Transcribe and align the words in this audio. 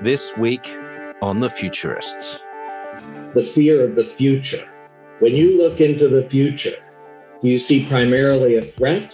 This 0.00 0.30
week 0.36 0.78
on 1.22 1.40
The 1.40 1.50
Futurists. 1.50 2.38
The 3.34 3.42
fear 3.42 3.82
of 3.82 3.96
the 3.96 4.04
future. 4.04 4.64
When 5.18 5.34
you 5.34 5.58
look 5.60 5.80
into 5.80 6.08
the 6.08 6.22
future, 6.30 6.76
do 7.42 7.48
you 7.48 7.58
see 7.58 7.84
primarily 7.84 8.54
a 8.54 8.62
threat 8.62 9.12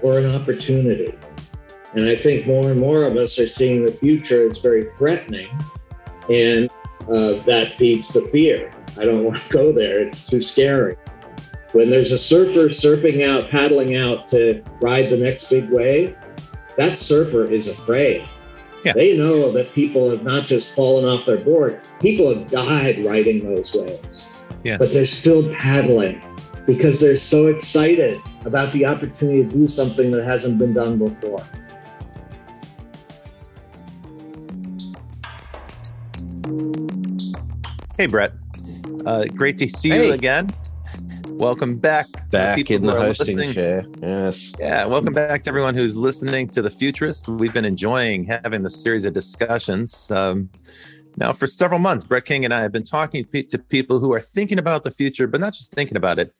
or 0.00 0.18
an 0.18 0.34
opportunity? 0.34 1.14
And 1.92 2.08
I 2.08 2.16
think 2.16 2.46
more 2.46 2.70
and 2.70 2.80
more 2.80 3.02
of 3.02 3.18
us 3.18 3.38
are 3.38 3.46
seeing 3.46 3.84
the 3.84 3.92
future 3.92 4.48
as 4.48 4.60
very 4.60 4.88
threatening, 4.96 5.46
and 6.30 6.70
uh, 7.02 7.44
that 7.44 7.74
feeds 7.76 8.08
the 8.08 8.26
fear. 8.28 8.72
I 8.98 9.04
don't 9.04 9.24
want 9.24 9.36
to 9.42 9.48
go 9.50 9.72
there, 9.72 10.08
it's 10.08 10.26
too 10.26 10.40
scary. 10.40 10.96
When 11.72 11.90
there's 11.90 12.12
a 12.12 12.18
surfer 12.18 12.70
surfing 12.70 13.28
out, 13.28 13.50
paddling 13.50 13.96
out 13.96 14.26
to 14.28 14.62
ride 14.80 15.10
the 15.10 15.18
next 15.18 15.50
big 15.50 15.68
wave, 15.68 16.16
that 16.78 16.96
surfer 16.96 17.44
is 17.44 17.68
afraid. 17.68 18.26
Yeah. 18.84 18.92
They 18.92 19.16
know 19.16 19.50
that 19.52 19.72
people 19.72 20.10
have 20.10 20.22
not 20.22 20.44
just 20.44 20.74
fallen 20.74 21.06
off 21.06 21.24
their 21.24 21.38
board, 21.38 21.80
people 22.00 22.34
have 22.34 22.50
died 22.50 23.02
riding 23.02 23.42
those 23.42 23.74
waves. 23.74 24.32
Yeah. 24.62 24.76
But 24.76 24.92
they're 24.92 25.06
still 25.06 25.42
paddling 25.54 26.22
because 26.66 27.00
they're 27.00 27.16
so 27.16 27.46
excited 27.46 28.20
about 28.44 28.72
the 28.72 28.84
opportunity 28.84 29.42
to 29.42 29.48
do 29.48 29.68
something 29.68 30.10
that 30.10 30.24
hasn't 30.24 30.58
been 30.58 30.74
done 30.74 30.98
before. 30.98 31.42
Hey, 37.96 38.06
Brett. 38.06 38.32
Uh, 39.06 39.26
great 39.26 39.56
to 39.58 39.68
see 39.68 39.90
hey. 39.90 40.08
you 40.08 40.12
again. 40.12 40.50
Welcome 41.38 41.78
back. 41.78 42.06
Back 42.30 42.70
in 42.70 42.82
the 42.82 42.92
hosting 42.92 43.36
listening. 43.36 43.54
chair. 43.54 43.84
Yes. 44.00 44.52
Yeah. 44.58 44.86
Welcome 44.86 45.12
back 45.12 45.42
to 45.42 45.50
everyone 45.50 45.74
who's 45.74 45.96
listening 45.96 46.46
to 46.48 46.62
The 46.62 46.70
Futurist. 46.70 47.28
We've 47.28 47.52
been 47.52 47.64
enjoying 47.64 48.24
having 48.24 48.62
this 48.62 48.80
series 48.80 49.04
of 49.04 49.14
discussions. 49.14 50.10
Um, 50.12 50.48
now, 51.16 51.32
for 51.32 51.48
several 51.48 51.80
months, 51.80 52.04
Brett 52.04 52.24
King 52.24 52.44
and 52.44 52.54
I 52.54 52.62
have 52.62 52.70
been 52.70 52.84
talking 52.84 53.24
to 53.24 53.58
people 53.58 53.98
who 53.98 54.12
are 54.14 54.20
thinking 54.20 54.58
about 54.58 54.84
the 54.84 54.92
future, 54.92 55.26
but 55.26 55.40
not 55.40 55.54
just 55.54 55.72
thinking 55.72 55.96
about 55.96 56.20
it. 56.20 56.32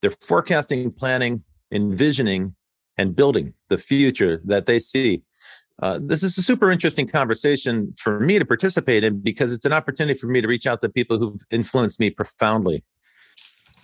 They're 0.00 0.10
forecasting, 0.10 0.90
planning, 0.92 1.44
envisioning, 1.70 2.54
and 2.96 3.14
building 3.14 3.52
the 3.68 3.78
future 3.78 4.38
that 4.44 4.64
they 4.64 4.78
see. 4.78 5.22
Uh, 5.80 5.98
this 6.00 6.22
is 6.22 6.38
a 6.38 6.42
super 6.42 6.70
interesting 6.70 7.06
conversation 7.06 7.92
for 7.98 8.20
me 8.20 8.38
to 8.38 8.44
participate 8.44 9.04
in 9.04 9.20
because 9.20 9.52
it's 9.52 9.64
an 9.64 9.72
opportunity 9.72 10.18
for 10.18 10.26
me 10.26 10.40
to 10.40 10.48
reach 10.48 10.66
out 10.66 10.80
to 10.80 10.88
people 10.88 11.18
who've 11.18 11.40
influenced 11.50 12.00
me 12.00 12.08
profoundly. 12.08 12.82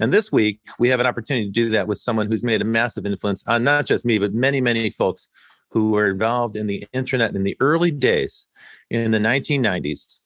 And 0.01 0.13
this 0.13 0.31
week, 0.31 0.61
we 0.79 0.89
have 0.89 1.01
an 1.01 1.07
opportunity 1.07 1.47
to 1.47 1.53
do 1.53 1.71
that 1.71 1.89
with 1.89 1.99
someone 1.99 2.29
who's 2.29 2.45
made 2.45 2.61
a 2.61 2.65
massive 2.65 3.07
influence 3.07 3.47
on 3.47 3.65
not 3.65 3.87
just 3.87 4.05
me, 4.05 4.19
but 4.19 4.33
many, 4.33 4.61
many 4.61 4.91
folks 4.91 5.29
who 5.71 5.91
were 5.91 6.09
involved 6.09 6.57
in 6.57 6.67
the 6.67 6.87
internet 6.93 7.35
in 7.35 7.43
the 7.43 7.57
early 7.61 7.91
days 7.91 8.47
in 8.91 9.11
the 9.11 9.19
1990s. 9.19 10.19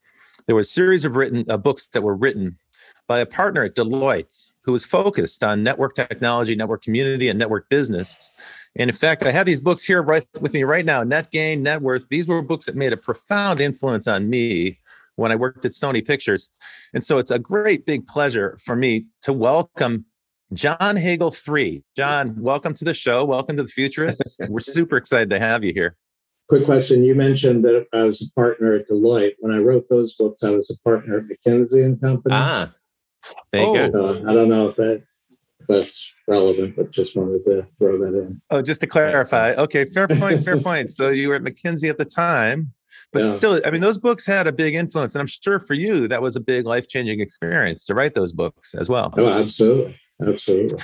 There 0.47 0.57
was 0.57 0.69
a 0.69 0.73
series 0.73 1.05
of 1.05 1.17
written 1.17 1.45
uh, 1.49 1.57
books 1.57 1.89
that 1.89 2.03
were 2.03 2.15
written 2.15 2.59
by 3.09 3.21
a 3.21 3.27
partner 3.27 3.65
at 3.65 3.75
Deloitte 3.75 4.49
who 4.65 4.73
was 4.73 4.85
focused 4.85 5.43
on 5.43 5.63
network 5.63 5.95
technology, 5.95 6.55
network 6.55 6.83
community, 6.83 7.29
and 7.29 7.39
network 7.39 7.69
business. 7.69 8.31
And 8.77 8.89
in 8.89 8.97
fact, 8.97 9.25
I 9.25 9.33
have 9.33 9.47
these 9.47 9.61
books 9.61 9.83
here 9.83 10.03
right 10.03 10.25
with 10.41 10.53
me 10.53 10.63
right 10.63 10.85
now 10.85 11.03
Net 11.03 11.31
Gain, 11.31 11.63
Net 11.63 11.83
Worth. 11.83 12.09
These 12.09 12.29
were 12.29 12.43
books 12.43 12.67
that 12.67 12.77
made 12.77 12.93
a 12.93 12.97
profound 12.97 13.61
influence 13.61 14.07
on 14.07 14.31
me 14.31 14.79
when 15.23 15.33
I 15.33 15.37
worked 15.37 15.65
at 15.65 15.73
Sony 15.73 16.05
Pictures. 16.05 16.51
And 16.93 17.03
so 17.03 17.19
it's 17.19 17.31
a 17.31 17.39
great 17.39 17.87
big 17.87 18.07
pleasure 18.07 18.59
for 18.63 18.77
me 18.77 19.07
to 19.23 19.33
welcome 19.33 20.05
John 20.53 20.97
Hagel 20.97 21.35
III. 21.49 21.85
John, 21.97 22.35
welcome 22.39 22.75
to 22.75 22.85
the 22.85 22.93
show. 22.93 23.25
Welcome 23.25 23.57
to 23.57 23.63
the 23.63 23.69
Futurists. 23.69 24.41
We're 24.49 24.61
super 24.61 24.97
excited 24.97 25.31
to 25.31 25.39
have 25.39 25.65
you 25.65 25.73
here. 25.73 25.97
Quick 26.49 26.65
question. 26.65 27.05
You 27.05 27.15
mentioned 27.15 27.65
that 27.65 27.87
I 27.95 28.03
was 28.03 28.21
a 28.21 28.35
partner 28.35 28.75
at 28.75 28.89
Deloitte. 28.89 29.35
When 29.39 29.55
I 29.55 29.59
wrote 29.59 29.89
those 29.89 30.15
books, 30.15 30.43
I 30.43 30.51
was 30.51 30.69
a 30.71 30.83
partner 30.83 31.19
at 31.19 31.25
McKinsey 31.25 31.85
and 31.85 31.99
Company. 32.01 32.35
Ah, 32.35 32.73
there 33.53 33.63
you 33.63 33.69
oh. 33.69 33.91
go. 33.91 34.25
I 34.29 34.35
don't 34.35 34.49
know 34.49 34.69
if 34.69 34.77
that 34.77 35.05
that's 35.69 36.13
relevant, 36.27 36.77
but 36.77 36.91
just 36.91 37.17
wanted 37.17 37.45
to 37.45 37.67
throw 37.79 37.97
that 37.99 38.19
in. 38.19 38.43
Oh, 38.51 38.61
just 38.61 38.81
to 38.81 38.87
clarify. 38.89 39.55
Okay, 39.55 39.85
fair 39.87 40.09
point, 40.09 40.45
fair 40.45 40.59
point. 40.61 40.91
So 40.91 41.09
you 41.11 41.29
were 41.29 41.37
at 41.37 41.43
McKinsey 41.43 41.89
at 41.89 41.97
the 41.97 42.05
time. 42.05 42.73
But 43.13 43.25
yeah. 43.25 43.33
still, 43.35 43.61
I 43.65 43.71
mean, 43.71 43.83
those 43.83 43.99
books 43.99 44.25
had 44.25 44.47
a 44.47 44.53
big 44.53 44.75
influence. 44.75 45.15
And 45.15 45.21
I'm 45.21 45.27
sure 45.27 45.61
for 45.61 45.75
you, 45.75 46.09
that 46.09 46.23
was 46.23 46.35
a 46.35 46.41
big 46.41 46.65
life 46.65 46.89
changing 46.89 47.21
experience 47.21 47.85
to 47.87 47.95
write 47.95 48.15
those 48.15 48.33
books 48.33 48.75
as 48.75 48.89
well. 48.89 49.13
Oh, 49.17 49.29
absolutely. 49.29 50.01
Absolutely. 50.27 50.83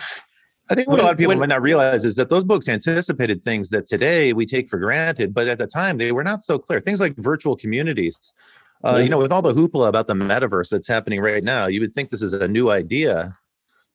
I 0.71 0.75
think 0.75 0.89
what 0.89 0.97
when, 0.97 1.01
a 1.01 1.05
lot 1.05 1.13
of 1.13 1.19
people 1.19 1.31
when, 1.31 1.39
might 1.39 1.49
not 1.49 1.63
realize 1.63 2.05
is 2.05 2.17
that 2.17 2.29
those 2.29 2.45
books 2.45 2.69
anticipated 2.69 3.43
things 3.43 3.71
that 3.71 3.87
today 3.87 4.35
we 4.35 4.45
take 4.45 4.69
for 4.69 4.79
granted, 4.79 5.33
but 5.33 5.49
at 5.49 5.59
the 5.59 5.67
time 5.67 5.97
they 5.97 6.13
were 6.13 6.25
not 6.25 6.43
so 6.43 6.59
clear. 6.59 6.81
Things 6.81 7.01
like 7.01 7.17
virtual 7.17 7.57
communities. 7.57 8.35
Uh, 8.85 8.97
yeah. 8.97 9.05
You 9.05 9.09
know, 9.09 9.19
with 9.19 9.33
all 9.33 9.43
the 9.43 9.55
hoopla 9.55 9.89
about 9.89 10.07
the 10.07 10.15
metaverse 10.15 10.69
that's 10.69 10.87
happening 10.87 11.21
right 11.21 11.43
now, 11.43 11.67
you 11.67 11.81
would 11.81 11.95
think 11.95 12.11
this 12.11 12.23
is 12.23 12.35
a 12.35 12.47
new 12.47 12.71
idea. 12.71 13.39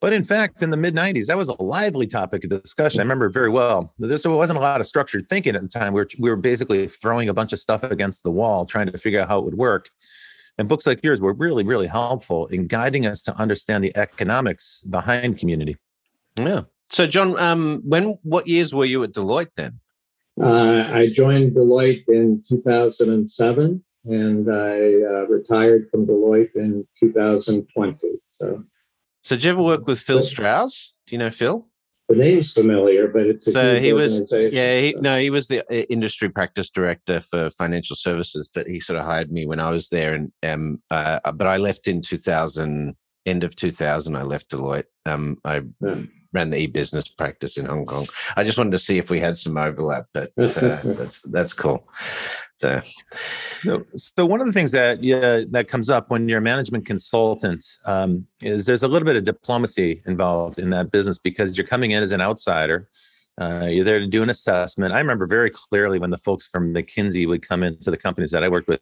But 0.03 0.11
in 0.11 0.25
fact, 0.25 0.61
in 0.61 0.69
the 0.69 0.75
mid 0.75 0.93
90s, 0.93 1.27
that 1.27 1.37
was 1.37 1.47
a 1.47 1.63
lively 1.63 2.07
topic 2.07 2.43
of 2.43 2.49
discussion. 2.49 2.99
I 2.99 3.03
remember 3.03 3.29
very 3.29 3.49
well. 3.49 3.93
There 3.97 4.19
wasn't 4.25 4.59
a 4.59 4.61
lot 4.61 4.81
of 4.81 4.85
structured 4.85 5.29
thinking 5.29 5.55
at 5.55 5.61
the 5.61 5.69
time. 5.69 5.93
We 5.93 6.01
were, 6.01 6.09
we 6.19 6.29
were 6.29 6.35
basically 6.35 6.89
throwing 6.89 7.29
a 7.29 7.33
bunch 7.33 7.53
of 7.53 7.59
stuff 7.59 7.83
against 7.83 8.23
the 8.23 8.29
wall, 8.29 8.65
trying 8.65 8.87
to 8.87 8.97
figure 8.97 9.21
out 9.21 9.29
how 9.29 9.39
it 9.39 9.45
would 9.45 9.55
work. 9.55 9.89
And 10.57 10.67
books 10.67 10.85
like 10.85 10.99
yours 11.05 11.21
were 11.21 11.31
really, 11.31 11.63
really 11.63 11.87
helpful 11.87 12.47
in 12.47 12.67
guiding 12.67 13.05
us 13.05 13.21
to 13.23 13.37
understand 13.37 13.81
the 13.81 13.95
economics 13.95 14.81
behind 14.81 15.37
community. 15.37 15.77
Yeah. 16.35 16.63
So, 16.89 17.07
John, 17.07 17.39
um, 17.39 17.81
when 17.85 18.17
what 18.23 18.45
years 18.45 18.75
were 18.75 18.83
you 18.83 19.03
at 19.03 19.13
Deloitte 19.13 19.51
then? 19.55 19.79
Uh, 20.37 20.85
I 20.93 21.11
joined 21.13 21.55
Deloitte 21.55 22.03
in 22.09 22.43
2007, 22.49 23.81
and 24.03 24.51
I 24.51 24.79
uh, 24.79 25.27
retired 25.27 25.87
from 25.89 26.05
Deloitte 26.05 26.53
in 26.55 26.85
2020. 26.99 27.99
So 28.27 28.65
so, 29.23 29.35
did 29.35 29.45
you 29.45 29.51
ever 29.51 29.63
work 29.63 29.87
with 29.87 29.99
Phil 29.99 30.21
Strauss? 30.21 30.93
Do 31.07 31.15
you 31.15 31.19
know 31.19 31.31
Phil? 31.31 31.67
The 32.09 32.15
name's 32.15 32.51
familiar, 32.51 33.07
but 33.07 33.25
it's 33.25 33.51
so 33.51 33.79
he 33.79 33.93
was 33.93 34.31
yeah 34.31 34.81
he, 34.81 34.91
so. 34.91 34.99
no 34.99 35.17
he 35.17 35.29
was 35.29 35.47
the 35.47 35.61
uh, 35.61 35.85
industry 35.89 36.29
practice 36.29 36.69
director 36.69 37.21
for 37.21 37.49
financial 37.49 37.95
services, 37.95 38.49
but 38.53 38.67
he 38.67 38.79
sort 38.79 38.99
of 38.99 39.05
hired 39.05 39.31
me 39.31 39.45
when 39.45 39.59
I 39.59 39.71
was 39.71 39.89
there, 39.89 40.13
and 40.13 40.31
um 40.43 40.81
uh, 40.91 41.19
but 41.31 41.47
I 41.47 41.57
left 41.57 41.87
in 41.87 42.01
two 42.01 42.17
thousand 42.17 42.95
end 43.25 43.43
of 43.43 43.55
two 43.55 43.71
thousand. 43.71 44.17
I 44.17 44.23
left 44.23 44.51
Deloitte. 44.51 44.83
Um, 45.05 45.37
I 45.45 45.63
yeah 45.81 46.03
ran 46.33 46.49
the 46.49 46.57
e-business 46.57 47.07
practice 47.07 47.57
in 47.57 47.65
Hong 47.65 47.85
Kong. 47.85 48.07
I 48.35 48.43
just 48.43 48.57
wanted 48.57 48.71
to 48.71 48.79
see 48.79 48.97
if 48.97 49.09
we 49.09 49.19
had 49.19 49.37
some 49.37 49.57
overlap, 49.57 50.07
but 50.13 50.31
uh, 50.37 50.79
that's 50.83 51.21
that's 51.21 51.53
cool. 51.53 51.87
So, 52.55 52.81
so 53.95 54.25
one 54.25 54.39
of 54.39 54.47
the 54.47 54.53
things 54.53 54.71
that 54.71 55.03
yeah, 55.03 55.41
that 55.49 55.67
comes 55.67 55.89
up 55.89 56.09
when 56.09 56.29
you're 56.29 56.39
a 56.39 56.41
management 56.41 56.85
consultant 56.85 57.65
um, 57.85 58.25
is 58.41 58.65
there's 58.65 58.83
a 58.83 58.87
little 58.87 59.05
bit 59.05 59.15
of 59.15 59.25
diplomacy 59.25 60.01
involved 60.05 60.59
in 60.59 60.69
that 60.71 60.91
business 60.91 61.19
because 61.19 61.57
you're 61.57 61.67
coming 61.67 61.91
in 61.91 62.03
as 62.03 62.11
an 62.11 62.21
outsider. 62.21 62.89
Uh, 63.39 63.67
you're 63.69 63.83
there 63.83 63.99
to 63.99 64.05
do 64.05 64.21
an 64.21 64.29
assessment. 64.29 64.93
I 64.93 64.99
remember 64.99 65.25
very 65.25 65.49
clearly 65.49 65.97
when 65.97 66.11
the 66.11 66.19
folks 66.19 66.45
from 66.45 66.73
McKinsey 66.73 67.27
would 67.27 67.47
come 67.47 67.63
into 67.63 67.89
the 67.89 67.97
companies 67.97 68.29
that 68.31 68.43
I 68.43 68.49
worked 68.49 68.67
with, 68.67 68.81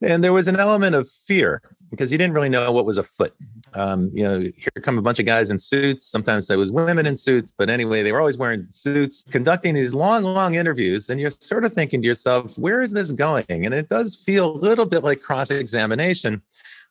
and 0.00 0.24
there 0.24 0.32
was 0.32 0.48
an 0.48 0.56
element 0.56 0.94
of 0.94 1.08
fear 1.08 1.60
because 1.90 2.10
you 2.10 2.16
didn't 2.16 2.32
really 2.32 2.48
know 2.48 2.72
what 2.72 2.86
was 2.86 2.96
afoot. 2.96 3.34
Um, 3.74 4.10
you 4.14 4.24
know, 4.24 4.40
here 4.40 4.82
come 4.82 4.96
a 4.96 5.02
bunch 5.02 5.18
of 5.18 5.26
guys 5.26 5.50
in 5.50 5.58
suits. 5.58 6.06
Sometimes 6.06 6.48
there 6.48 6.58
was 6.58 6.72
women 6.72 7.04
in 7.04 7.14
suits, 7.14 7.52
but 7.56 7.68
anyway, 7.68 8.02
they 8.02 8.12
were 8.12 8.20
always 8.20 8.38
wearing 8.38 8.66
suits, 8.70 9.22
conducting 9.30 9.74
these 9.74 9.94
long, 9.94 10.22
long 10.22 10.54
interviews, 10.54 11.10
and 11.10 11.20
you're 11.20 11.30
sort 11.30 11.66
of 11.66 11.74
thinking 11.74 12.00
to 12.00 12.08
yourself, 12.08 12.56
"Where 12.58 12.80
is 12.80 12.92
this 12.92 13.12
going?" 13.12 13.44
And 13.48 13.74
it 13.74 13.90
does 13.90 14.16
feel 14.16 14.50
a 14.50 14.56
little 14.56 14.86
bit 14.86 15.04
like 15.04 15.20
cross-examination. 15.20 16.40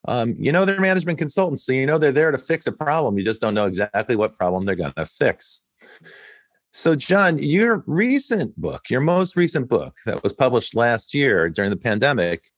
Um, 0.08 0.36
you 0.40 0.52
know, 0.52 0.64
they're 0.64 0.80
management 0.80 1.18
consultants, 1.18 1.64
so 1.64 1.72
you 1.72 1.88
know 1.88 1.98
they're 1.98 2.12
there 2.12 2.32
to 2.32 2.38
fix 2.38 2.68
a 2.68 2.72
problem. 2.72 3.18
You 3.18 3.26
just 3.26 3.42
don't 3.42 3.56
know 3.56 3.66
exactly 3.66 4.16
what 4.16 4.38
problem 4.38 4.66
they're 4.66 4.76
going 4.76 4.94
to 4.96 5.06
fix. 5.06 5.62
So, 6.72 6.96
John, 6.96 7.40
your 7.40 7.84
recent 7.88 8.56
book, 8.56 8.90
your 8.90 9.02
most 9.02 9.36
recent 9.36 9.68
book 9.68 9.98
that 10.06 10.22
was 10.22 10.34
published 10.34 10.76
last 10.76 11.14
year 11.14 11.50
during 11.50 11.72
the 11.72 11.78
pandemic, 11.78 12.52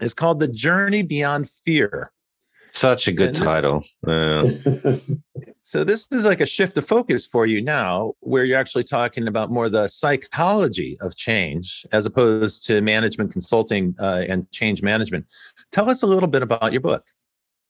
is 0.00 0.12
called 0.12 0.38
The 0.38 0.48
Journey 0.48 1.02
Beyond 1.02 1.48
Fear. 1.48 2.12
Such 2.70 3.08
a 3.08 3.12
good 3.12 3.34
title. 3.34 3.82
Yeah. 4.06 4.44
so, 5.62 5.82
this 5.82 6.06
is 6.10 6.26
like 6.26 6.42
a 6.42 6.46
shift 6.46 6.76
of 6.76 6.86
focus 6.86 7.24
for 7.24 7.46
you 7.46 7.62
now, 7.62 8.12
where 8.20 8.44
you're 8.44 8.58
actually 8.58 8.84
talking 8.84 9.28
about 9.28 9.50
more 9.50 9.70
the 9.70 9.88
psychology 9.88 10.98
of 11.00 11.16
change 11.16 11.86
as 11.92 12.04
opposed 12.04 12.66
to 12.66 12.82
management 12.82 13.32
consulting 13.32 13.94
uh, 13.98 14.24
and 14.28 14.50
change 14.50 14.82
management. 14.82 15.24
Tell 15.72 15.88
us 15.88 16.02
a 16.02 16.06
little 16.06 16.28
bit 16.28 16.42
about 16.42 16.72
your 16.72 16.82
book. 16.82 17.06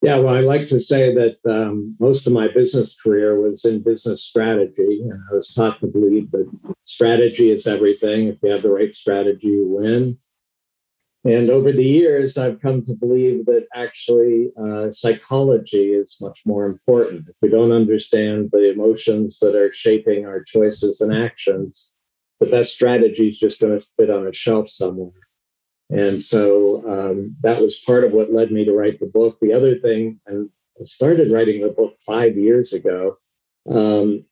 Yeah, 0.03 0.19
well, 0.19 0.35
I 0.35 0.41
like 0.41 0.69
to 0.69 0.81
say 0.81 1.15
that 1.15 1.39
um, 1.51 1.97
most 1.99 2.27
of 2.27 2.33
my 2.33 2.49
business 2.49 2.97
career 3.01 3.41
was 3.41 3.65
in 3.65 3.83
business 3.83 4.23
strategy. 4.23 5.01
And 5.03 5.21
I 5.31 5.37
was 5.37 5.53
taught 5.55 5.81
to 5.81 5.87
believe 5.87 6.31
that 6.33 6.51
strategy 6.85 7.51
is 7.51 7.67
everything. 7.67 8.29
If 8.29 8.37
you 8.43 8.51
have 8.51 8.63
the 8.63 8.71
right 8.71 8.95
strategy, 8.95 9.49
you 9.49 9.67
win. 9.67 10.19
And 11.25 11.51
over 11.51 11.73
the 11.73 11.85
years, 11.85 12.39
I've 12.39 12.61
come 12.61 12.85
to 12.85 12.95
believe 12.95 13.47
that 13.47 13.67
actually 13.75 14.53
uh, 14.63 14.93
psychology 14.93 15.89
is 15.89 16.19
much 16.21 16.43
more 16.47 16.67
important. 16.67 17.29
If 17.29 17.35
we 17.43 17.49
don't 17.49 17.73
understand 17.73 18.51
the 18.53 18.71
emotions 18.71 19.41
that 19.41 19.57
are 19.57 19.73
shaping 19.73 20.25
our 20.25 20.45
choices 20.45 21.01
and 21.01 21.13
actions, 21.13 21.95
the 22.39 22.47
best 22.47 22.75
strategy 22.75 23.29
is 23.29 23.39
just 23.39 23.61
going 23.61 23.77
to 23.77 23.85
sit 23.85 24.09
on 24.09 24.29
a 24.29 24.33
shelf 24.33 24.71
somewhere. 24.71 25.26
And 25.91 26.23
so 26.23 26.83
um, 26.89 27.37
that 27.43 27.61
was 27.61 27.81
part 27.87 28.05
of 28.05 28.13
what 28.13 28.33
led 28.33 28.51
me 28.51 28.65
to 28.65 28.73
write 28.73 28.99
the 28.99 29.07
book. 29.07 29.39
The 29.41 29.53
other 29.53 29.79
thing, 29.79 30.21
and 30.27 30.51
I 30.81 30.85
started 30.85 31.33
writing 31.33 31.63
the 31.63 31.69
book 31.69 31.97
five 32.05 32.37
years 32.37 32.73
ago. 32.73 33.19
Um, 33.69 34.25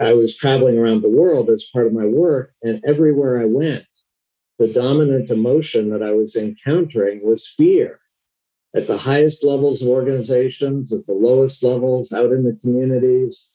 I 0.00 0.12
was 0.12 0.36
traveling 0.36 0.78
around 0.78 1.02
the 1.02 1.08
world 1.08 1.50
as 1.50 1.68
part 1.72 1.86
of 1.86 1.92
my 1.92 2.04
work, 2.04 2.52
and 2.62 2.82
everywhere 2.86 3.40
I 3.40 3.44
went, 3.44 3.86
the 4.58 4.68
dominant 4.68 5.30
emotion 5.30 5.90
that 5.90 6.02
I 6.02 6.12
was 6.12 6.36
encountering 6.36 7.20
was 7.24 7.48
fear 7.48 8.00
at 8.74 8.86
the 8.86 8.98
highest 8.98 9.44
levels 9.44 9.82
of 9.82 9.88
organizations, 9.88 10.92
at 10.92 11.06
the 11.06 11.12
lowest 11.12 11.62
levels, 11.62 12.12
out 12.12 12.32
in 12.32 12.44
the 12.44 12.58
communities. 12.60 13.50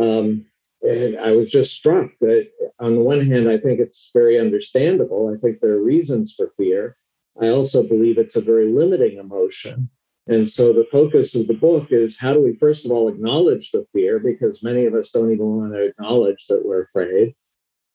Um, 0.00 0.46
and 0.84 1.18
I 1.18 1.32
was 1.32 1.48
just 1.48 1.74
struck 1.74 2.10
that, 2.20 2.48
on 2.78 2.94
the 2.94 3.00
one 3.00 3.24
hand, 3.26 3.48
I 3.48 3.58
think 3.58 3.80
it's 3.80 4.10
very 4.12 4.38
understandable. 4.38 5.34
I 5.34 5.40
think 5.40 5.60
there 5.60 5.72
are 5.72 5.82
reasons 5.82 6.34
for 6.36 6.52
fear. 6.56 6.96
I 7.40 7.48
also 7.48 7.82
believe 7.86 8.18
it's 8.18 8.36
a 8.36 8.40
very 8.40 8.72
limiting 8.72 9.18
emotion. 9.18 9.90
And 10.26 10.48
so 10.48 10.72
the 10.72 10.86
focus 10.90 11.34
of 11.34 11.46
the 11.48 11.54
book 11.54 11.88
is 11.90 12.18
how 12.18 12.32
do 12.32 12.40
we, 12.42 12.56
first 12.56 12.86
of 12.86 12.92
all, 12.92 13.08
acknowledge 13.08 13.70
the 13.70 13.86
fear, 13.92 14.18
because 14.18 14.62
many 14.62 14.86
of 14.86 14.94
us 14.94 15.10
don't 15.10 15.32
even 15.32 15.46
want 15.46 15.72
to 15.72 15.84
acknowledge 15.84 16.46
that 16.48 16.64
we're 16.64 16.84
afraid. 16.84 17.34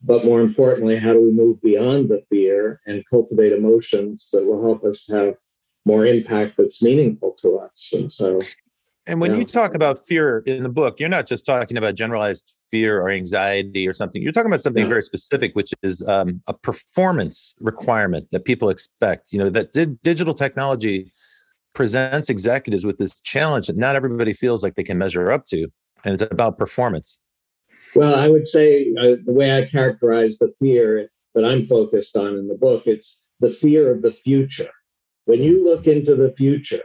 But 0.02 0.26
more 0.26 0.42
importantly, 0.42 0.98
how 0.98 1.14
do 1.14 1.22
we 1.22 1.32
move 1.32 1.62
beyond 1.62 2.10
the 2.10 2.24
fear 2.30 2.82
and 2.86 3.04
cultivate 3.10 3.52
emotions 3.52 4.30
that 4.32 4.46
will 4.46 4.62
help 4.62 4.84
us 4.84 5.08
have 5.12 5.36
more 5.86 6.06
impact 6.06 6.56
that's 6.58 6.84
meaningful 6.84 7.36
to 7.42 7.58
us? 7.60 7.92
And 7.94 8.12
so. 8.12 8.42
And 9.10 9.20
when 9.20 9.32
yeah. 9.32 9.40
you 9.40 9.46
talk 9.46 9.74
about 9.74 10.06
fear 10.06 10.44
in 10.46 10.62
the 10.62 10.70
book, 10.70 11.00
you're 11.00 11.10
not 11.10 11.26
just 11.26 11.44
talking 11.44 11.78
about 11.78 11.96
generalized 11.96 12.54
fear 12.70 13.02
or 13.02 13.10
anxiety 13.10 13.88
or 13.88 13.94
something. 13.94 14.22
You're 14.22 14.32
talking 14.32 14.52
about 14.52 14.62
something 14.62 14.84
yeah. 14.84 14.90
very 14.90 15.02
specific, 15.02 15.56
which 15.56 15.72
is 15.82 16.08
um, 16.08 16.44
a 16.46 16.54
performance 16.54 17.56
requirement 17.60 18.28
that 18.32 18.46
people 18.46 18.70
expect. 18.70 19.34
You 19.34 19.40
know, 19.40 19.50
that 19.50 19.74
di- 19.74 19.98
digital 20.04 20.36
technology 20.36 21.12
presents 21.74 22.30
executives 22.30 22.86
with 22.86 23.00
this 23.00 23.20
challenge 23.22 23.66
that 23.66 23.78
not 23.78 23.96
everybody 23.96 24.32
feels 24.32 24.62
like 24.62 24.76
they 24.76 24.84
can 24.84 25.00
measure 25.00 25.32
up 25.32 25.46
to. 25.46 25.66
And 26.06 26.14
it's 26.14 26.32
about 26.32 26.60
performance. 26.60 27.18
Well, 27.96 28.14
I 28.14 28.28
would 28.28 28.48
say 28.48 28.94
uh, 28.96 29.16
the 29.26 29.34
way 29.34 29.58
I 29.58 29.66
characterize 29.66 30.38
the 30.38 30.54
fear 30.62 31.10
that 31.34 31.44
I'm 31.44 31.64
focused 31.64 32.16
on 32.16 32.36
in 32.36 32.48
the 32.48 32.54
book, 32.54 32.84
it's 32.86 33.24
the 33.40 33.50
fear 33.50 33.92
of 33.92 34.04
the 34.04 34.12
future. 34.12 34.70
When 35.26 35.42
you 35.42 35.66
look 35.66 35.88
into 35.88 36.14
the 36.14 36.32
future, 36.38 36.84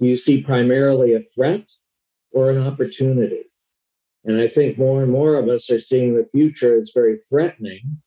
you 0.00 0.16
see 0.16 0.42
primarily 0.42 1.14
a 1.14 1.22
threat 1.34 1.64
or 2.32 2.50
an 2.50 2.58
opportunity. 2.58 3.44
And 4.24 4.38
I 4.40 4.48
think 4.48 4.78
more 4.78 5.02
and 5.02 5.10
more 5.10 5.36
of 5.36 5.48
us 5.48 5.70
are 5.70 5.80
seeing 5.80 6.14
the 6.14 6.28
future 6.32 6.78
as 6.78 6.92
very 6.94 7.20
threatening, 7.30 8.02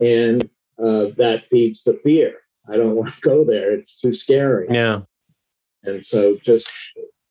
and 0.00 0.48
uh, 0.78 1.08
that 1.18 1.44
feeds 1.50 1.82
the 1.82 2.00
fear. 2.02 2.36
I 2.68 2.76
don't 2.76 2.94
want 2.96 3.14
to 3.14 3.20
go 3.20 3.44
there; 3.44 3.72
it's 3.72 4.00
too 4.00 4.14
scary. 4.14 4.66
Yeah. 4.70 5.02
And 5.82 6.04
so 6.04 6.36
just 6.36 6.70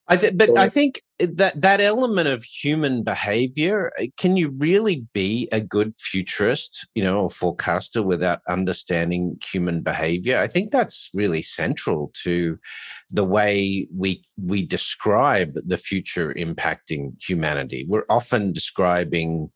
I 0.10 0.18
th- 0.18 0.36
but 0.36 0.58
I 0.58 0.70
think 0.70 1.04
that 1.20 1.62
that 1.62 1.80
element 1.80 2.28
of 2.28 2.44
human 2.44 3.04
behavior 3.04 3.92
uh, 4.00 4.06
can 4.18 4.36
you 4.36 4.50
really 4.58 5.06
be 5.14 5.48
a 5.52 5.62
good 5.62 5.96
futurist, 5.98 6.88
you 6.96 7.04
know, 7.04 7.20
or 7.20 7.30
forecaster 7.30 8.02
without 8.02 8.42
understanding 8.50 9.38
human 9.52 9.82
behavior? 9.82 10.40
I 10.40 10.48
think 10.48 10.72
that's 10.72 11.12
really 11.14 11.44
central 11.44 12.12
to 12.24 12.58
the 13.12 13.24
way 13.24 13.88
we 13.96 14.24
we 14.44 14.66
describe 14.66 15.54
the 15.56 15.78
future 15.78 16.34
impacting 16.34 17.14
humanity. 17.22 17.86
We're 17.88 18.06
often 18.10 18.52
describing 18.52 19.52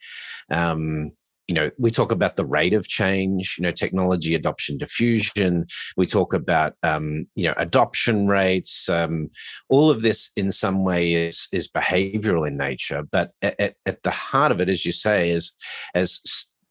um, 0.51 1.13
you 1.53 1.61
know 1.61 1.69
we 1.77 1.91
talk 1.91 2.11
about 2.11 2.35
the 2.35 2.45
rate 2.45 2.73
of 2.73 2.87
change 2.87 3.57
you 3.59 3.63
know 3.63 3.71
technology 3.71 4.33
adoption 4.33 4.75
diffusion. 4.75 5.67
We 5.95 6.07
talk 6.07 6.33
about 6.33 6.73
um, 6.81 7.25
you 7.35 7.45
know 7.45 7.53
adoption 7.57 8.27
rates. 8.27 8.89
Um, 8.89 9.29
all 9.69 9.91
of 9.91 10.01
this 10.01 10.31
in 10.35 10.51
some 10.51 10.83
way 10.83 11.13
is 11.13 11.47
is 11.51 11.67
behavioral 11.69 12.47
in 12.47 12.57
nature 12.57 13.03
but 13.11 13.31
at, 13.41 13.75
at 13.85 14.01
the 14.03 14.09
heart 14.09 14.51
of 14.51 14.61
it 14.61 14.69
as 14.69 14.85
you 14.85 14.91
say 14.91 15.29
is 15.29 15.53
as 15.93 16.21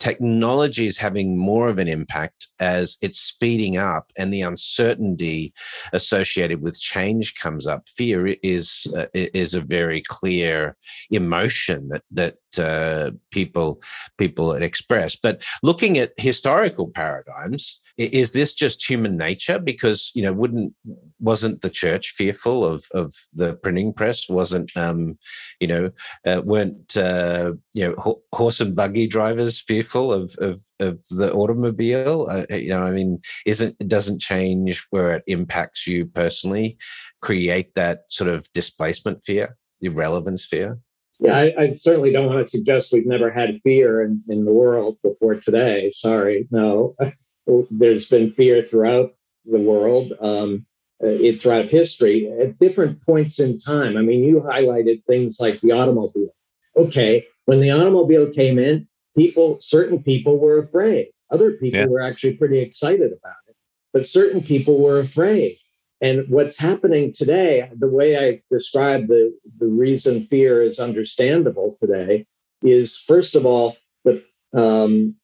technology 0.02 0.88
is 0.88 0.98
having 0.98 1.38
more 1.38 1.68
of 1.68 1.78
an 1.78 1.86
impact 1.86 2.48
as 2.58 2.98
it's 3.02 3.20
speeding 3.20 3.76
up 3.76 4.10
and 4.18 4.34
the 4.34 4.40
uncertainty 4.42 5.54
associated 5.92 6.60
with 6.60 6.80
change 6.80 7.36
comes 7.36 7.68
up. 7.68 7.88
Fear 7.88 8.34
is 8.42 8.88
uh, 8.96 9.06
is 9.14 9.54
a 9.54 9.60
very 9.60 10.02
clear 10.02 10.76
emotion 11.12 11.88
that 11.90 12.02
that 12.10 12.38
uh, 12.58 13.12
people 13.30 13.80
people 14.18 14.52
express. 14.54 15.14
But 15.14 15.44
looking 15.62 15.98
at 15.98 16.14
historical 16.16 16.88
paradigms 16.88 17.80
is 17.98 18.32
this 18.32 18.54
just 18.54 18.88
human 18.88 19.16
nature 19.16 19.58
because 19.58 20.10
you 20.14 20.22
know 20.22 20.32
wouldn't 20.32 20.72
wasn't 21.20 21.60
the 21.60 21.70
church 21.70 22.10
fearful 22.10 22.64
of 22.64 22.84
of 22.92 23.12
the 23.34 23.54
printing 23.54 23.92
press 23.92 24.28
wasn't 24.28 24.74
um 24.76 25.18
you 25.60 25.66
know 25.66 25.90
uh, 26.26 26.42
weren't 26.44 26.96
uh, 26.96 27.52
you 27.74 27.86
know 27.86 27.94
ho- 27.98 28.22
horse 28.32 28.60
and 28.60 28.74
buggy 28.74 29.06
drivers 29.06 29.60
fearful 29.60 30.12
of 30.12 30.34
of 30.38 30.62
of 30.80 31.02
the 31.10 31.32
automobile 31.32 32.26
uh, 32.30 32.46
you 32.54 32.70
know 32.70 32.82
i 32.82 32.90
mean 32.90 33.20
isn't 33.46 33.76
it 33.78 33.88
doesn't 33.88 34.20
change 34.20 34.86
where 34.90 35.14
it 35.14 35.24
impacts 35.26 35.86
you 35.86 36.06
personally 36.06 36.76
create 37.20 37.74
that 37.74 38.02
sort 38.08 38.30
of 38.30 38.50
displacement 38.52 39.22
fear 39.22 39.56
irrelevance 39.80 40.44
fear 40.44 40.78
yeah, 41.20 41.36
I, 41.36 41.54
I, 41.56 41.74
certainly 41.76 42.10
don't 42.10 42.26
want 42.26 42.44
to 42.44 42.50
suggest 42.50 42.92
we've 42.92 43.06
never 43.06 43.30
had 43.30 43.60
fear 43.62 44.02
in, 44.02 44.24
in 44.28 44.44
the 44.44 44.52
world 44.52 44.96
before 45.04 45.36
today. 45.36 45.92
Sorry, 45.92 46.48
no. 46.50 46.96
there's 47.70 48.08
been 48.08 48.30
fear 48.30 48.66
throughout 48.68 49.14
the 49.44 49.58
world, 49.58 50.12
um, 50.20 50.66
uh, 51.02 51.08
it, 51.08 51.42
throughout 51.42 51.66
history 51.66 52.30
at 52.40 52.58
different 52.58 53.02
points 53.02 53.40
in 53.40 53.58
time. 53.58 53.96
I 53.96 54.02
mean, 54.02 54.22
you 54.22 54.40
highlighted 54.40 55.04
things 55.04 55.38
like 55.40 55.60
the 55.60 55.72
automobile. 55.72 56.34
Okay, 56.76 57.26
when 57.44 57.60
the 57.60 57.70
automobile 57.70 58.30
came 58.30 58.58
in, 58.58 58.88
people, 59.16 59.58
certain 59.60 60.02
people 60.02 60.38
were 60.38 60.58
afraid. 60.58 61.08
Other 61.30 61.52
people 61.52 61.80
yeah. 61.80 61.86
were 61.86 62.00
actually 62.00 62.34
pretty 62.34 62.60
excited 62.60 63.12
about 63.12 63.36
it, 63.48 63.56
but 63.92 64.06
certain 64.06 64.42
people 64.42 64.78
were 64.78 65.00
afraid. 65.00 65.58
And 66.00 66.28
what's 66.28 66.58
happening 66.58 67.12
today, 67.12 67.70
the 67.78 67.88
way 67.88 68.18
I 68.18 68.42
describe 68.50 69.06
the, 69.06 69.32
the 69.58 69.68
reason 69.68 70.26
fear 70.26 70.60
is 70.62 70.80
understandable 70.80 71.78
today 71.80 72.26
is 72.62 72.98
first 72.98 73.36
of 73.36 73.46
all, 73.46 73.76
the 74.04 74.22
um, 74.52 75.14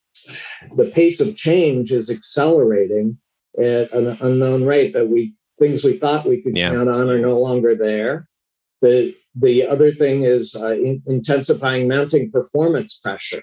the 0.77 0.87
pace 0.87 1.21
of 1.21 1.37
change 1.37 1.93
is 1.93 2.11
accelerating 2.11 3.19
at 3.59 3.93
an 3.93 4.17
unknown 4.21 4.65
rate 4.65 4.93
that 4.93 5.09
we 5.09 5.35
things 5.59 5.85
we 5.85 5.99
thought 5.99 6.27
we 6.27 6.41
could 6.41 6.57
yeah. 6.57 6.71
count 6.71 6.89
on 6.89 7.11
are 7.11 7.19
no 7.19 7.39
longer 7.39 7.75
there. 7.75 8.29
The 8.81 9.17
the 9.35 9.67
other 9.67 9.93
thing 9.93 10.25
is 10.25 10.55
uh, 10.55 10.73
in, 10.73 11.03
intensifying 11.07 11.89
mounting 11.89 12.31
performance 12.31 12.99
pressure. 12.99 13.43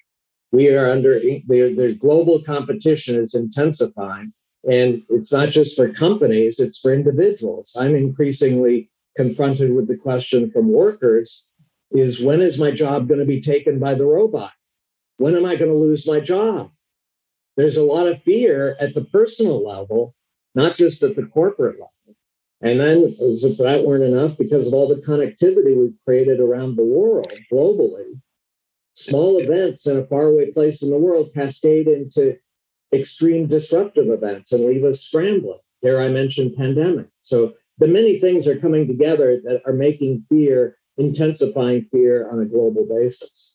We 0.52 0.74
are 0.74 0.90
under 0.90 1.20
the, 1.20 1.44
the 1.48 1.98
global 2.00 2.42
competition 2.42 3.16
is 3.16 3.36
intensifying, 3.36 4.34
and 4.70 5.04
it's 5.10 5.34
not 5.34 5.50
just 5.50 5.76
for 5.76 5.92
companies; 5.92 6.60
it's 6.60 6.80
for 6.80 6.94
individuals. 6.94 7.76
I'm 7.78 7.96
increasingly 7.96 8.90
confronted 9.18 9.74
with 9.74 9.88
the 9.88 9.98
question 9.98 10.52
from 10.52 10.72
workers: 10.72 11.46
is 11.92 12.24
when 12.24 12.42
is 12.42 12.60
my 12.60 12.72
job 12.72 13.08
going 13.08 13.20
to 13.20 13.26
be 13.26 13.42
taken 13.42 13.80
by 13.80 13.96
the 13.96 14.06
robot? 14.06 14.52
When 15.18 15.36
am 15.36 15.46
I 15.46 15.56
going 15.56 15.72
to 15.72 15.78
lose 15.78 16.08
my 16.08 16.20
job? 16.20 16.72
There's 17.58 17.78
a 17.78 17.86
lot 17.86 18.08
of 18.08 18.22
fear 18.24 18.76
at 18.80 18.94
the 18.94 19.06
personal 19.06 19.66
level, 19.66 20.14
not 20.54 20.76
just 20.76 21.04
at 21.04 21.16
the 21.16 21.26
corporate 21.26 21.76
level. 21.76 21.94
And 22.62 22.80
then, 22.80 23.04
as 23.04 23.44
if 23.44 23.58
that 23.58 23.84
weren't 23.84 24.04
enough, 24.04 24.38
because 24.38 24.68
of 24.68 24.74
all 24.74 24.88
the 24.88 25.02
connectivity 25.02 25.78
we've 25.78 25.98
created 26.06 26.40
around 26.40 26.76
the 26.76 26.84
world 26.84 27.32
globally, 27.52 28.20
small 28.94 29.38
events 29.40 29.86
in 29.88 29.98
a 29.98 30.06
faraway 30.08 30.52
place 30.52 30.82
in 30.82 30.90
the 30.90 30.98
world 30.98 31.32
cascade 31.34 31.88
into 31.88 32.38
extreme 32.94 33.48
disruptive 33.48 34.10
events 34.10 34.52
and 34.52 34.66
leave 34.66 34.84
us 34.84 35.02
scrambling. 35.02 35.60
Here 35.82 36.00
I 36.00 36.08
mentioned 36.08 36.56
pandemic. 36.56 37.08
So 37.20 37.54
the 37.78 37.88
many 37.88 38.20
things 38.20 38.48
are 38.48 38.58
coming 38.58 38.88
together 38.88 39.40
that 39.44 39.62
are 39.66 39.74
making 39.74 40.22
fear, 40.22 40.78
intensifying 40.98 41.86
fear 41.92 42.30
on 42.32 42.40
a 42.40 42.46
global 42.46 42.86
basis. 42.86 43.55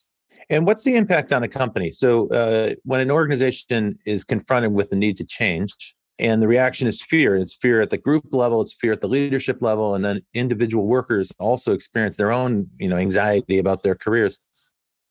And 0.51 0.67
what's 0.67 0.83
the 0.83 0.97
impact 0.97 1.33
on 1.33 1.45
a 1.45 1.49
company? 1.49 1.93
So, 1.93 2.29
uh, 2.29 2.75
when 2.83 3.01
an 3.01 3.11
organization 3.11 3.97
is 4.05 4.25
confronted 4.25 4.73
with 4.73 4.91
the 4.91 4.97
need 4.97 5.17
to 5.19 5.25
change, 5.25 5.95
and 6.19 6.43
the 6.43 6.49
reaction 6.49 6.89
is 6.89 7.01
fear, 7.01 7.37
it's 7.37 7.55
fear 7.55 7.81
at 7.81 7.91
the 7.91 7.97
group 7.97 8.25
level, 8.33 8.61
it's 8.61 8.75
fear 8.75 8.93
at 8.93 9.01
the 9.01 9.09
leadership 9.09 9.63
level, 9.63 9.95
and 9.95 10.05
then 10.05 10.21
individual 10.35 10.87
workers 10.87 11.33
also 11.39 11.73
experience 11.73 12.17
their 12.17 12.33
own, 12.33 12.69
you 12.79 12.89
know, 12.89 12.97
anxiety 12.97 13.59
about 13.59 13.85
their 13.85 13.95
careers. 13.95 14.39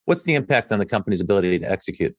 What's 0.05 0.25
the 0.25 0.35
impact 0.35 0.73
on 0.73 0.79
the 0.79 0.85
company's 0.85 1.21
ability 1.21 1.57
to 1.59 1.71
execute? 1.71 2.15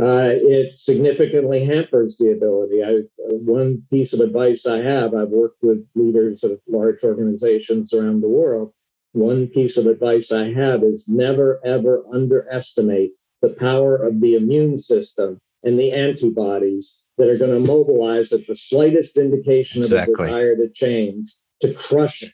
Uh, 0.00 0.32
it 0.32 0.76
significantly 0.78 1.64
hampers 1.64 2.16
the 2.16 2.32
ability. 2.32 2.82
I, 2.82 3.02
one 3.28 3.82
piece 3.90 4.12
of 4.12 4.20
advice 4.20 4.66
I 4.66 4.82
have, 4.82 5.14
I've 5.14 5.28
worked 5.28 5.62
with 5.62 5.86
leaders 5.94 6.42
of 6.42 6.60
large 6.66 7.02
organizations 7.04 7.92
around 7.94 8.22
the 8.22 8.28
world 8.28 8.72
one 9.12 9.48
piece 9.48 9.76
of 9.76 9.86
advice 9.86 10.30
I 10.32 10.52
have 10.52 10.82
is 10.82 11.08
never, 11.08 11.60
ever 11.64 12.04
underestimate 12.12 13.12
the 13.42 13.50
power 13.50 13.96
of 13.96 14.20
the 14.20 14.34
immune 14.34 14.78
system 14.78 15.40
and 15.62 15.78
the 15.78 15.92
antibodies 15.92 17.02
that 17.18 17.28
are 17.28 17.38
going 17.38 17.52
to 17.52 17.60
mobilize 17.60 18.32
at 18.32 18.46
the 18.46 18.56
slightest 18.56 19.18
indication 19.18 19.82
exactly. 19.82 20.14
of 20.14 20.20
a 20.20 20.24
desire 20.24 20.56
to 20.56 20.68
change 20.70 21.34
to 21.60 21.74
crush 21.74 22.22
it. 22.22 22.32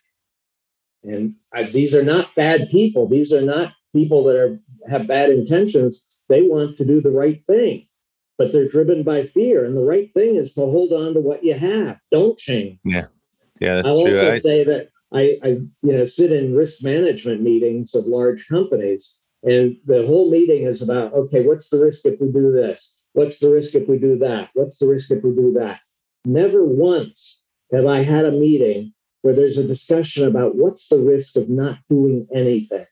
And 1.02 1.34
I, 1.52 1.64
these 1.64 1.94
are 1.94 2.04
not 2.04 2.34
bad 2.34 2.68
people. 2.70 3.08
These 3.08 3.32
are 3.32 3.42
not 3.42 3.72
people 3.94 4.24
that 4.24 4.36
are 4.36 4.58
have 4.88 5.06
bad 5.06 5.30
intentions. 5.30 6.04
They 6.28 6.42
want 6.42 6.76
to 6.76 6.84
do 6.84 7.00
the 7.00 7.10
right 7.10 7.42
thing, 7.46 7.86
but 8.38 8.52
they're 8.52 8.68
driven 8.68 9.02
by 9.02 9.22
fear. 9.22 9.64
And 9.64 9.76
the 9.76 9.84
right 9.84 10.12
thing 10.14 10.36
is 10.36 10.54
to 10.54 10.62
hold 10.62 10.92
on 10.92 11.14
to 11.14 11.20
what 11.20 11.44
you 11.44 11.54
have. 11.54 11.98
Don't 12.10 12.38
change. 12.38 12.78
Yeah, 12.84 13.06
yeah. 13.60 13.82
I'll 13.84 14.02
true. 14.02 14.08
also 14.08 14.32
I, 14.32 14.38
say 14.38 14.64
that 14.64 14.88
I, 15.12 15.38
I, 15.42 15.48
you 15.48 15.70
know, 15.82 16.04
sit 16.04 16.32
in 16.32 16.54
risk 16.54 16.82
management 16.82 17.40
meetings 17.40 17.94
of 17.94 18.06
large 18.06 18.46
companies, 18.48 19.22
and 19.42 19.76
the 19.86 20.06
whole 20.06 20.30
meeting 20.30 20.66
is 20.66 20.82
about 20.82 21.12
okay, 21.14 21.44
what's 21.44 21.68
the 21.68 21.78
risk 21.78 22.04
if 22.04 22.20
we 22.20 22.28
do 22.28 22.50
this? 22.50 23.00
What's 23.12 23.38
the 23.38 23.50
risk 23.50 23.74
if 23.74 23.88
we 23.88 23.98
do 23.98 24.18
that? 24.18 24.50
What's 24.54 24.78
the 24.78 24.88
risk 24.88 25.10
if 25.10 25.22
we 25.22 25.30
do 25.30 25.52
that? 25.58 25.80
Never 26.24 26.64
once 26.64 27.44
have 27.72 27.86
I 27.86 28.02
had 28.02 28.24
a 28.24 28.32
meeting 28.32 28.92
where 29.22 29.34
there's 29.34 29.58
a 29.58 29.66
discussion 29.66 30.26
about 30.26 30.54
what's 30.54 30.88
the 30.88 30.98
risk 30.98 31.36
of 31.36 31.48
not 31.48 31.78
doing 31.88 32.26
anything. 32.34 32.86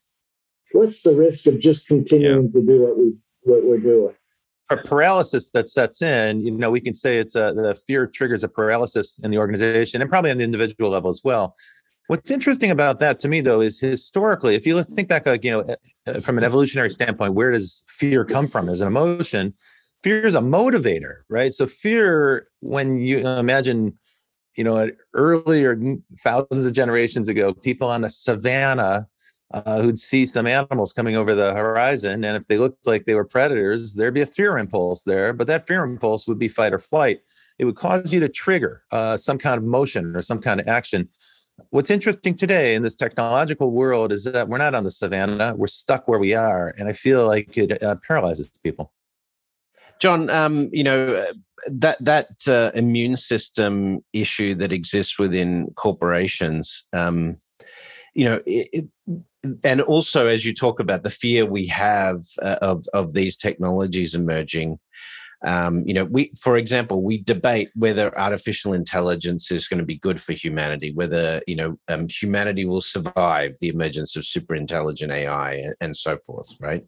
What's 0.73 1.02
the 1.02 1.14
risk 1.14 1.47
of 1.47 1.61
just 1.61 1.87
continuing 1.87 2.50
yeah. 2.52 2.61
to 2.61 2.66
do 2.66 2.83
what 2.83 2.99
we 2.99 3.14
what 3.42 3.64
we're 3.64 3.78
doing? 3.78 4.14
A 4.71 4.76
paralysis 4.78 5.50
that 5.50 5.68
sets 5.68 6.00
in, 6.00 6.40
you 6.40 6.50
know, 6.50 6.71
we 6.71 6.80
can 6.80 6.94
say 6.94 7.18
it's 7.18 7.37
a 7.37 7.52
the 7.54 7.75
fear 7.87 8.06
triggers 8.06 8.42
a 8.42 8.49
paralysis 8.49 9.18
in 9.23 9.30
the 9.30 9.38
organization 9.38 10.00
and 10.00 10.11
probably 10.11 10.30
on 10.30 10.38
the 10.38 10.44
individual 10.44 10.90
level 10.90 11.11
as 11.11 11.21
well. 11.23 11.54
What's 12.06 12.30
interesting 12.30 12.70
about 12.70 13.00
that 13.00 13.18
to 13.20 13.28
me, 13.28 13.40
though, 13.40 13.61
is 13.61 13.80
historically, 13.80 14.54
if 14.54 14.66
you 14.66 14.82
think 14.82 15.08
back, 15.08 15.26
like 15.26 15.42
you 15.42 15.50
know, 15.50 15.61
eh, 15.61 15.76
eh, 16.06 16.20
from 16.20 16.37
an 16.37 16.44
evolutionary 16.44 16.90
standpoint, 16.90 17.34
where 17.34 17.50
does 17.50 17.82
fear 17.87 18.25
come 18.25 18.46
from 18.49 18.68
as 18.68 18.80
an 18.80 18.88
emotion? 18.88 19.54
Fear 20.02 20.26
is 20.26 20.34
a 20.34 20.40
motivator, 20.40 21.20
right? 21.30 21.54
So 21.54 21.66
fear, 21.66 22.49
when 22.61 22.99
you 22.99 23.26
imagine 23.26 23.99
you 24.56 24.64
know, 24.64 24.88
earlier 25.14 25.80
thousands 26.20 26.64
of 26.64 26.73
generations 26.73 27.28
ago, 27.28 27.52
people 27.52 27.88
on 27.88 28.04
a 28.04 28.11
savannah 28.11 29.08
uh, 29.52 29.80
who'd 29.80 29.99
see 29.99 30.26
some 30.26 30.46
animals 30.46 30.92
coming 30.92 31.16
over 31.16 31.34
the 31.34 31.52
horizon, 31.52 32.25
and 32.25 32.37
if 32.37 32.46
they 32.49 32.58
looked 32.58 32.87
like 32.87 33.04
they 33.04 33.14
were 33.14 33.25
predators, 33.25 33.94
there'd 33.94 34.14
be 34.14 34.20
a 34.20 34.26
fear 34.26 34.58
impulse 34.58 35.02
there. 35.02 35.32
But 35.32 35.46
that 35.49 35.66
fear 35.66 35.84
impulse 35.84 36.26
would 36.26 36.38
be 36.38 36.49
fight 36.49 36.73
or 36.73 36.78
flight. 36.78 37.20
It 37.58 37.64
would 37.64 37.76
cause 37.76 38.12
you 38.12 38.20
to 38.20 38.28
trigger 38.28 38.82
uh, 38.90 39.16
some 39.16 39.38
kind 39.38 39.58
of 39.58 39.64
motion 39.64 40.16
or 40.16 40.23
some 40.23 40.40
kind 40.40 40.61
of 40.61 40.66
action. 40.66 41.08
What's 41.70 41.90
interesting 41.90 42.34
today 42.34 42.75
in 42.75 42.82
this 42.82 42.94
technological 42.94 43.70
world 43.70 44.12
is 44.12 44.25
that 44.25 44.49
we're 44.49 44.58
not 44.58 44.75
on 44.75 44.84
the 44.84 44.90
savannah; 44.90 45.54
we're 45.56 45.66
stuck 45.66 46.08
where 46.08 46.18
we 46.18 46.34
are, 46.34 46.75
and 46.78 46.88
I 46.88 46.92
feel 46.92 47.26
like 47.26 47.56
it 47.56 47.82
uh, 47.82 47.96
paralyzes 48.06 48.49
people. 48.62 48.92
John, 50.00 50.30
um, 50.30 50.68
you 50.73 50.84
know 50.84 51.26
that 51.66 52.02
that 52.04 52.28
uh, 52.49 52.70
immune 52.75 53.16
system 53.16 54.04
issue 54.12 54.54
that 54.56 54.73
exists 54.73 55.18
within 55.18 55.73
corporations. 55.76 56.84
Um, 56.92 57.38
you 58.14 58.25
know, 58.25 58.40
it, 58.46 58.68
it, 58.73 59.61
and 59.62 59.80
also 59.80 60.26
as 60.26 60.44
you 60.44 60.54
talk 60.54 60.80
about 60.80 61.02
the 61.04 61.11
fear 61.11 61.46
we 61.46 61.66
have 61.68 62.23
uh, 62.42 62.56
of 62.62 62.84
of 62.92 63.14
these 63.14 63.37
technologies 63.37 64.14
emerging, 64.14 64.78
um, 65.44 65.82
you 65.86 65.94
know, 65.94 66.04
we, 66.04 66.32
for 66.40 66.56
example, 66.56 67.02
we 67.02 67.22
debate 67.22 67.68
whether 67.76 68.16
artificial 68.18 68.72
intelligence 68.72 69.50
is 69.50 69.68
going 69.68 69.78
to 69.78 69.84
be 69.84 69.98
good 69.98 70.20
for 70.20 70.32
humanity, 70.32 70.92
whether 70.92 71.40
you 71.46 71.56
know 71.56 71.78
um, 71.88 72.08
humanity 72.08 72.64
will 72.64 72.80
survive 72.80 73.54
the 73.60 73.68
emergence 73.68 74.16
of 74.16 74.24
super 74.24 74.54
intelligent 74.54 75.12
AI 75.12 75.54
and, 75.54 75.74
and 75.80 75.96
so 75.96 76.16
forth, 76.18 76.54
right? 76.60 76.84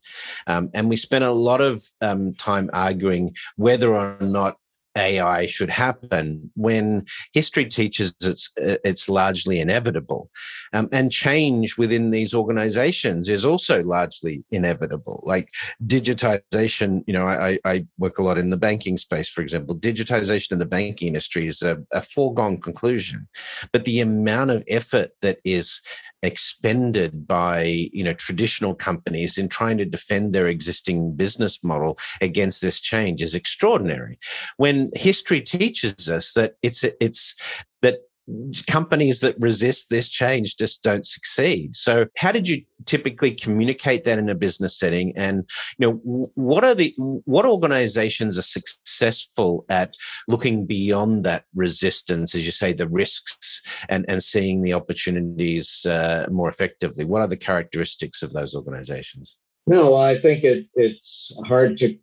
Um, 0.46 0.70
and 0.74 0.88
we 0.88 0.96
spent 0.96 1.24
a 1.24 1.30
lot 1.30 1.60
of 1.60 1.82
um, 2.00 2.34
time 2.34 2.70
arguing 2.72 3.36
whether 3.56 3.94
or 3.94 4.18
not 4.20 4.56
AI 4.96 5.46
should 5.46 5.70
happen 5.70 6.50
when 6.54 7.06
history 7.32 7.64
teaches 7.64 8.14
it's 8.20 8.50
it's 8.56 9.08
largely 9.08 9.60
inevitable, 9.60 10.30
um, 10.72 10.88
and 10.92 11.12
change 11.12 11.76
within 11.78 12.10
these 12.10 12.34
organizations 12.34 13.28
is 13.28 13.44
also 13.44 13.82
largely 13.82 14.44
inevitable. 14.50 15.22
Like 15.24 15.50
digitization, 15.86 17.04
you 17.06 17.12
know, 17.12 17.26
I, 17.26 17.58
I 17.64 17.86
work 17.98 18.18
a 18.18 18.22
lot 18.22 18.38
in 18.38 18.50
the 18.50 18.56
banking 18.56 18.96
space, 18.96 19.28
for 19.28 19.42
example. 19.42 19.76
Digitization 19.76 20.52
in 20.52 20.58
the 20.58 20.66
banking 20.66 21.08
industry 21.08 21.46
is 21.46 21.62
a, 21.62 21.78
a 21.92 22.02
foregone 22.02 22.60
conclusion, 22.60 23.28
but 23.72 23.84
the 23.84 24.00
amount 24.00 24.50
of 24.50 24.64
effort 24.68 25.10
that 25.20 25.38
is 25.44 25.80
expended 26.26 27.26
by 27.26 27.88
you 27.92 28.04
know 28.04 28.12
traditional 28.12 28.74
companies 28.74 29.38
in 29.38 29.48
trying 29.48 29.78
to 29.78 29.84
defend 29.84 30.32
their 30.32 30.48
existing 30.48 31.14
business 31.14 31.62
model 31.62 31.96
against 32.20 32.60
this 32.60 32.80
change 32.80 33.22
is 33.22 33.34
extraordinary. 33.34 34.18
When 34.56 34.90
history 34.94 35.40
teaches 35.40 36.10
us 36.10 36.34
that 36.34 36.54
it's 36.62 36.84
it's 37.00 37.34
that 37.82 38.00
companies 38.66 39.20
that 39.20 39.36
resist 39.38 39.88
this 39.88 40.08
change 40.08 40.56
just 40.56 40.82
don't 40.82 41.06
succeed. 41.06 41.76
So 41.76 42.06
how 42.16 42.32
did 42.32 42.48
you 42.48 42.62
typically 42.84 43.32
communicate 43.32 44.04
that 44.04 44.18
in 44.18 44.28
a 44.28 44.34
business 44.34 44.76
setting? 44.76 45.12
And 45.16 45.48
you 45.78 45.86
know 45.86 46.30
what 46.34 46.64
are 46.64 46.74
the 46.74 46.94
what 46.96 47.46
organizations 47.46 48.36
are 48.36 48.42
successful 48.42 49.64
at 49.68 49.96
looking 50.26 50.66
beyond 50.66 51.24
that 51.24 51.44
resistance 51.54 52.34
as 52.34 52.44
you 52.44 52.52
say 52.52 52.72
the 52.72 52.88
risks 52.88 53.62
and 53.88 54.04
and 54.08 54.22
seeing 54.22 54.62
the 54.62 54.72
opportunities 54.72 55.86
uh, 55.86 56.26
more 56.30 56.48
effectively? 56.48 57.04
What 57.04 57.22
are 57.22 57.28
the 57.28 57.36
characteristics 57.36 58.22
of 58.22 58.32
those 58.32 58.54
organizations? 58.54 59.36
No 59.68 59.96
i 59.96 60.18
think 60.18 60.44
it, 60.44 60.66
it's 60.74 61.32
hard 61.46 61.76
to 61.78 61.96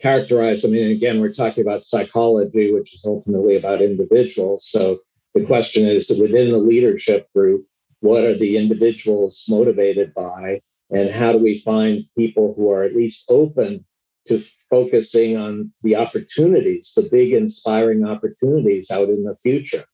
characterize. 0.00 0.64
I 0.64 0.68
mean 0.68 0.90
again 0.90 1.20
we're 1.20 1.34
talking 1.34 1.62
about 1.62 1.84
psychology 1.84 2.72
which 2.72 2.94
is 2.94 3.04
ultimately 3.04 3.56
about 3.56 3.82
individuals. 3.82 4.66
So 4.66 5.00
the 5.36 5.44
question 5.44 5.86
is 5.86 6.08
within 6.18 6.50
the 6.50 6.56
leadership 6.56 7.28
group, 7.34 7.66
what 8.00 8.24
are 8.24 8.36
the 8.36 8.56
individuals 8.56 9.44
motivated 9.50 10.14
by? 10.14 10.62
And 10.90 11.10
how 11.10 11.32
do 11.32 11.38
we 11.38 11.60
find 11.60 12.04
people 12.16 12.54
who 12.56 12.70
are 12.70 12.84
at 12.84 12.96
least 12.96 13.30
open 13.30 13.84
to 14.28 14.42
focusing 14.70 15.36
on 15.36 15.72
the 15.82 15.94
opportunities, 15.94 16.94
the 16.96 17.06
big 17.12 17.34
inspiring 17.34 18.06
opportunities 18.06 18.90
out 18.90 19.10
in 19.10 19.24
the 19.24 19.36
future? 19.42 19.84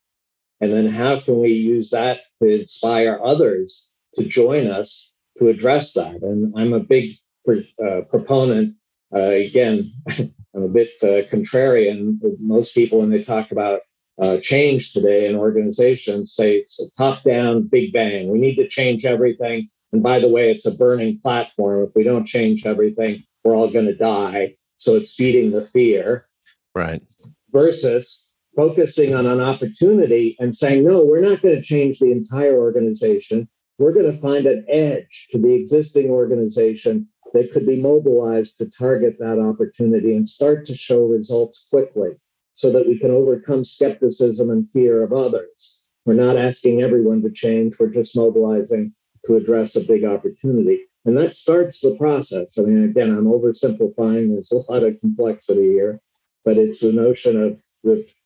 And 0.60 0.72
then 0.72 0.86
how 0.86 1.18
can 1.18 1.40
we 1.40 1.50
use 1.50 1.90
that 1.90 2.20
to 2.40 2.60
inspire 2.60 3.18
others 3.24 3.88
to 4.14 4.24
join 4.24 4.68
us 4.68 5.12
to 5.38 5.48
address 5.48 5.94
that? 5.94 6.22
And 6.22 6.54
I'm 6.56 6.72
a 6.72 6.78
big 6.78 7.16
uh, 7.48 8.02
proponent. 8.02 8.76
Uh, 9.12 9.22
again, 9.22 9.92
I'm 10.08 10.62
a 10.62 10.68
bit 10.68 10.90
uh, 11.02 11.26
contrarian. 11.34 12.18
Most 12.38 12.76
people, 12.76 13.00
when 13.00 13.10
they 13.10 13.24
talk 13.24 13.50
about 13.50 13.80
uh, 14.20 14.38
change 14.38 14.92
today 14.92 15.26
in 15.26 15.36
organizations 15.36 16.34
say 16.34 16.56
it's 16.56 16.82
a 16.82 16.90
top 16.96 17.24
down 17.24 17.62
big 17.62 17.92
bang. 17.92 18.28
We 18.30 18.38
need 18.38 18.56
to 18.56 18.68
change 18.68 19.04
everything. 19.04 19.68
And 19.92 20.02
by 20.02 20.18
the 20.18 20.28
way, 20.28 20.50
it's 20.50 20.66
a 20.66 20.74
burning 20.74 21.18
platform. 21.20 21.84
If 21.84 21.94
we 21.94 22.04
don't 22.04 22.26
change 22.26 22.66
everything, 22.66 23.24
we're 23.44 23.54
all 23.54 23.70
going 23.70 23.86
to 23.86 23.96
die. 23.96 24.56
So 24.76 24.96
it's 24.96 25.14
feeding 25.14 25.50
the 25.50 25.66
fear. 25.68 26.26
Right. 26.74 27.02
Versus 27.50 28.26
focusing 28.56 29.14
on 29.14 29.26
an 29.26 29.40
opportunity 29.40 30.36
and 30.38 30.56
saying, 30.56 30.84
no, 30.84 31.04
we're 31.04 31.20
not 31.20 31.40
going 31.40 31.56
to 31.56 31.62
change 31.62 31.98
the 31.98 32.12
entire 32.12 32.58
organization. 32.58 33.48
We're 33.78 33.92
going 33.92 34.12
to 34.12 34.20
find 34.20 34.46
an 34.46 34.64
edge 34.68 35.28
to 35.30 35.38
the 35.38 35.54
existing 35.54 36.10
organization 36.10 37.08
that 37.32 37.52
could 37.52 37.66
be 37.66 37.80
mobilized 37.80 38.58
to 38.58 38.70
target 38.70 39.16
that 39.18 39.38
opportunity 39.38 40.14
and 40.14 40.28
start 40.28 40.66
to 40.66 40.74
show 40.74 41.06
results 41.06 41.66
quickly 41.70 42.10
so 42.54 42.70
that 42.72 42.86
we 42.86 42.98
can 42.98 43.10
overcome 43.10 43.64
skepticism 43.64 44.50
and 44.50 44.70
fear 44.70 45.02
of 45.02 45.12
others. 45.12 45.82
We're 46.04 46.14
not 46.14 46.36
asking 46.36 46.82
everyone 46.82 47.22
to 47.22 47.30
change, 47.30 47.74
we're 47.78 47.88
just 47.88 48.16
mobilizing 48.16 48.94
to 49.26 49.36
address 49.36 49.76
a 49.76 49.84
big 49.84 50.04
opportunity. 50.04 50.80
And 51.04 51.16
that 51.16 51.34
starts 51.34 51.80
the 51.80 51.96
process. 51.96 52.58
I 52.58 52.62
mean, 52.62 52.84
again, 52.84 53.10
I'm 53.10 53.24
oversimplifying, 53.24 54.32
there's 54.32 54.52
a 54.52 54.70
lot 54.70 54.84
of 54.84 55.00
complexity 55.00 55.72
here, 55.72 56.00
but 56.44 56.58
it's 56.58 56.80
the 56.80 56.92
notion 56.92 57.42
of, 57.42 57.58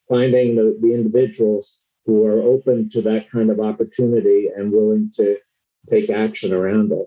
finding 0.08 0.54
the, 0.54 0.78
the 0.82 0.94
individuals 0.94 1.86
who 2.04 2.26
are 2.26 2.40
open 2.40 2.88
to 2.90 3.00
that 3.02 3.28
kind 3.30 3.50
of 3.50 3.58
opportunity 3.58 4.48
and 4.54 4.70
willing 4.70 5.10
to 5.16 5.36
take 5.88 6.10
action 6.10 6.52
around 6.52 6.92
it. 6.92 7.06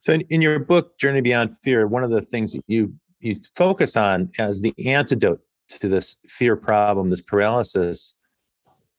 So, 0.00 0.14
in, 0.14 0.22
in 0.30 0.42
your 0.42 0.58
book, 0.58 0.98
Journey 0.98 1.20
Beyond 1.20 1.56
Fear, 1.62 1.86
one 1.86 2.02
of 2.02 2.10
the 2.10 2.22
things 2.22 2.52
that 2.54 2.64
you 2.66 2.94
you 3.20 3.40
focus 3.56 3.96
on 3.96 4.30
as 4.38 4.62
the 4.62 4.74
antidote 4.86 5.40
to 5.68 5.88
this 5.88 6.16
fear 6.26 6.56
problem, 6.56 7.10
this 7.10 7.20
paralysis, 7.20 8.14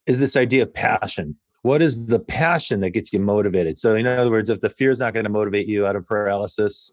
is 0.05 0.19
this 0.19 0.35
idea 0.35 0.63
of 0.63 0.73
passion. 0.73 1.35
What 1.61 1.81
is 1.81 2.07
the 2.07 2.19
passion 2.19 2.79
that 2.81 2.91
gets 2.91 3.11
you 3.11 3.19
motivated? 3.19 3.77
So, 3.77 3.95
in 3.95 4.07
other 4.07 4.31
words, 4.31 4.49
if 4.49 4.61
the 4.61 4.69
fear 4.69 4.91
is 4.91 4.99
not 4.99 5.13
going 5.13 5.25
to 5.25 5.29
motivate 5.29 5.67
you 5.67 5.85
out 5.85 5.95
of 5.95 6.07
paralysis, 6.07 6.91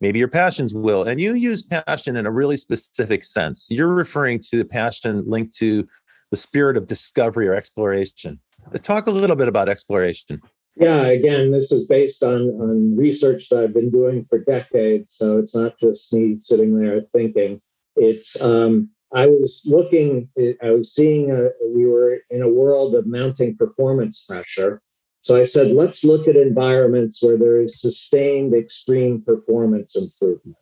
maybe 0.00 0.18
your 0.18 0.28
passions 0.28 0.72
will. 0.72 1.02
And 1.02 1.20
you 1.20 1.34
use 1.34 1.62
passion 1.62 2.16
in 2.16 2.24
a 2.24 2.30
really 2.30 2.56
specific 2.56 3.24
sense. 3.24 3.66
You're 3.70 3.88
referring 3.88 4.40
to 4.50 4.58
the 4.58 4.64
passion 4.64 5.24
linked 5.26 5.54
to 5.58 5.88
the 6.30 6.36
spirit 6.36 6.76
of 6.76 6.86
discovery 6.86 7.48
or 7.48 7.54
exploration. 7.54 8.40
Talk 8.82 9.06
a 9.06 9.10
little 9.10 9.36
bit 9.36 9.48
about 9.48 9.68
exploration. 9.68 10.40
Yeah, 10.76 11.06
again, 11.06 11.52
this 11.52 11.72
is 11.72 11.86
based 11.86 12.22
on, 12.22 12.42
on 12.60 12.96
research 12.96 13.48
that 13.48 13.60
I've 13.60 13.72
been 13.72 13.90
doing 13.90 14.26
for 14.28 14.38
decades. 14.38 15.14
So 15.14 15.38
it's 15.38 15.54
not 15.54 15.78
just 15.78 16.12
me 16.12 16.36
sitting 16.38 16.78
there 16.78 17.00
thinking. 17.12 17.62
It's 17.96 18.40
um, 18.42 18.90
I 19.16 19.26
was 19.28 19.62
looking, 19.64 20.28
I 20.62 20.70
was 20.72 20.94
seeing, 20.94 21.30
a, 21.30 21.48
we 21.74 21.86
were 21.86 22.18
in 22.28 22.42
a 22.42 22.50
world 22.50 22.94
of 22.94 23.06
mounting 23.06 23.56
performance 23.56 24.26
pressure. 24.28 24.82
So 25.22 25.36
I 25.36 25.44
said, 25.44 25.72
let's 25.72 26.04
look 26.04 26.28
at 26.28 26.36
environments 26.36 27.22
where 27.22 27.38
there 27.38 27.62
is 27.62 27.80
sustained 27.80 28.54
extreme 28.54 29.22
performance 29.22 29.96
improvement. 29.96 30.58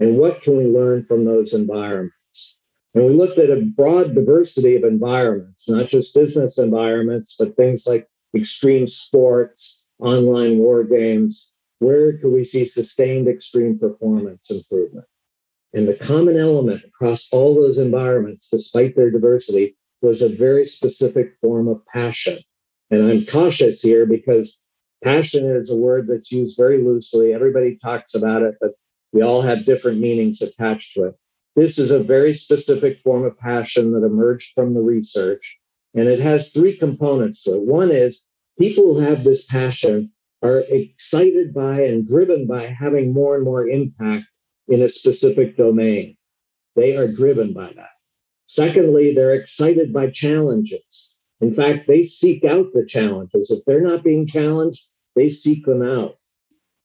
And 0.00 0.16
what 0.16 0.40
can 0.40 0.56
we 0.56 0.64
learn 0.64 1.04
from 1.04 1.26
those 1.26 1.52
environments? 1.52 2.58
And 2.94 3.04
we 3.04 3.12
looked 3.12 3.38
at 3.38 3.50
a 3.50 3.60
broad 3.60 4.14
diversity 4.14 4.74
of 4.74 4.84
environments, 4.84 5.68
not 5.68 5.88
just 5.88 6.14
business 6.14 6.58
environments, 6.58 7.36
but 7.38 7.56
things 7.56 7.86
like 7.86 8.08
extreme 8.34 8.88
sports, 8.88 9.84
online 9.98 10.58
war 10.58 10.82
games. 10.82 11.50
Where 11.78 12.16
could 12.16 12.32
we 12.32 12.44
see 12.44 12.64
sustained 12.64 13.28
extreme 13.28 13.78
performance 13.78 14.50
improvement? 14.50 15.06
And 15.74 15.88
the 15.88 15.94
common 15.94 16.36
element 16.36 16.82
across 16.84 17.32
all 17.32 17.54
those 17.54 17.78
environments, 17.78 18.48
despite 18.48 18.94
their 18.94 19.10
diversity, 19.10 19.76
was 20.02 20.20
a 20.20 20.28
very 20.28 20.66
specific 20.66 21.34
form 21.40 21.68
of 21.68 21.84
passion. 21.86 22.38
And 22.90 23.10
I'm 23.10 23.24
cautious 23.24 23.80
here 23.80 24.04
because 24.04 24.58
passion 25.02 25.46
is 25.46 25.70
a 25.70 25.76
word 25.76 26.08
that's 26.08 26.30
used 26.30 26.58
very 26.58 26.82
loosely. 26.82 27.32
Everybody 27.32 27.78
talks 27.82 28.14
about 28.14 28.42
it, 28.42 28.56
but 28.60 28.72
we 29.12 29.22
all 29.22 29.42
have 29.42 29.64
different 29.64 30.00
meanings 30.00 30.42
attached 30.42 30.94
to 30.94 31.04
it. 31.04 31.14
This 31.56 31.78
is 31.78 31.90
a 31.90 32.02
very 32.02 32.34
specific 32.34 32.98
form 33.02 33.24
of 33.24 33.38
passion 33.38 33.92
that 33.92 34.04
emerged 34.04 34.52
from 34.54 34.74
the 34.74 34.80
research. 34.80 35.56
And 35.94 36.08
it 36.08 36.20
has 36.20 36.50
three 36.50 36.76
components 36.76 37.42
to 37.44 37.54
it. 37.54 37.62
One 37.62 37.90
is 37.90 38.26
people 38.58 38.94
who 38.94 39.00
have 39.00 39.24
this 39.24 39.46
passion 39.46 40.12
are 40.42 40.64
excited 40.68 41.54
by 41.54 41.82
and 41.82 42.06
driven 42.06 42.46
by 42.46 42.66
having 42.66 43.12
more 43.12 43.36
and 43.36 43.44
more 43.44 43.68
impact 43.68 44.26
in 44.68 44.82
a 44.82 44.88
specific 44.88 45.56
domain. 45.56 46.16
They 46.76 46.96
are 46.96 47.08
driven 47.08 47.52
by 47.52 47.72
that. 47.76 47.90
Secondly, 48.46 49.14
they're 49.14 49.34
excited 49.34 49.92
by 49.92 50.10
challenges. 50.10 51.16
In 51.40 51.52
fact, 51.52 51.86
they 51.86 52.02
seek 52.02 52.44
out 52.44 52.72
the 52.72 52.86
challenges. 52.86 53.50
If 53.50 53.64
they're 53.64 53.80
not 53.80 54.04
being 54.04 54.26
challenged, 54.26 54.86
they 55.16 55.28
seek 55.28 55.66
them 55.66 55.82
out. 55.82 56.16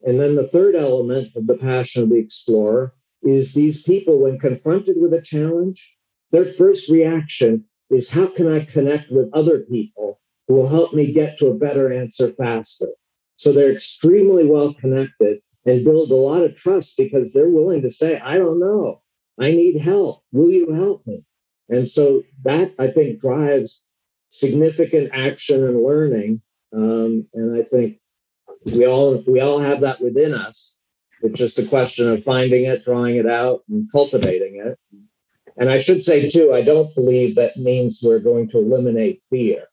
And 0.01 0.19
then 0.19 0.35
the 0.35 0.47
third 0.47 0.75
element 0.75 1.35
of 1.35 1.47
the 1.47 1.57
passion 1.57 2.03
of 2.03 2.09
the 2.09 2.17
explorer 2.17 2.93
is 3.23 3.53
these 3.53 3.83
people, 3.83 4.19
when 4.19 4.39
confronted 4.39 4.95
with 4.99 5.13
a 5.13 5.21
challenge, 5.21 5.97
their 6.31 6.45
first 6.45 6.89
reaction 6.89 7.65
is 7.89 8.09
how 8.09 8.27
can 8.27 8.51
I 8.51 8.65
connect 8.65 9.11
with 9.11 9.29
other 9.33 9.59
people 9.59 10.19
who 10.47 10.55
will 10.55 10.69
help 10.69 10.93
me 10.93 11.11
get 11.11 11.37
to 11.39 11.47
a 11.47 11.57
better 11.57 11.91
answer 11.91 12.31
faster? 12.31 12.89
So 13.35 13.51
they're 13.51 13.71
extremely 13.71 14.45
well 14.45 14.73
connected 14.73 15.39
and 15.67 15.83
build 15.83 16.11
a 16.11 16.15
lot 16.15 16.43
of 16.43 16.55
trust 16.55 16.97
because 16.97 17.33
they're 17.33 17.49
willing 17.49 17.81
to 17.81 17.91
say, 17.91 18.19
I 18.19 18.37
don't 18.37 18.59
know. 18.59 19.01
I 19.39 19.51
need 19.51 19.79
help. 19.79 20.23
Will 20.31 20.49
you 20.49 20.73
help 20.73 21.05
me? 21.05 21.23
And 21.69 21.87
so 21.87 22.23
that 22.43 22.73
I 22.79 22.87
think 22.87 23.19
drives 23.19 23.85
significant 24.29 25.09
action 25.13 25.63
and 25.63 25.83
learning. 25.83 26.41
Um, 26.73 27.27
and 27.33 27.59
I 27.59 27.63
think 27.63 27.99
we 28.65 28.87
all 28.87 29.23
we 29.27 29.41
all 29.41 29.59
have 29.59 29.81
that 29.81 30.01
within 30.01 30.33
us. 30.33 30.77
It's 31.21 31.37
just 31.37 31.59
a 31.59 31.65
question 31.65 32.09
of 32.09 32.23
finding 32.23 32.65
it, 32.65 32.85
drawing 32.85 33.17
it 33.17 33.27
out, 33.27 33.63
and 33.69 33.91
cultivating 33.91 34.63
it. 34.65 34.79
And 35.57 35.69
I 35.69 35.79
should 35.79 36.01
say 36.01 36.29
too, 36.29 36.53
I 36.53 36.61
don't 36.61 36.93
believe 36.95 37.35
that 37.35 37.57
means 37.57 38.01
we're 38.03 38.19
going 38.19 38.49
to 38.51 38.59
eliminate 38.59 39.21
fear. 39.29 39.65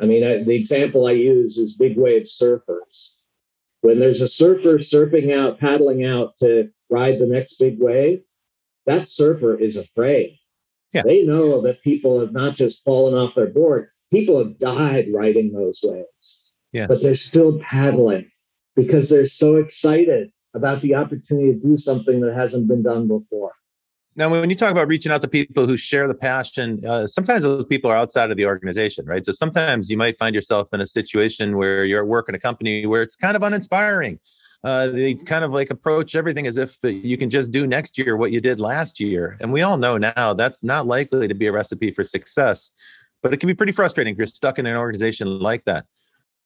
I 0.00 0.06
mean, 0.06 0.24
I, 0.24 0.42
the 0.42 0.54
example 0.54 1.06
I 1.06 1.12
use 1.12 1.58
is 1.58 1.76
big 1.76 1.98
wave 1.98 2.22
surfers 2.22 2.79
when 3.82 3.98
there's 3.98 4.20
a 4.20 4.28
surfer 4.28 4.78
surfing 4.78 5.34
out, 5.34 5.58
paddling 5.58 6.04
out 6.04 6.36
to 6.38 6.70
ride 6.90 7.18
the 7.18 7.26
next 7.26 7.58
big 7.58 7.78
wave, 7.78 8.22
that 8.86 9.08
surfer 9.08 9.58
is 9.58 9.76
afraid. 9.76 10.38
Yeah. 10.92 11.02
They 11.02 11.24
know 11.24 11.60
that 11.62 11.82
people 11.82 12.20
have 12.20 12.32
not 12.32 12.54
just 12.54 12.84
fallen 12.84 13.14
off 13.14 13.34
their 13.34 13.46
board, 13.46 13.88
people 14.10 14.38
have 14.38 14.58
died 14.58 15.06
riding 15.12 15.52
those 15.52 15.80
waves. 15.82 16.52
Yeah. 16.72 16.86
But 16.86 17.02
they're 17.02 17.14
still 17.14 17.58
paddling 17.60 18.30
because 18.76 19.08
they're 19.08 19.26
so 19.26 19.56
excited 19.56 20.30
about 20.54 20.82
the 20.82 20.94
opportunity 20.94 21.52
to 21.52 21.58
do 21.58 21.76
something 21.76 22.20
that 22.20 22.34
hasn't 22.34 22.68
been 22.68 22.82
done 22.82 23.08
before. 23.08 23.52
Now, 24.16 24.28
when 24.28 24.50
you 24.50 24.56
talk 24.56 24.72
about 24.72 24.88
reaching 24.88 25.12
out 25.12 25.22
to 25.22 25.28
people 25.28 25.66
who 25.66 25.76
share 25.76 26.08
the 26.08 26.14
passion, 26.14 26.84
uh, 26.84 27.06
sometimes 27.06 27.44
those 27.44 27.64
people 27.64 27.90
are 27.90 27.96
outside 27.96 28.30
of 28.30 28.36
the 28.36 28.44
organization, 28.44 29.06
right? 29.06 29.24
So 29.24 29.30
sometimes 29.30 29.88
you 29.88 29.96
might 29.96 30.18
find 30.18 30.34
yourself 30.34 30.68
in 30.72 30.80
a 30.80 30.86
situation 30.86 31.56
where 31.56 31.84
you're 31.84 32.02
at 32.02 32.08
work 32.08 32.28
in 32.28 32.34
a 32.34 32.38
company 32.38 32.86
where 32.86 33.02
it's 33.02 33.14
kind 33.14 33.36
of 33.36 33.42
uninspiring. 33.42 34.18
Uh, 34.64 34.88
they 34.88 35.14
kind 35.14 35.44
of 35.44 35.52
like 35.52 35.70
approach 35.70 36.14
everything 36.14 36.46
as 36.46 36.56
if 36.56 36.76
you 36.82 37.16
can 37.16 37.30
just 37.30 37.52
do 37.52 37.66
next 37.66 37.96
year 37.96 38.16
what 38.16 38.32
you 38.32 38.40
did 38.40 38.60
last 38.60 39.00
year. 39.00 39.36
And 39.40 39.52
we 39.52 39.62
all 39.62 39.78
know 39.78 39.96
now 39.96 40.34
that's 40.34 40.62
not 40.62 40.86
likely 40.86 41.28
to 41.28 41.34
be 41.34 41.46
a 41.46 41.52
recipe 41.52 41.92
for 41.92 42.04
success, 42.04 42.72
but 43.22 43.32
it 43.32 43.38
can 43.38 43.46
be 43.46 43.54
pretty 43.54 43.72
frustrating 43.72 44.12
if 44.12 44.18
you're 44.18 44.26
stuck 44.26 44.58
in 44.58 44.66
an 44.66 44.76
organization 44.76 45.38
like 45.38 45.64
that. 45.64 45.86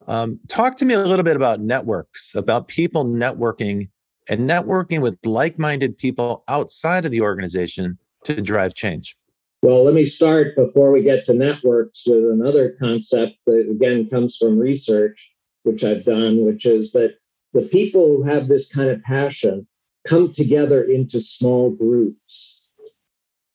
Um, 0.07 0.39
talk 0.49 0.77
to 0.77 0.85
me 0.85 0.95
a 0.95 1.01
little 1.01 1.25
bit 1.25 1.35
about 1.35 1.61
networks, 1.61 2.35
about 2.35 2.69
people 2.69 3.07
networking 3.07 3.89
and 4.29 4.49
networking 4.49 5.01
with 5.01 5.19
like 5.25 5.59
minded 5.59 5.97
people 5.99 6.45
outside 6.49 7.05
of 7.05 7.11
the 7.11 7.21
organization 7.21 7.99
to 8.25 8.41
drive 8.41 8.75
change? 8.75 9.17
Well, 9.63 9.85
let 9.85 9.95
me 9.95 10.05
start 10.05 10.57
before 10.57 10.91
we 10.91 11.03
get 11.03 11.25
to 11.27 11.35
networks 11.35 12.05
with 12.07 12.25
another 12.25 12.77
concept 12.79 13.37
that 13.47 13.69
again 13.71 14.09
comes 14.09 14.37
from 14.37 14.59
research, 14.59 15.33
which 15.63 15.85
I've 15.85 16.05
done, 16.05 16.45
which 16.45 16.67
is 16.67 16.93
that 16.93 17.15
the 17.55 17.63
people 17.63 18.09
who 18.09 18.23
have 18.25 18.49
this 18.49 18.71
kind 18.71 18.91
of 18.91 19.03
passion 19.03 19.67
come 20.07 20.33
together 20.33 20.83
into 20.83 21.21
small 21.21 21.71
groups, 21.71 22.61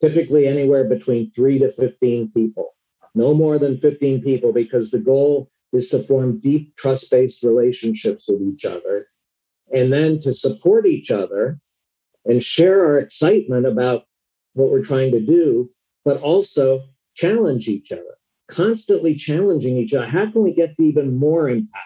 typically 0.02 0.48
anywhere 0.48 0.84
between 0.86 1.32
three 1.32 1.60
to 1.60 1.72
15 1.72 2.32
people, 2.32 2.76
no 3.14 3.36
more 3.36 3.60
than 3.60 3.80
15 3.80 4.24
people, 4.24 4.52
because 4.52 4.90
the 4.90 5.00
goal 5.00 5.52
is 5.74 5.90
to 5.90 6.04
form 6.08 6.40
deep 6.40 6.76
trust 6.76 7.12
based 7.12 7.44
relationships 7.44 8.26
with 8.28 8.42
each 8.42 8.66
other 8.66 9.10
and 9.74 9.92
then 9.92 10.20
to 10.22 10.34
support 10.34 10.86
each 10.86 11.12
other 11.12 11.60
and 12.26 12.44
share 12.44 12.86
our 12.86 13.00
excitement 13.00 13.66
about 13.66 14.06
what 14.54 14.72
we're 14.72 14.84
trying 14.84 15.12
to 15.12 15.20
do, 15.20 15.70
but 16.06 16.22
also 16.22 16.84
challenge 17.16 17.68
each 17.68 17.92
other, 17.92 18.18
constantly 18.50 19.16
challenging 19.16 19.78
each 19.78 19.94
other. 19.94 20.08
How 20.08 20.30
can 20.30 20.44
we 20.44 20.54
get 20.54 20.76
even 20.80 21.18
more 21.18 21.50
impact? 21.50 21.86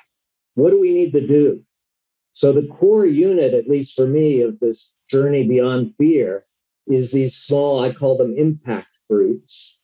What 0.56 0.72
do 0.72 0.80
we 0.80 0.94
need 0.94 1.12
to 1.14 1.26
do? 1.26 1.64
So, 2.34 2.52
the 2.52 2.68
core 2.68 3.06
unit, 3.06 3.54
at 3.54 3.68
least 3.68 3.96
for 3.96 4.08
me, 4.08 4.42
of 4.42 4.60
this 4.60 4.96
journey 5.10 5.48
beyond 5.48 5.96
fear 5.96 6.46
is 6.88 7.12
these 7.12 7.36
small, 7.36 7.84
I 7.84 7.94
call 7.94 8.18
them 8.18 8.36
impact 8.36 8.88
groups 9.10 9.78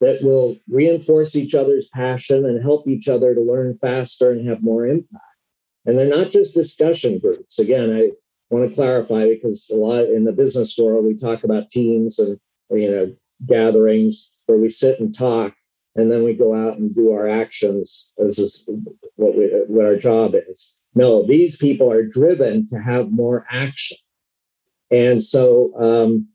that 0.00 0.22
will 0.22 0.56
reinforce 0.68 1.34
each 1.34 1.54
other's 1.54 1.88
passion 1.88 2.44
and 2.44 2.62
help 2.62 2.86
each 2.86 3.08
other 3.08 3.34
to 3.34 3.40
learn 3.40 3.78
faster 3.80 4.30
and 4.30 4.48
have 4.48 4.62
more 4.62 4.86
impact. 4.86 5.24
And 5.88 5.98
they're 5.98 6.06
not 6.06 6.30
just 6.30 6.54
discussion 6.54 7.18
groups. 7.18 7.58
Again, 7.58 7.90
I 7.90 8.10
want 8.50 8.68
to 8.68 8.74
clarify 8.74 9.26
because 9.26 9.70
a 9.72 9.76
lot 9.76 10.04
in 10.04 10.24
the 10.24 10.32
business 10.32 10.76
world, 10.76 11.06
we 11.06 11.16
talk 11.16 11.44
about 11.44 11.70
teams 11.70 12.18
and, 12.18 12.38
you 12.70 12.90
know, 12.90 13.16
gatherings 13.46 14.30
where 14.44 14.58
we 14.58 14.68
sit 14.68 15.00
and 15.00 15.16
talk 15.16 15.54
and 15.96 16.12
then 16.12 16.24
we 16.24 16.34
go 16.34 16.54
out 16.54 16.76
and 16.76 16.94
do 16.94 17.12
our 17.12 17.26
actions 17.26 18.12
as 18.22 18.38
is 18.38 18.68
what 19.16 19.34
we 19.34 19.46
what 19.66 19.86
our 19.86 19.96
job 19.96 20.34
is. 20.34 20.74
No, 20.94 21.26
these 21.26 21.56
people 21.56 21.90
are 21.90 22.04
driven 22.04 22.68
to 22.68 22.76
have 22.76 23.10
more 23.10 23.46
action. 23.48 23.96
And 24.90 25.24
so 25.24 25.72
um, 25.80 26.28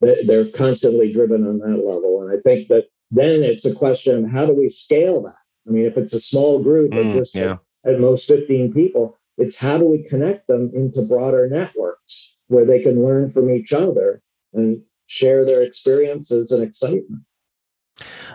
they're 0.00 0.50
constantly 0.50 1.12
driven 1.12 1.44
on 1.44 1.58
that 1.58 1.84
level. 1.84 2.22
And 2.22 2.38
I 2.38 2.40
think 2.42 2.68
that 2.68 2.84
then 3.10 3.42
it's 3.42 3.64
a 3.64 3.74
question 3.74 4.24
of 4.24 4.30
how 4.30 4.46
do 4.46 4.54
we 4.54 4.68
scale 4.68 5.20
that? 5.22 5.34
I 5.66 5.72
mean, 5.72 5.84
if 5.84 5.96
it's 5.96 6.14
a 6.14 6.20
small 6.20 6.62
group 6.62 6.92
mm, 6.92 7.12
just 7.12 7.34
yeah 7.34 7.56
at 7.84 8.00
most 8.00 8.26
15 8.26 8.72
people. 8.72 9.18
It's 9.38 9.56
how 9.56 9.78
do 9.78 9.84
we 9.84 10.02
connect 10.02 10.46
them 10.46 10.70
into 10.74 11.02
broader 11.02 11.48
networks 11.48 12.34
where 12.48 12.64
they 12.64 12.82
can 12.82 13.02
learn 13.02 13.30
from 13.30 13.50
each 13.50 13.72
other 13.72 14.22
and 14.52 14.82
share 15.06 15.44
their 15.44 15.62
experiences 15.62 16.52
and 16.52 16.62
excitement. 16.62 17.22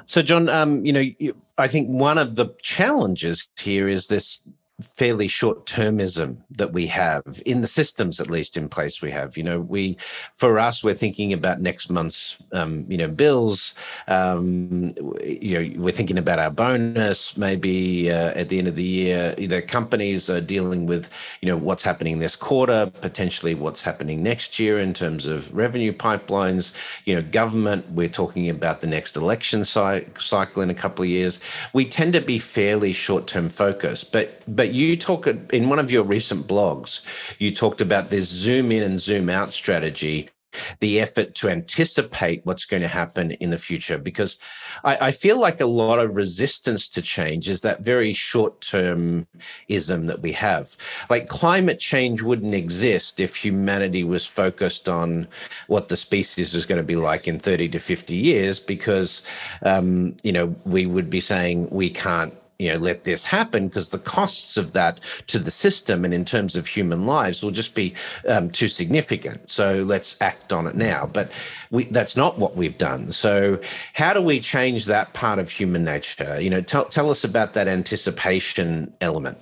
So, 0.06 0.22
John, 0.22 0.50
um, 0.50 0.86
you 0.86 0.94
know, 0.94 1.34
I 1.58 1.68
think 1.68 1.88
one 1.88 2.18
of 2.18 2.36
the 2.36 2.48
challenges 2.62 3.50
here 3.60 3.88
is 3.88 4.08
this 4.08 4.40
fairly 4.82 5.28
short 5.28 5.66
termism 5.66 6.36
that 6.52 6.74
we 6.74 6.86
have 6.86 7.24
in 7.46 7.62
the 7.62 7.68
systems 7.68 8.20
at 8.20 8.30
least 8.30 8.58
in 8.58 8.68
place 8.68 9.02
we 9.02 9.10
have. 9.10 9.38
You 9.38 9.44
know 9.44 9.60
we 9.62 9.98
for 10.34 10.60
us 10.60 10.84
we're 10.84 10.96
thinking 10.96 11.32
about 11.32 11.62
next 11.62 11.90
month's 11.90 12.36
um, 12.52 12.86
you 12.90 12.98
know 12.98 13.08
bills. 13.08 13.74
Um, 14.08 14.92
you 15.24 15.60
know 15.60 15.82
we're 15.82 15.94
thinking 15.94 16.18
about 16.18 16.40
our 16.40 16.52
bonus 16.52 17.38
maybe 17.38 18.12
uh, 18.12 18.34
at 18.36 18.50
the 18.50 18.60
end 18.60 18.68
of 18.68 18.76
the 18.76 18.84
year. 18.84 19.34
The 19.36 19.62
companies 19.62 20.30
are 20.30 20.42
dealing 20.42 20.86
with 20.86 21.10
you 21.42 21.48
know 21.48 21.58
what's 21.58 21.84
happening 21.84 22.20
this 22.20 22.36
quarter 22.36 22.92
potentially 23.02 23.56
what's 23.56 23.82
happening 23.82 24.22
next 24.24 24.60
year 24.60 24.80
in 24.80 24.94
terms 24.94 25.26
of 25.26 25.54
revenue 25.56 25.94
pipelines. 25.94 26.72
You 27.06 27.16
know 27.16 27.22
government 27.22 27.90
we're 27.92 28.10
talking 28.10 28.50
about 28.50 28.82
the 28.82 28.88
next 28.88 29.16
election 29.16 29.64
cy- 29.64 30.06
cycle 30.20 30.62
in 30.62 30.70
a 30.70 30.76
couple 30.76 31.04
of 31.04 31.10
years. 31.10 31.40
We 31.72 31.86
tend 31.86 32.12
to 32.14 32.22
be 32.22 32.40
fairly 32.40 32.92
short 32.92 33.26
term 33.26 33.48
focused 33.48 34.12
but 34.12 34.42
but 34.48 34.65
but 34.66 34.74
you 34.74 34.98
talk 34.98 35.28
in 35.28 35.70
one 35.70 35.78
of 35.78 35.92
your 35.92 36.04
recent 36.04 36.48
blogs, 36.48 37.02
you 37.38 37.52
talked 37.52 37.82
about 37.82 38.10
this 38.10 38.28
zoom 38.28 38.72
in 38.72 38.82
and 38.82 39.00
zoom 39.00 39.30
out 39.30 39.54
strategy 39.54 40.32
the 40.80 41.00
effort 41.00 41.36
to 41.36 41.50
anticipate 41.50 42.44
what's 42.46 42.66
going 42.66 42.82
to 42.82 42.88
happen 42.88 43.32
in 43.34 43.52
the 43.52 43.58
future 43.58 43.98
because 43.98 44.40
I, 44.84 44.98
I 45.02 45.12
feel 45.12 45.38
like 45.38 45.60
a 45.60 45.66
lot 45.66 46.00
of 46.00 46.16
resistance 46.16 46.88
to 46.90 47.02
change 47.02 47.48
is 47.48 47.62
that 47.62 47.82
very 47.82 48.14
short 48.14 48.62
termism 48.62 50.08
that 50.08 50.22
we 50.22 50.32
have. 50.32 50.76
Like 51.10 51.28
climate 51.28 51.80
change 51.80 52.22
wouldn't 52.22 52.56
exist 52.56 53.20
if 53.20 53.36
humanity 53.36 54.04
was 54.04 54.26
focused 54.26 54.90
on 54.90 55.28
what 55.68 55.90
the 55.90 55.98
species 55.98 56.56
is 56.56 56.66
going 56.66 56.78
to 56.78 56.84
be 56.84 56.96
like 56.96 57.28
in 57.28 57.38
30 57.38 57.70
to 57.70 57.80
50 57.80 58.16
years 58.16 58.60
because, 58.60 59.22
um, 59.64 60.16
you 60.24 60.32
know, 60.32 60.56
we 60.66 60.86
would 60.86 61.10
be 61.10 61.20
saying 61.20 61.70
we 61.70 61.90
can't 61.90 62.34
you 62.60 62.72
know 62.72 62.78
let 62.78 63.04
this 63.04 63.24
happen 63.24 63.68
because 63.68 63.90
the 63.90 64.00
costs 64.00 64.58
of 64.58 64.74
that 64.74 65.00
to 65.28 65.40
the 65.40 65.52
system 65.52 66.06
and 66.06 66.14
in 66.14 66.24
terms 66.24 66.56
of 66.56 66.68
human 66.68 67.06
lives 67.06 67.44
will 67.44 67.52
just 67.52 67.76
be 67.76 67.94
um, 68.28 68.50
too 68.50 68.68
significant. 68.68 69.50
So 69.50 69.84
let's 69.84 70.18
act 70.22 70.54
on 70.54 70.68
it 70.68 70.76
now. 70.76 71.06
But 71.06 71.32
we, 71.72 71.86
that's 71.86 72.16
not 72.16 72.38
what 72.38 72.56
we've 72.56 72.78
done. 72.78 73.12
So 73.12 73.60
how 73.94 74.14
do 74.14 74.22
we 74.22 74.40
change 74.40 74.86
that 74.86 75.14
part 75.14 75.40
of 75.40 75.50
human 75.50 75.84
nature? 75.84 76.40
You 76.40 76.50
know 76.50 76.62
tell, 76.62 76.86
tell 76.86 77.10
us 77.10 77.24
about 77.24 77.54
that 77.54 77.68
anticipation 77.68 78.94
element. 79.02 79.38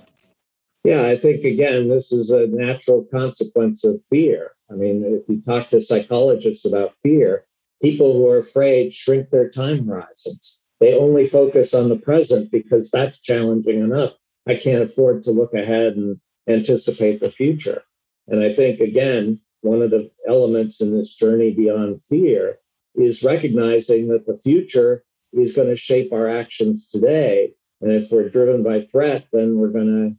Yeah 0.84 1.06
i 1.06 1.16
think 1.16 1.44
again 1.44 1.88
this 1.88 2.12
is 2.12 2.30
a 2.30 2.46
natural 2.48 3.04
consequence 3.12 3.84
of 3.84 4.00
fear. 4.10 4.52
I 4.70 4.74
mean 4.74 5.04
if 5.04 5.28
you 5.28 5.40
talk 5.40 5.68
to 5.70 5.80
psychologists 5.80 6.64
about 6.64 6.94
fear 7.02 7.44
people 7.80 8.12
who 8.14 8.28
are 8.28 8.38
afraid 8.38 8.92
shrink 8.92 9.30
their 9.30 9.50
time 9.50 9.86
horizons 9.86 10.63
they 10.84 10.94
only 10.94 11.26
focus 11.26 11.72
on 11.72 11.88
the 11.88 11.96
present 11.96 12.52
because 12.52 12.90
that's 12.90 13.18
challenging 13.18 13.80
enough. 13.80 14.12
I 14.46 14.54
can't 14.54 14.82
afford 14.82 15.22
to 15.22 15.30
look 15.30 15.54
ahead 15.54 15.96
and 15.96 16.20
anticipate 16.46 17.20
the 17.20 17.30
future. 17.30 17.84
And 18.28 18.42
I 18.42 18.52
think, 18.52 18.80
again, 18.80 19.40
one 19.62 19.80
of 19.80 19.90
the 19.90 20.10
elements 20.28 20.82
in 20.82 20.94
this 20.94 21.14
journey 21.14 21.54
beyond 21.54 22.02
fear 22.10 22.58
is 22.96 23.24
recognizing 23.24 24.08
that 24.08 24.26
the 24.26 24.36
future 24.36 25.04
is 25.32 25.56
going 25.56 25.68
to 25.68 25.76
shape 25.76 26.12
our 26.12 26.28
actions 26.28 26.90
today. 26.90 27.54
And 27.80 27.90
if 27.90 28.10
we're 28.10 28.28
driven 28.28 28.62
by 28.62 28.82
threat, 28.82 29.26
then 29.32 29.56
we're 29.56 29.68
going 29.68 30.18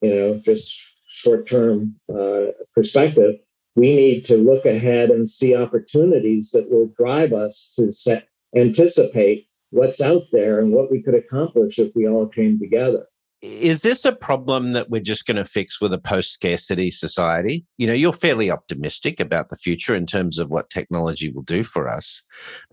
to, 0.00 0.06
you 0.06 0.14
know, 0.14 0.38
just 0.44 0.80
short 1.08 1.48
term 1.48 1.96
uh, 2.08 2.52
perspective, 2.72 3.34
we 3.74 3.96
need 3.96 4.24
to 4.26 4.36
look 4.36 4.64
ahead 4.64 5.10
and 5.10 5.28
see 5.28 5.56
opportunities 5.56 6.52
that 6.52 6.70
will 6.70 6.92
drive 6.96 7.32
us 7.32 7.72
to 7.76 7.90
set, 7.90 8.28
anticipate 8.54 9.48
what's 9.72 10.00
out 10.00 10.24
there 10.30 10.60
and 10.60 10.70
what 10.70 10.90
we 10.90 11.02
could 11.02 11.14
accomplish 11.14 11.78
if 11.78 11.90
we 11.96 12.06
all 12.06 12.28
came 12.28 12.58
together. 12.58 13.06
Is 13.40 13.82
this 13.82 14.04
a 14.04 14.12
problem 14.12 14.72
that 14.72 14.88
we're 14.88 15.02
just 15.02 15.26
going 15.26 15.36
to 15.36 15.44
fix 15.44 15.80
with 15.80 15.92
a 15.92 15.98
post 15.98 16.30
scarcity 16.30 16.92
society? 16.92 17.66
You 17.76 17.88
know, 17.88 17.92
you're 17.92 18.12
fairly 18.12 18.52
optimistic 18.52 19.18
about 19.18 19.48
the 19.48 19.56
future 19.56 19.96
in 19.96 20.06
terms 20.06 20.38
of 20.38 20.48
what 20.48 20.70
technology 20.70 21.28
will 21.28 21.42
do 21.42 21.64
for 21.64 21.88
us. 21.88 22.22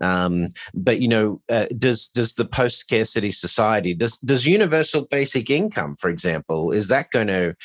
Um, 0.00 0.46
but 0.72 1.00
you 1.00 1.08
know, 1.08 1.42
uh, 1.48 1.66
does 1.76 2.08
does 2.08 2.36
the 2.36 2.44
post 2.44 2.78
scarcity 2.78 3.32
society 3.32 3.94
does 3.94 4.16
does 4.18 4.46
universal 4.46 5.08
basic 5.10 5.50
income, 5.50 5.96
for 5.96 6.08
example, 6.08 6.70
is 6.70 6.86
that 6.86 7.10
going 7.10 7.26
to 7.26 7.56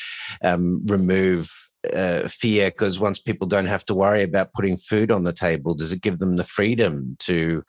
um, 0.44 0.84
remove 0.88 1.52
uh, 1.94 2.28
fear 2.28 2.70
because 2.70 3.00
once 3.00 3.20
people 3.20 3.48
don't 3.48 3.66
have 3.66 3.86
to 3.86 3.96
worry 3.96 4.24
about 4.24 4.54
putting 4.54 4.78
food 4.78 5.12
on 5.12 5.24
the 5.24 5.34
table, 5.34 5.74
does 5.74 5.92
it 5.92 6.02
give 6.02 6.18
them 6.18 6.36
the 6.36 6.44
freedom 6.44 7.16
to 7.20 7.64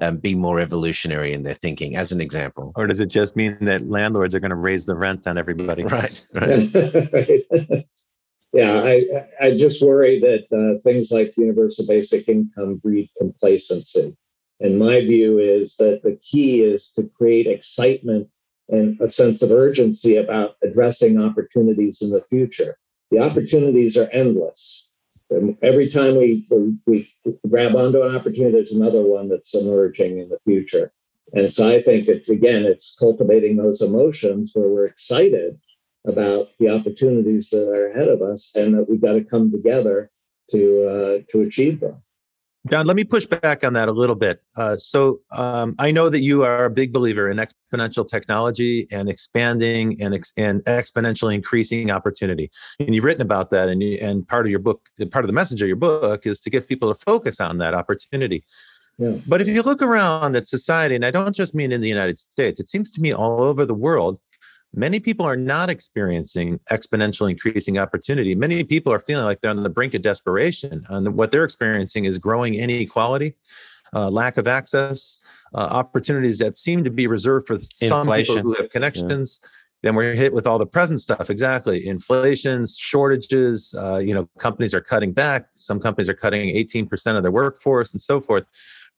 um, 0.00 0.18
be 0.18 0.34
more 0.34 0.60
evolutionary 0.60 1.32
in 1.32 1.42
their 1.42 1.54
thinking, 1.54 1.96
as 1.96 2.12
an 2.12 2.20
example? 2.20 2.72
Or 2.76 2.86
does 2.86 3.00
it 3.00 3.10
just 3.10 3.36
mean 3.36 3.56
that 3.62 3.88
landlords 3.88 4.34
are 4.34 4.40
going 4.40 4.50
to 4.50 4.56
raise 4.56 4.86
the 4.86 4.96
rent 4.96 5.26
on 5.26 5.38
everybody? 5.38 5.84
Right. 5.88 6.26
right. 6.34 7.86
yeah, 8.52 8.82
I, 8.84 9.02
I 9.40 9.56
just 9.56 9.82
worry 9.82 10.20
that 10.20 10.44
uh, 10.52 10.80
things 10.82 11.10
like 11.10 11.34
universal 11.36 11.86
basic 11.86 12.28
income 12.28 12.76
breed 12.76 13.08
complacency. 13.16 14.16
And 14.60 14.78
my 14.78 15.00
view 15.00 15.38
is 15.38 15.76
that 15.76 16.02
the 16.02 16.18
key 16.22 16.62
is 16.62 16.92
to 16.92 17.08
create 17.16 17.46
excitement 17.46 18.28
and 18.68 19.00
a 19.00 19.10
sense 19.10 19.42
of 19.42 19.50
urgency 19.50 20.16
about 20.16 20.56
addressing 20.62 21.20
opportunities 21.20 22.02
in 22.02 22.10
the 22.10 22.24
future 22.28 22.78
the 23.10 23.18
opportunities 23.18 23.96
are 23.96 24.08
endless. 24.12 24.88
And 25.30 25.56
every 25.62 25.88
time 25.90 26.16
we, 26.16 26.46
we 26.86 27.12
grab 27.48 27.76
onto 27.76 28.02
an 28.02 28.16
opportunity, 28.16 28.52
there's 28.52 28.72
another 28.72 29.02
one 29.02 29.28
that's 29.28 29.54
emerging 29.54 30.18
in 30.18 30.28
the 30.30 30.38
future. 30.44 30.92
And 31.34 31.52
so 31.52 31.68
I 31.68 31.82
think 31.82 32.08
it's 32.08 32.30
again, 32.30 32.64
it's 32.64 32.96
cultivating 32.98 33.56
those 33.56 33.82
emotions 33.82 34.52
where 34.54 34.68
we're 34.68 34.86
excited 34.86 35.58
about 36.06 36.48
the 36.58 36.70
opportunities 36.70 37.50
that 37.50 37.68
are 37.68 37.90
ahead 37.90 38.08
of 38.08 38.22
us, 38.22 38.54
and 38.56 38.74
that 38.74 38.88
we've 38.88 39.02
got 39.02 39.12
to 39.12 39.24
come 39.24 39.50
together 39.50 40.10
to 40.50 40.88
uh, 40.88 41.18
to 41.30 41.42
achieve 41.42 41.80
them. 41.80 42.02
John, 42.70 42.86
let 42.86 42.96
me 42.96 43.04
push 43.04 43.24
back 43.24 43.64
on 43.64 43.72
that 43.74 43.88
a 43.88 43.92
little 43.92 44.16
bit. 44.16 44.42
Uh, 44.56 44.74
so 44.74 45.20
um, 45.30 45.74
I 45.78 45.90
know 45.90 46.08
that 46.08 46.20
you 46.20 46.42
are 46.42 46.64
a 46.64 46.70
big 46.70 46.92
believer 46.92 47.30
in 47.30 47.38
exponential 47.38 48.06
technology 48.06 48.86
and 48.90 49.08
expanding 49.08 50.00
and, 50.02 50.14
ex- 50.14 50.32
and 50.36 50.62
exponentially 50.64 51.34
increasing 51.34 51.90
opportunity, 51.90 52.50
and 52.80 52.94
you've 52.94 53.04
written 53.04 53.22
about 53.22 53.50
that. 53.50 53.68
And 53.68 53.82
you, 53.82 53.98
and 54.00 54.26
part 54.26 54.44
of 54.44 54.50
your 54.50 54.58
book, 54.58 54.88
part 55.10 55.24
of 55.24 55.28
the 55.28 55.32
message 55.32 55.62
of 55.62 55.68
your 55.68 55.76
book, 55.76 56.26
is 56.26 56.40
to 56.40 56.50
get 56.50 56.68
people 56.68 56.92
to 56.92 57.00
focus 57.00 57.40
on 57.40 57.58
that 57.58 57.74
opportunity. 57.74 58.44
Yeah. 58.98 59.18
But 59.26 59.40
if 59.40 59.46
you 59.46 59.62
look 59.62 59.80
around 59.80 60.34
at 60.34 60.48
society, 60.48 60.96
and 60.96 61.04
I 61.04 61.12
don't 61.12 61.34
just 61.34 61.54
mean 61.54 61.70
in 61.70 61.80
the 61.80 61.88
United 61.88 62.18
States, 62.18 62.60
it 62.60 62.68
seems 62.68 62.90
to 62.92 63.00
me 63.00 63.12
all 63.12 63.44
over 63.44 63.64
the 63.64 63.74
world, 63.74 64.18
many 64.74 65.00
people 65.00 65.24
are 65.26 65.36
not 65.36 65.70
experiencing 65.70 66.60
exponentially 66.70 67.30
increasing 67.30 67.78
opportunity. 67.78 68.34
Many 68.34 68.64
people 68.64 68.92
are 68.92 68.98
feeling 68.98 69.24
like 69.24 69.40
they're 69.40 69.50
on 69.50 69.62
the 69.62 69.70
brink 69.70 69.94
of 69.94 70.02
desperation. 70.02 70.84
And 70.88 71.14
what 71.14 71.32
they're 71.32 71.44
experiencing 71.44 72.04
is 72.04 72.18
growing 72.18 72.54
inequality, 72.54 73.34
uh, 73.94 74.10
lack 74.10 74.36
of 74.36 74.46
access, 74.46 75.18
uh, 75.54 75.58
opportunities 75.58 76.38
that 76.38 76.56
seem 76.56 76.84
to 76.84 76.90
be 76.90 77.06
reserved 77.06 77.46
for 77.46 77.58
some 77.60 78.06
people 78.06 78.42
who 78.42 78.54
have 78.54 78.70
connections. 78.70 79.40
Yeah. 79.42 79.48
Then 79.80 79.94
we're 79.94 80.14
hit 80.14 80.32
with 80.32 80.46
all 80.46 80.58
the 80.58 80.66
present 80.66 81.00
stuff. 81.00 81.30
Exactly, 81.30 81.86
inflation, 81.86 82.66
shortages. 82.66 83.74
Uh, 83.78 83.98
you 83.98 84.12
know, 84.12 84.28
companies 84.36 84.74
are 84.74 84.80
cutting 84.80 85.12
back. 85.12 85.46
Some 85.54 85.78
companies 85.78 86.08
are 86.08 86.14
cutting 86.14 86.52
18% 86.52 87.16
of 87.16 87.22
their 87.22 87.30
workforce, 87.30 87.92
and 87.92 88.00
so 88.00 88.20
forth. 88.20 88.44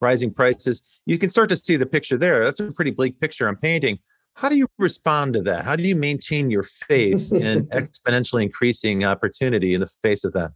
Rising 0.01 0.33
prices. 0.33 0.83
You 1.05 1.19
can 1.19 1.29
start 1.29 1.51
to 1.51 1.57
see 1.59 1.77
the 1.77 1.85
picture 1.85 2.17
there. 2.17 2.43
That's 2.43 2.61
a 2.61 2.73
pretty 2.73 2.93
bleak 2.93 3.21
picture 3.21 3.47
I'm 3.47 3.57
painting 3.57 3.99
how 4.35 4.49
do 4.49 4.57
you 4.57 4.69
respond 4.79 5.35
to 5.35 5.43
that? 5.43 5.65
How 5.65 5.77
do 5.77 5.83
you 5.83 5.97
maintain 5.97 6.51
your 6.51 6.63
faith 6.63 7.33
in 7.33 7.67
exponentially 7.67 8.43
increasing 8.43 9.05
opportunity 9.05 9.75
in 9.75 9.81
the 9.81 9.91
face 10.03 10.25
of 10.25 10.33
that? 10.33 10.53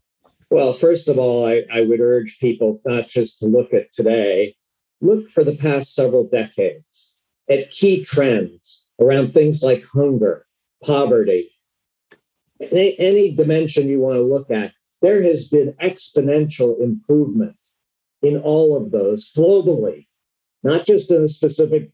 Well, 0.51 0.73
first 0.73 1.09
of 1.09 1.19
all, 1.19 1.47
I, 1.47 1.65
I 1.73 1.83
would 1.83 2.01
urge 2.01 2.39
people 2.39 2.81
not 2.85 3.09
just 3.09 3.41
to 3.41 3.47
look 3.47 3.75
at 3.75 3.93
today, 3.93 4.57
look 5.01 5.29
for 5.29 5.45
the 5.45 5.57
past 5.57 5.95
several 5.95 6.25
decades 6.25 7.15
at 7.51 7.71
key 7.71 8.05
trends 8.05 8.87
around 9.01 9.35
things 9.35 9.63
like 9.63 9.85
hunger, 9.85 10.47
poverty, 10.85 11.51
any, 12.61 12.99
any 12.99 13.35
dimension 13.35 13.89
you 13.89 14.01
want 14.01 14.17
to 14.17 14.23
look 14.23 14.51
at. 14.51 14.73
There 15.03 15.23
has 15.23 15.49
been 15.49 15.75
exponential 15.83 16.81
improvement 16.81 17.57
in 18.23 18.39
all 18.39 18.77
of 18.77 18.91
those 18.91 19.31
globally, 19.33 20.07
not 20.63 20.87
just 20.87 21.11
in 21.11 21.25
a 21.25 21.29
specific 21.29 21.91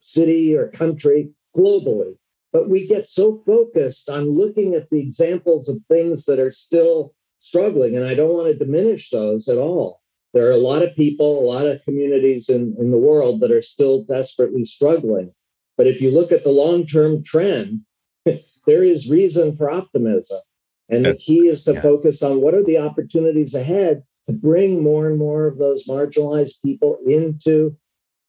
city 0.00 0.56
or 0.56 0.68
country 0.68 1.30
globally. 1.56 2.16
But 2.52 2.68
we 2.68 2.86
get 2.86 3.06
so 3.06 3.42
focused 3.46 4.08
on 4.08 4.36
looking 4.36 4.74
at 4.74 4.90
the 4.90 4.98
examples 4.98 5.68
of 5.68 5.78
things 5.88 6.24
that 6.24 6.38
are 6.38 6.50
still 6.50 7.14
struggling. 7.38 7.96
And 7.96 8.04
I 8.04 8.14
don't 8.14 8.34
want 8.34 8.48
to 8.48 8.58
diminish 8.58 9.10
those 9.10 9.48
at 9.48 9.58
all. 9.58 10.00
There 10.32 10.46
are 10.48 10.52
a 10.52 10.56
lot 10.56 10.82
of 10.82 10.94
people, 10.94 11.40
a 11.40 11.46
lot 11.46 11.66
of 11.66 11.82
communities 11.82 12.48
in, 12.48 12.76
in 12.78 12.90
the 12.90 12.98
world 12.98 13.40
that 13.40 13.50
are 13.50 13.62
still 13.62 14.04
desperately 14.04 14.64
struggling. 14.64 15.32
But 15.76 15.86
if 15.86 16.00
you 16.00 16.10
look 16.10 16.30
at 16.30 16.44
the 16.44 16.50
long 16.50 16.86
term 16.86 17.24
trend, 17.24 17.80
there 18.24 18.84
is 18.84 19.10
reason 19.10 19.56
for 19.56 19.70
optimism. 19.70 20.40
And 20.88 21.04
the 21.04 21.14
key 21.14 21.46
is 21.46 21.62
to 21.64 21.74
yeah. 21.74 21.82
focus 21.82 22.20
on 22.22 22.40
what 22.40 22.54
are 22.54 22.64
the 22.64 22.78
opportunities 22.78 23.54
ahead 23.54 24.02
to 24.26 24.32
bring 24.32 24.82
more 24.82 25.08
and 25.08 25.18
more 25.18 25.46
of 25.46 25.58
those 25.58 25.86
marginalized 25.86 26.60
people 26.64 26.98
into 27.06 27.76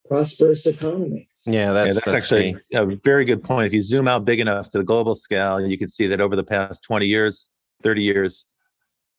prosperous 0.08 0.68
economies. 0.68 1.31
Yeah, 1.46 1.72
that's, 1.74 1.88
yeah, 1.88 1.94
that's, 1.94 2.06
that's 2.06 2.18
actually 2.18 2.56
a 2.74 2.86
very 2.86 3.26
good 3.26 3.44
point. 3.44 3.68
If 3.68 3.74
you 3.74 3.82
zoom 3.82 4.08
out 4.08 4.26
big 4.26 4.40
enough 4.40 4.70
to 4.70 4.78
the 4.78 4.84
global 4.84 5.16
scale, 5.16 5.60
you 5.60 5.78
can 5.78 5.88
see 5.88 6.08
that 6.08 6.22
over 6.22 6.36
the 6.36 6.44
past 6.44 6.84
20 6.84 7.08
years, 7.08 7.50
30 7.84 8.04
years, 8.04 8.46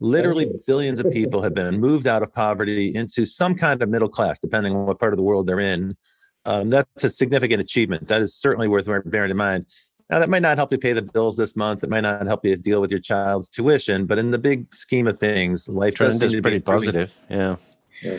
literally 0.01 0.51
billions 0.67 1.01
of 1.01 1.11
people 1.11 1.43
have 1.43 1.55
been 1.55 1.81
moved 1.81 2.07
out 2.07 2.23
of 2.23 2.33
poverty 2.33 2.95
into 2.95 3.25
some 3.25 3.55
kind 3.55 3.83
of 3.83 3.89
middle 3.89 4.09
class, 4.09 4.39
depending 4.39 4.75
on 4.75 4.87
what 4.87 5.01
part 5.01 5.13
of 5.13 5.17
the 5.17 5.23
world 5.23 5.47
they're 5.47 5.61
in. 5.61 5.97
Um, 6.45 6.71
that's 6.71 7.05
a 7.05 7.11
significant 7.11 7.61
achievement. 7.61 8.09
That 8.09 8.23
is 8.23 8.35
certainly 8.35 8.69
worth 8.69 8.89
bearing 9.07 9.31
in 9.31 9.37
mind. 9.37 9.67
Now, 10.11 10.19
that 10.19 10.29
might 10.29 10.43
not 10.43 10.59
help 10.59 10.73
you 10.73 10.79
pay 10.79 10.93
the 10.93 11.03
bills 11.03 11.37
this 11.37 11.57
month. 11.57 11.83
It 11.83 11.91
might 11.91 12.01
not 12.03 12.27
help 12.27 12.45
you 12.45 12.55
deal 12.57 12.81
with 12.81 12.91
your 12.91 13.01
child's 13.01 13.49
tuition, 13.49 14.05
but 14.07 14.19
in 14.19 14.31
the 14.31 14.39
big 14.39 14.73
scheme 14.75 15.07
of 15.07 15.19
things, 15.19 15.69
life 15.69 15.95
trend 15.95 16.23
is 16.23 16.35
pretty 16.41 16.61
positive. 16.61 17.19
Yeah. 17.31 17.57
yeah. 18.03 18.19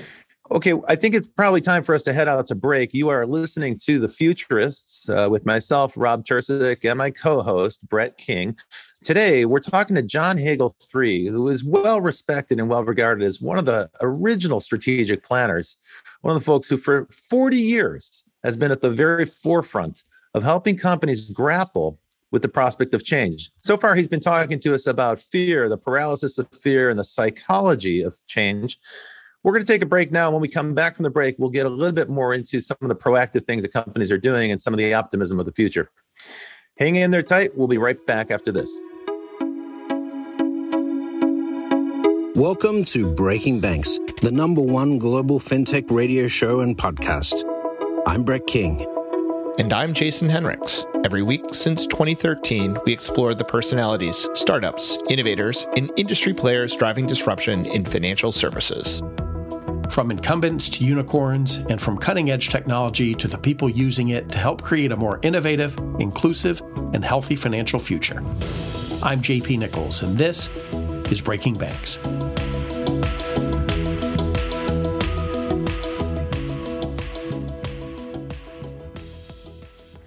Okay, 0.54 0.76
I 0.88 0.96
think 0.96 1.16
it's 1.16 1.28
probably 1.28 1.62
time 1.62 1.82
for 1.82 1.96
us 1.96 2.04
to 2.04 2.14
head 2.14 2.28
out 2.28 2.46
to 2.46 2.54
break. 2.54 2.94
You 2.94 3.10
are 3.10 3.26
listening 3.26 3.80
to 3.86 3.98
The 3.98 4.08
Futurists 4.08 5.10
uh, 5.10 5.28
with 5.28 5.48
myself, 5.48 5.94
Rob 5.96 6.24
Tercek, 6.24 6.88
and 6.88 7.00
my 7.00 7.10
co 7.10 7.42
host, 7.42 7.90
Brett 7.90 8.20
King. 8.20 8.56
Today, 9.04 9.46
we're 9.46 9.60
talking 9.60 9.96
to 9.96 10.04
John 10.04 10.38
Hagel 10.38 10.76
III, 10.96 11.26
who 11.26 11.50
is 11.50 11.64
well 11.64 12.02
respected 12.02 12.60
and 12.60 12.70
well 12.70 12.86
regarded 12.86 13.28
as 13.28 13.42
one 13.42 13.58
of 13.58 13.66
the 13.66 13.90
original 14.02 14.60
strategic 14.60 15.24
planners, 15.24 15.78
one 16.22 16.36
of 16.36 16.40
the 16.40 16.46
folks 16.46 16.70
who, 16.70 16.78
for 16.78 17.08
40 17.12 17.58
years, 17.58 18.24
has 18.44 18.56
been 18.56 18.72
at 18.72 18.82
the 18.82 18.92
very 18.92 19.26
forefront 19.26 20.04
of 20.36 20.44
helping 20.44 20.78
companies 20.78 21.32
grapple 21.32 21.98
with 22.30 22.44
the 22.44 22.48
prospect 22.48 22.94
of 22.94 23.04
change. 23.04 23.50
So 23.58 23.76
far, 23.76 23.96
he's 23.96 24.08
been 24.08 24.20
talking 24.20 24.60
to 24.60 24.76
us 24.76 24.86
about 24.86 25.18
fear, 25.18 25.68
the 25.68 25.78
paralysis 25.80 26.38
of 26.38 26.48
fear, 26.52 26.92
and 26.92 27.00
the 27.00 27.04
psychology 27.04 28.04
of 28.04 28.20
change. 28.28 28.80
We're 29.44 29.52
going 29.52 29.66
to 29.66 29.74
take 29.74 29.82
a 29.82 29.86
break 29.86 30.10
now. 30.10 30.32
When 30.32 30.40
we 30.40 30.48
come 30.48 30.74
back 30.74 30.96
from 30.96 31.04
the 31.04 31.10
break, 31.10 31.36
we'll 31.38 31.50
get 31.50 31.66
a 31.66 31.70
little 31.70 31.92
bit 31.92 32.08
more 32.08 32.34
into 32.34 32.62
some 32.62 32.78
of 32.80 32.88
the 32.88 32.96
proactive 32.96 33.46
things 33.46 33.64
that 33.64 33.74
companies 33.74 34.10
are 34.10 34.18
doing 34.18 34.52
and 34.52 34.62
some 34.62 34.74
of 34.74 34.78
the 34.78 34.94
optimism 34.94 35.38
of 35.38 35.46
the 35.46 35.52
future. 35.52 35.90
Hang 36.78 36.96
in 36.96 37.12
there 37.12 37.22
tight. 37.22 37.58
We'll 37.58 37.68
be 37.68 37.78
right 37.78 37.98
back 38.06 38.32
after 38.32 38.54
this. 38.54 38.80
Welcome 42.38 42.86
to 42.86 43.14
Breaking 43.14 43.60
Banks, 43.60 44.00
the 44.22 44.32
number 44.32 44.62
one 44.62 44.98
global 44.98 45.42
fintech 45.42 45.92
radio 45.92 46.30
show 46.30 46.62
and 46.62 46.78
podcast. 46.78 47.44
I'm 48.08 48.24
Brett 48.24 48.48
King. 48.48 48.88
And 49.60 49.74
I'm 49.74 49.94
Jason 49.94 50.30
Henrichs. 50.30 50.86
Every 51.04 51.22
week 51.22 51.54
since 51.54 51.86
2013, 51.88 52.78
we 52.86 52.94
explore 52.94 53.36
the 53.36 53.44
personalities, 53.44 54.26
startups, 54.36 54.98
innovators, 55.10 55.68
and 55.76 55.92
industry 55.98 56.34
players 56.34 56.78
driving 56.78 57.08
disruption 57.08 57.66
in 57.66 57.84
financial 57.84 58.32
services. 58.32 59.04
From 59.94 60.10
incumbents 60.10 60.70
to 60.70 60.84
unicorns, 60.84 61.58
and 61.70 61.80
from 61.80 62.00
cutting 62.00 62.32
edge 62.32 62.50
technology 62.50 63.14
to 63.14 63.28
the 63.28 63.38
people 63.38 63.70
using 63.70 64.10
it 64.10 64.28
to 64.30 64.40
help 64.40 64.64
create 64.64 64.92
a 64.92 64.98
more 64.98 65.20
innovative, 65.22 65.78
inclusive, 66.00 66.64
and 66.94 67.06
healthy 67.06 67.36
financial 67.36 67.78
future. 67.80 68.18
I'm 69.04 69.22
JP 69.22 69.60
Nichols, 69.60 70.02
and 70.02 70.18
this 70.18 70.50
is 71.12 71.22
Breaking 71.22 71.54
Banks. 71.54 71.98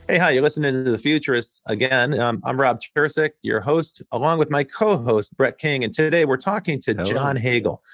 Hey, 0.09 0.19
hi, 0.19 0.31
you're 0.33 0.43
listening 0.43 0.85
to 0.85 0.91
The 0.91 0.99
Futurists 0.99 1.63
again. 1.67 2.19
Um, 2.19 2.43
I'm 2.45 2.61
Rob 2.61 2.81
Tercek, 2.81 3.35
your 3.43 3.61
host, 3.61 4.03
along 4.11 4.41
with 4.41 4.51
my 4.51 4.65
co 4.65 4.99
host, 4.99 5.37
Brett 5.37 5.59
King. 5.59 5.85
And 5.85 5.95
today 5.95 6.25
we're 6.25 6.39
talking 6.39 6.81
to 6.81 6.93
Hello. 6.93 7.05
John 7.05 7.37
Hagel. 7.37 7.85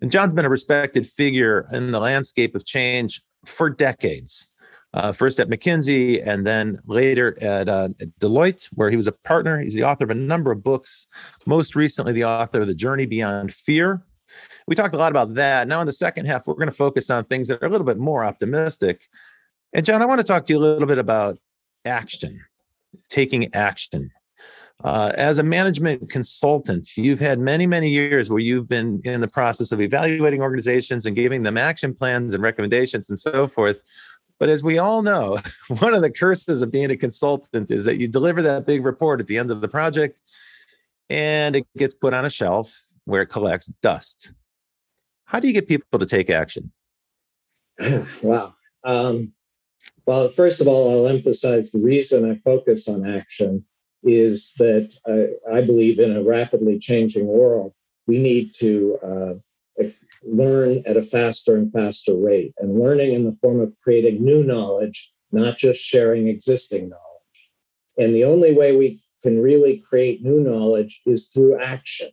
And 0.00 0.10
John's 0.10 0.34
been 0.34 0.44
a 0.44 0.50
respected 0.50 1.06
figure 1.06 1.66
in 1.72 1.92
the 1.92 2.00
landscape 2.00 2.54
of 2.54 2.64
change 2.64 3.22
for 3.44 3.70
decades. 3.70 4.48
Uh, 4.94 5.12
first 5.12 5.38
at 5.38 5.48
McKinsey 5.48 6.26
and 6.26 6.46
then 6.46 6.78
later 6.86 7.36
at, 7.42 7.68
uh, 7.68 7.88
at, 8.00 8.08
Deloitte, 8.18 8.66
where 8.72 8.88
he 8.88 8.96
was 8.96 9.06
a 9.06 9.12
partner. 9.12 9.60
He's 9.60 9.74
the 9.74 9.82
author 9.82 10.04
of 10.04 10.10
a 10.10 10.14
number 10.14 10.50
of 10.50 10.62
books, 10.62 11.06
most 11.46 11.76
recently, 11.76 12.14
the 12.14 12.24
author 12.24 12.62
of 12.62 12.66
The 12.66 12.74
Journey 12.74 13.04
Beyond 13.04 13.52
Fear. 13.52 14.02
We 14.66 14.74
talked 14.74 14.94
a 14.94 14.98
lot 14.98 15.12
about 15.12 15.34
that. 15.34 15.68
Now, 15.68 15.80
in 15.80 15.86
the 15.86 15.92
second 15.92 16.26
half, 16.26 16.46
we're 16.46 16.54
going 16.54 16.70
to 16.70 16.74
focus 16.74 17.10
on 17.10 17.24
things 17.24 17.48
that 17.48 17.62
are 17.62 17.66
a 17.66 17.70
little 17.70 17.86
bit 17.86 17.98
more 17.98 18.24
optimistic. 18.24 19.06
And, 19.74 19.84
John, 19.84 20.00
I 20.00 20.06
want 20.06 20.20
to 20.20 20.26
talk 20.26 20.46
to 20.46 20.52
you 20.52 20.58
a 20.58 20.60
little 20.60 20.88
bit 20.88 20.98
about 20.98 21.38
action, 21.84 22.42
taking 23.10 23.54
action. 23.54 24.12
Uh, 24.84 25.10
as 25.16 25.38
a 25.38 25.42
management 25.42 26.10
consultant, 26.10 26.96
you've 26.96 27.20
had 27.20 27.38
many, 27.38 27.66
many 27.66 27.88
years 27.88 28.28
where 28.28 28.38
you've 28.38 28.68
been 28.68 29.00
in 29.04 29.20
the 29.20 29.28
process 29.28 29.72
of 29.72 29.80
evaluating 29.80 30.42
organizations 30.42 31.06
and 31.06 31.16
giving 31.16 31.42
them 31.42 31.56
action 31.56 31.94
plans 31.94 32.34
and 32.34 32.42
recommendations 32.42 33.08
and 33.08 33.18
so 33.18 33.48
forth. 33.48 33.80
But 34.38 34.50
as 34.50 34.62
we 34.62 34.76
all 34.76 35.02
know, 35.02 35.38
one 35.80 35.94
of 35.94 36.02
the 36.02 36.10
curses 36.10 36.60
of 36.60 36.70
being 36.70 36.90
a 36.90 36.96
consultant 36.96 37.70
is 37.70 37.86
that 37.86 37.96
you 37.96 38.06
deliver 38.06 38.42
that 38.42 38.66
big 38.66 38.84
report 38.84 39.20
at 39.20 39.26
the 39.26 39.38
end 39.38 39.50
of 39.50 39.62
the 39.62 39.68
project 39.68 40.20
and 41.08 41.56
it 41.56 41.66
gets 41.76 41.94
put 41.94 42.12
on 42.12 42.24
a 42.24 42.30
shelf 42.30 42.76
where 43.04 43.22
it 43.22 43.26
collects 43.26 43.66
dust. 43.66 44.32
How 45.24 45.40
do 45.40 45.46
you 45.48 45.54
get 45.54 45.68
people 45.68 45.98
to 45.98 46.06
take 46.06 46.28
action? 46.28 46.72
wow. 48.22 48.54
Um, 48.84 49.32
well, 50.04 50.28
first 50.28 50.60
of 50.60 50.68
all, 50.68 51.06
I'll 51.06 51.12
emphasize 51.12 51.72
the 51.72 51.80
reason 51.80 52.30
I 52.30 52.36
focus 52.44 52.88
on 52.88 53.08
action 53.08 53.64
is 54.02 54.52
that 54.58 54.92
I, 55.06 55.56
I 55.58 55.60
believe 55.62 55.98
in 55.98 56.16
a 56.16 56.22
rapidly 56.22 56.78
changing 56.78 57.26
world, 57.26 57.72
we 58.06 58.18
need 58.18 58.54
to 58.58 58.98
uh, 59.02 59.34
learn 60.22 60.82
at 60.86 60.96
a 60.96 61.02
faster 61.02 61.56
and 61.56 61.72
faster 61.72 62.14
rate, 62.14 62.54
and 62.58 62.78
learning 62.80 63.12
in 63.12 63.24
the 63.24 63.36
form 63.40 63.60
of 63.60 63.72
creating 63.82 64.24
new 64.24 64.42
knowledge, 64.42 65.12
not 65.32 65.56
just 65.56 65.80
sharing 65.80 66.28
existing 66.28 66.88
knowledge. 66.88 67.02
And 67.98 68.14
the 68.14 68.24
only 68.24 68.52
way 68.52 68.76
we 68.76 69.02
can 69.22 69.40
really 69.40 69.78
create 69.78 70.22
new 70.22 70.40
knowledge 70.40 71.00
is 71.06 71.28
through 71.28 71.60
action. 71.60 72.10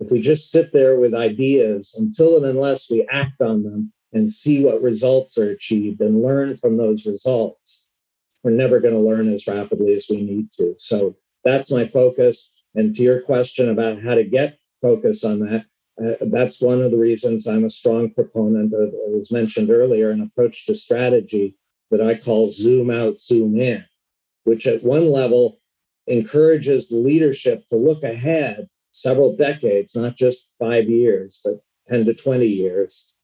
If 0.00 0.10
we 0.10 0.20
just 0.20 0.50
sit 0.50 0.72
there 0.72 0.98
with 0.98 1.14
ideas 1.14 1.94
until 1.98 2.36
and 2.36 2.44
unless 2.44 2.90
we 2.90 3.06
act 3.10 3.40
on 3.40 3.62
them 3.62 3.92
and 4.12 4.32
see 4.32 4.62
what 4.62 4.82
results 4.82 5.38
are 5.38 5.50
achieved 5.50 6.00
and 6.00 6.22
learn 6.22 6.56
from 6.56 6.76
those 6.76 7.06
results, 7.06 7.81
we're 8.42 8.50
never 8.50 8.80
going 8.80 8.94
to 8.94 9.00
learn 9.00 9.32
as 9.32 9.46
rapidly 9.46 9.94
as 9.94 10.06
we 10.10 10.22
need 10.22 10.48
to. 10.58 10.74
So 10.78 11.16
that's 11.44 11.70
my 11.70 11.86
focus. 11.86 12.52
And 12.74 12.94
to 12.94 13.02
your 13.02 13.20
question 13.22 13.68
about 13.68 14.02
how 14.02 14.14
to 14.14 14.24
get 14.24 14.58
focus 14.80 15.24
on 15.24 15.40
that, 15.40 15.66
uh, 16.02 16.16
that's 16.22 16.60
one 16.60 16.82
of 16.82 16.90
the 16.90 16.96
reasons 16.96 17.46
I'm 17.46 17.64
a 17.64 17.70
strong 17.70 18.10
proponent 18.10 18.72
of, 18.72 18.88
as 18.88 18.94
was 18.94 19.32
mentioned 19.32 19.70
earlier, 19.70 20.10
an 20.10 20.22
approach 20.22 20.66
to 20.66 20.74
strategy 20.74 21.56
that 21.90 22.00
I 22.00 22.14
call 22.14 22.50
zoom 22.50 22.90
out, 22.90 23.20
zoom 23.20 23.60
in, 23.60 23.84
which 24.44 24.66
at 24.66 24.82
one 24.82 25.12
level 25.12 25.60
encourages 26.06 26.90
leadership 26.90 27.68
to 27.68 27.76
look 27.76 28.02
ahead 28.02 28.68
several 28.92 29.36
decades, 29.36 29.94
not 29.94 30.16
just 30.16 30.52
five 30.58 30.88
years, 30.88 31.40
but 31.44 31.60
10 31.88 32.06
to 32.06 32.14
20 32.14 32.46
years. 32.46 33.14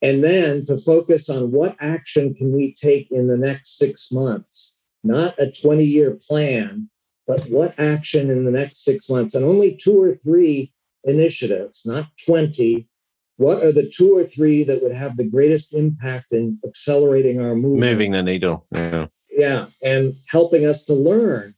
And 0.00 0.22
then 0.22 0.64
to 0.66 0.78
focus 0.78 1.28
on 1.28 1.50
what 1.50 1.76
action 1.80 2.34
can 2.34 2.52
we 2.52 2.74
take 2.74 3.08
in 3.10 3.26
the 3.26 3.36
next 3.36 3.78
six 3.78 4.12
months 4.12 4.76
not 5.04 5.34
a 5.38 5.50
20 5.50 5.84
year 5.84 6.18
plan, 6.28 6.88
but 7.26 7.48
what 7.48 7.78
action 7.78 8.30
in 8.30 8.44
the 8.44 8.50
next 8.50 8.84
six 8.84 9.08
months, 9.08 9.34
and 9.34 9.44
only 9.44 9.76
two 9.76 10.00
or 10.00 10.14
three 10.14 10.72
initiatives, 11.04 11.82
not 11.84 12.06
20. 12.26 12.88
What 13.36 13.62
are 13.62 13.72
the 13.72 13.88
two 13.88 14.16
or 14.16 14.24
three 14.24 14.64
that 14.64 14.82
would 14.82 14.94
have 14.94 15.16
the 15.16 15.24
greatest 15.24 15.74
impact 15.74 16.32
in 16.32 16.58
accelerating 16.66 17.40
our 17.40 17.54
movement? 17.54 17.92
Moving 17.92 18.12
the 18.12 18.22
needle. 18.22 18.66
Yeah. 18.72 19.06
Yeah. 19.30 19.66
And 19.84 20.14
helping 20.28 20.66
us 20.66 20.84
to 20.86 20.94
learn 20.94 21.54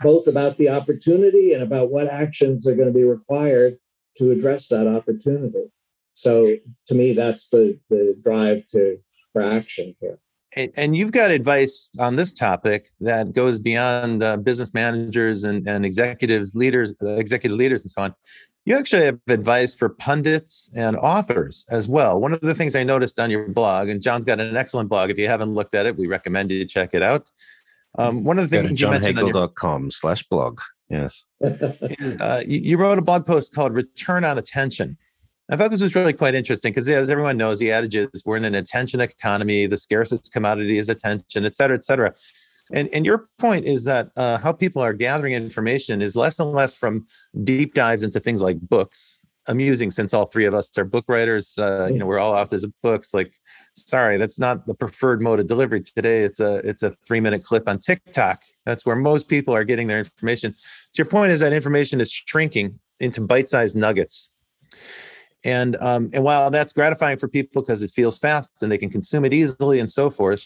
both 0.00 0.26
about 0.26 0.58
the 0.58 0.68
opportunity 0.68 1.52
and 1.52 1.62
about 1.62 1.90
what 1.90 2.08
actions 2.08 2.66
are 2.66 2.74
going 2.74 2.88
to 2.88 2.94
be 2.94 3.04
required 3.04 3.76
to 4.18 4.32
address 4.32 4.68
that 4.68 4.88
opportunity. 4.88 5.70
So 6.14 6.56
to 6.88 6.94
me, 6.94 7.12
that's 7.12 7.48
the, 7.48 7.78
the 7.90 8.16
drive 8.22 8.66
to 8.72 8.98
for 9.32 9.42
action 9.42 9.96
here 10.00 10.18
and 10.54 10.96
you've 10.96 11.12
got 11.12 11.30
advice 11.30 11.90
on 11.98 12.16
this 12.16 12.34
topic 12.34 12.88
that 13.00 13.32
goes 13.32 13.58
beyond 13.58 14.22
uh, 14.22 14.36
business 14.36 14.74
managers 14.74 15.44
and, 15.44 15.66
and 15.66 15.86
executives, 15.86 16.54
leaders, 16.54 16.94
uh, 17.02 17.12
executive 17.12 17.56
leaders, 17.56 17.84
and 17.84 17.90
so 17.90 18.02
on. 18.02 18.14
You 18.64 18.76
actually 18.76 19.06
have 19.06 19.18
advice 19.28 19.74
for 19.74 19.88
pundits 19.88 20.70
and 20.74 20.96
authors 20.96 21.64
as 21.70 21.88
well. 21.88 22.20
One 22.20 22.32
of 22.32 22.40
the 22.40 22.54
things 22.54 22.76
I 22.76 22.84
noticed 22.84 23.18
on 23.18 23.30
your 23.30 23.48
blog, 23.48 23.88
and 23.88 24.00
John's 24.00 24.24
got 24.24 24.40
an 24.40 24.56
excellent 24.56 24.88
blog. 24.88 25.10
If 25.10 25.18
you 25.18 25.26
haven't 25.26 25.54
looked 25.54 25.74
at 25.74 25.86
it, 25.86 25.96
we 25.96 26.06
recommend 26.06 26.50
you 26.50 26.64
check 26.64 26.90
it 26.92 27.02
out. 27.02 27.28
Um, 27.98 28.22
one 28.22 28.38
of 28.38 28.48
the 28.48 28.62
things 28.62 28.80
you 28.80 28.88
mentioned 28.88 29.18
on 29.18 29.26
your, 29.26 29.90
slash 29.90 30.22
blog. 30.24 30.60
Yes. 30.88 31.24
is, 31.40 32.18
uh, 32.20 32.42
you, 32.46 32.58
you 32.58 32.76
wrote 32.76 32.98
a 32.98 33.02
blog 33.02 33.26
post 33.26 33.54
called 33.54 33.72
Return 33.72 34.22
on 34.22 34.38
Attention. 34.38 34.96
I 35.52 35.56
thought 35.56 35.70
this 35.70 35.82
was 35.82 35.94
really 35.94 36.14
quite 36.14 36.34
interesting 36.34 36.72
because, 36.72 36.88
as 36.88 37.10
everyone 37.10 37.36
knows, 37.36 37.58
the 37.58 37.72
adage 37.72 37.94
is 37.94 38.22
we're 38.24 38.38
in 38.38 38.46
an 38.46 38.54
attention 38.54 39.02
economy. 39.02 39.66
The 39.66 39.76
scarcest 39.76 40.32
commodity 40.32 40.78
is 40.78 40.88
attention, 40.88 41.44
et 41.44 41.54
cetera, 41.54 41.76
et 41.76 41.84
cetera. 41.84 42.14
And, 42.72 42.88
and 42.88 43.04
your 43.04 43.28
point 43.38 43.66
is 43.66 43.84
that 43.84 44.12
uh, 44.16 44.38
how 44.38 44.52
people 44.52 44.80
are 44.80 44.94
gathering 44.94 45.34
information 45.34 46.00
is 46.00 46.16
less 46.16 46.38
and 46.38 46.52
less 46.52 46.72
from 46.72 47.06
deep 47.44 47.74
dives 47.74 48.02
into 48.02 48.18
things 48.18 48.40
like 48.40 48.58
books. 48.60 49.18
Amusing, 49.46 49.90
since 49.90 50.14
all 50.14 50.24
three 50.24 50.46
of 50.46 50.54
us 50.54 50.70
are 50.78 50.84
book 50.84 51.04
writers. 51.06 51.58
Uh, 51.58 51.88
you 51.90 51.98
know, 51.98 52.06
we're 52.06 52.20
all 52.20 52.32
authors 52.32 52.64
of 52.64 52.72
books. 52.80 53.12
Like, 53.12 53.34
sorry, 53.74 54.16
that's 54.16 54.38
not 54.38 54.66
the 54.66 54.74
preferred 54.74 55.20
mode 55.20 55.38
of 55.38 55.48
delivery 55.48 55.82
today. 55.82 56.22
It's 56.22 56.40
a 56.40 56.66
it's 56.66 56.82
a 56.82 56.96
three 57.06 57.20
minute 57.20 57.44
clip 57.44 57.68
on 57.68 57.78
TikTok. 57.78 58.42
That's 58.64 58.86
where 58.86 58.96
most 58.96 59.28
people 59.28 59.52
are 59.52 59.64
getting 59.64 59.88
their 59.88 59.98
information. 59.98 60.54
So 60.56 60.92
your 60.94 61.06
point 61.06 61.32
is 61.32 61.40
that 61.40 61.52
information 61.52 62.00
is 62.00 62.10
shrinking 62.10 62.78
into 63.00 63.20
bite 63.20 63.50
sized 63.50 63.76
nuggets 63.76 64.30
and 65.44 65.76
um, 65.80 66.10
and 66.12 66.22
while 66.22 66.50
that's 66.50 66.72
gratifying 66.72 67.18
for 67.18 67.28
people 67.28 67.62
because 67.62 67.82
it 67.82 67.90
feels 67.90 68.18
fast 68.18 68.62
and 68.62 68.70
they 68.70 68.78
can 68.78 68.90
consume 68.90 69.24
it 69.24 69.32
easily 69.32 69.80
and 69.80 69.90
so 69.90 70.10
forth, 70.10 70.44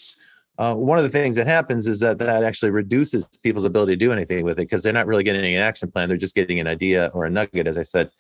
uh, 0.59 0.75
one 0.75 0.99
of 0.99 1.05
the 1.05 1.11
things 1.11 1.37
that 1.37 1.47
happens 1.47 1.87
is 1.87 2.01
that 2.01 2.19
that 2.19 2.43
actually 2.43 2.71
reduces 2.71 3.27
people's 3.43 3.65
ability 3.65 3.93
to 3.93 3.97
do 3.97 4.13
anything 4.13 4.45
with 4.45 4.59
it 4.59 4.63
because 4.63 4.83
they're 4.83 4.93
not 4.93 5.07
really 5.07 5.25
getting 5.25 5.55
an 5.55 5.61
action 5.61 5.91
plan; 5.91 6.09
they're 6.09 6.17
just 6.17 6.35
getting 6.35 6.59
an 6.61 6.67
idea 6.67 7.11
or 7.15 7.25
a 7.25 7.31
nugget, 7.31 7.67
as 7.67 7.77
I 7.77 7.83
said. 7.83 8.11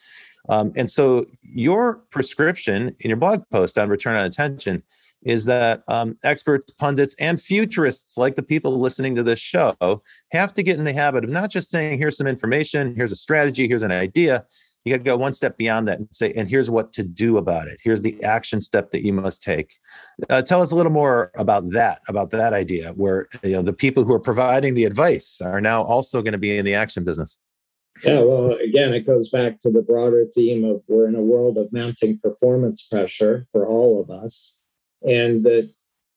Um, 0.48 0.72
and 0.76 0.90
so 0.90 1.26
your 1.42 1.94
prescription 2.10 2.94
in 3.00 3.10
your 3.10 3.16
blog 3.16 3.42
post 3.50 3.78
on 3.78 3.88
return 3.88 4.16
on 4.16 4.24
attention 4.24 4.82
is 5.22 5.44
that 5.46 5.82
um, 5.88 6.16
experts, 6.22 6.70
pundits, 6.72 7.16
and 7.18 7.40
futurists, 7.40 8.16
like 8.16 8.36
the 8.36 8.42
people 8.42 8.78
listening 8.78 9.16
to 9.16 9.24
this 9.24 9.40
show, 9.40 10.02
have 10.30 10.54
to 10.54 10.62
get 10.62 10.78
in 10.78 10.84
the 10.84 10.92
habit 10.92 11.24
of 11.24 11.30
not 11.30 11.50
just 11.50 11.68
saying, 11.68 11.98
here's 11.98 12.16
some 12.16 12.28
information, 12.28 12.94
here's 12.94 13.10
a 13.10 13.16
strategy, 13.16 13.66
here's 13.66 13.82
an 13.82 13.90
idea. 13.90 14.44
You 14.87 14.92
got 14.92 14.99
to 14.99 15.03
go 15.03 15.16
one 15.16 15.35
step 15.35 15.59
beyond 15.59 15.88
that 15.88 15.99
and 15.99 16.07
say, 16.12 16.33
and 16.35 16.49
here's 16.49 16.70
what 16.70 16.92
to 16.92 17.03
do 17.03 17.38
about 17.38 17.66
it. 17.66 17.81
Here's 17.83 18.03
the 18.03 18.22
action 18.22 18.61
step 18.61 18.92
that 18.92 19.05
you 19.05 19.12
must 19.12 19.42
take. 19.42 19.75
Uh, 20.31 20.42
tell 20.42 20.62
us 20.62 20.70
a 20.70 20.77
little 20.77 20.92
more 20.92 21.33
about 21.35 21.70
that, 21.70 22.03
about 22.07 22.31
that 22.31 22.53
idea, 22.53 22.92
where 22.92 23.29
you 23.42 23.51
know 23.51 23.62
the 23.62 23.72
people 23.72 24.05
who 24.05 24.12
are 24.12 24.20
providing 24.20 24.75
the 24.75 24.85
advice 24.85 25.40
are 25.40 25.61
now 25.61 25.83
also 25.83 26.22
going 26.22 26.33
to 26.33 26.38
be 26.38 26.57
in 26.57 26.64
the 26.64 26.75
action 26.75 27.03
business. 27.03 27.37
Yeah, 28.05 28.20
well, 28.20 28.53
again, 28.53 28.94
it 28.94 29.05
goes 29.05 29.29
back 29.29 29.61
to 29.62 29.70
the 29.70 29.83
broader 29.83 30.25
theme 30.33 30.64
of 30.64 30.83
we're 30.87 31.09
in 31.09 31.16
a 31.16 31.20
world 31.20 31.59
of 31.59 31.72
mounting 31.72 32.20
performance 32.20 32.87
pressure 32.87 33.49
for 33.51 33.66
all 33.66 34.01
of 34.01 34.09
us 34.09 34.55
and 35.05 35.42
that 35.44 35.68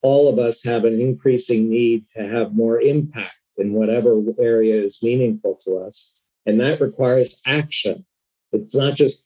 all 0.04 0.30
of 0.30 0.38
us 0.38 0.64
have 0.64 0.86
an 0.86 1.02
increasing 1.02 1.70
need 1.70 2.06
to 2.16 2.28
have 2.28 2.54
more 2.54 2.80
impact 2.80 3.34
in 3.58 3.74
whatever 3.74 4.22
area 4.40 4.76
is 4.76 5.02
meaningful 5.02 5.60
to 5.66 5.78
us. 5.78 6.14
And 6.46 6.60
that 6.62 6.80
requires 6.80 7.42
action. 7.46 8.06
It's 8.52 8.76
not 8.76 8.96
just 8.96 9.26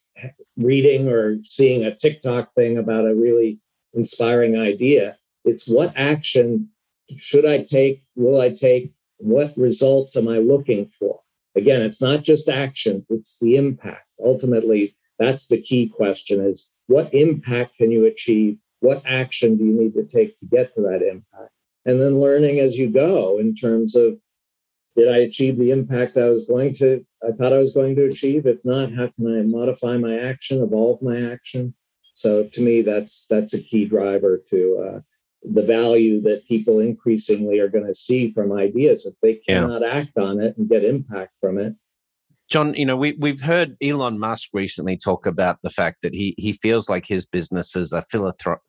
reading 0.58 1.08
or 1.08 1.38
seeing 1.44 1.84
a 1.84 1.96
TikTok 1.96 2.54
thing 2.54 2.78
about 2.78 3.08
a 3.08 3.16
really 3.16 3.60
inspiring 3.94 4.60
idea. 4.60 5.18
It's 5.46 5.68
what 5.68 5.94
action 5.96 6.70
should 7.18 7.46
I 7.46 7.64
take? 7.64 8.04
Will 8.16 8.40
I 8.40 8.50
take? 8.50 8.94
What 9.18 9.54
results 9.58 10.16
am 10.16 10.28
I 10.28 10.38
looking 10.40 10.92
for? 11.00 11.22
Again, 11.56 11.82
it's 11.82 12.02
not 12.02 12.24
just 12.24 12.50
action, 12.50 13.06
it's 13.10 13.38
the 13.40 13.58
impact. 13.58 14.08
Ultimately, 14.24 14.96
that's 15.20 15.48
the 15.48 15.62
key 15.62 15.88
question 15.88 16.44
is 16.44 16.72
what 16.88 17.14
impact 17.14 17.78
can 17.78 17.92
you 17.92 18.06
achieve 18.06 18.58
what 18.84 19.02
action 19.06 19.56
do 19.56 19.64
you 19.64 19.72
need 19.72 19.94
to 19.94 20.04
take 20.04 20.38
to 20.40 20.46
get 20.46 20.76
to 20.76 20.82
that 20.82 21.02
impact? 21.02 21.52
And 21.86 22.02
then 22.02 22.20
learning 22.20 22.60
as 22.60 22.78
you 22.78 22.90
go 22.90 23.40
in 23.40 23.56
terms 23.56 23.96
of 23.96 24.20
did 24.96 25.10
I 25.10 25.20
achieve 25.20 25.58
the 25.58 25.72
impact 25.72 26.18
I 26.18 26.30
was 26.30 26.46
going 26.46 26.74
to, 26.76 27.06
I 27.28 27.32
thought 27.32 27.54
I 27.54 27.58
was 27.58 27.74
going 27.74 27.96
to 27.96 28.06
achieve? 28.06 28.46
If 28.46 28.60
not, 28.64 28.92
how 28.94 29.08
can 29.08 29.40
I 29.40 29.42
modify 29.44 29.98
my 29.98 30.18
action, 30.20 30.62
evolve 30.62 31.02
my 31.02 31.32
action? 31.32 31.74
So 32.14 32.44
to 32.44 32.62
me, 32.62 32.82
that's 32.82 33.26
that's 33.28 33.54
a 33.54 33.62
key 33.62 33.86
driver 33.86 34.42
to 34.52 34.86
uh, 34.88 35.00
the 35.44 35.64
value 35.64 36.22
that 36.22 36.48
people 36.48 36.80
increasingly 36.80 37.60
are 37.60 37.70
going 37.70 37.88
to 37.88 37.96
see 37.96 38.32
from 38.32 38.52
ideas. 38.52 39.06
If 39.06 39.16
they 39.22 39.36
cannot 39.36 39.82
yeah. 39.82 39.94
act 39.94 40.18
on 40.18 40.40
it 40.40 40.56
and 40.58 40.70
get 40.70 40.84
impact 40.84 41.34
from 41.42 41.58
it, 41.58 41.76
John, 42.54 42.76
you 42.76 42.86
know, 42.86 42.96
we, 42.96 43.13
we've 43.13 43.42
heard 43.42 43.76
Elon 43.82 44.20
Musk 44.20 44.50
recently 44.54 44.96
talk 44.96 45.26
about 45.26 45.58
the 45.63 45.72
fact 45.72 46.04
that 46.04 46.13
he, 46.13 46.36
he 46.38 46.54
feels 46.54 46.88
like 46.88 47.04
his 47.04 47.26
businesses 47.26 47.92
are 47.92 48.04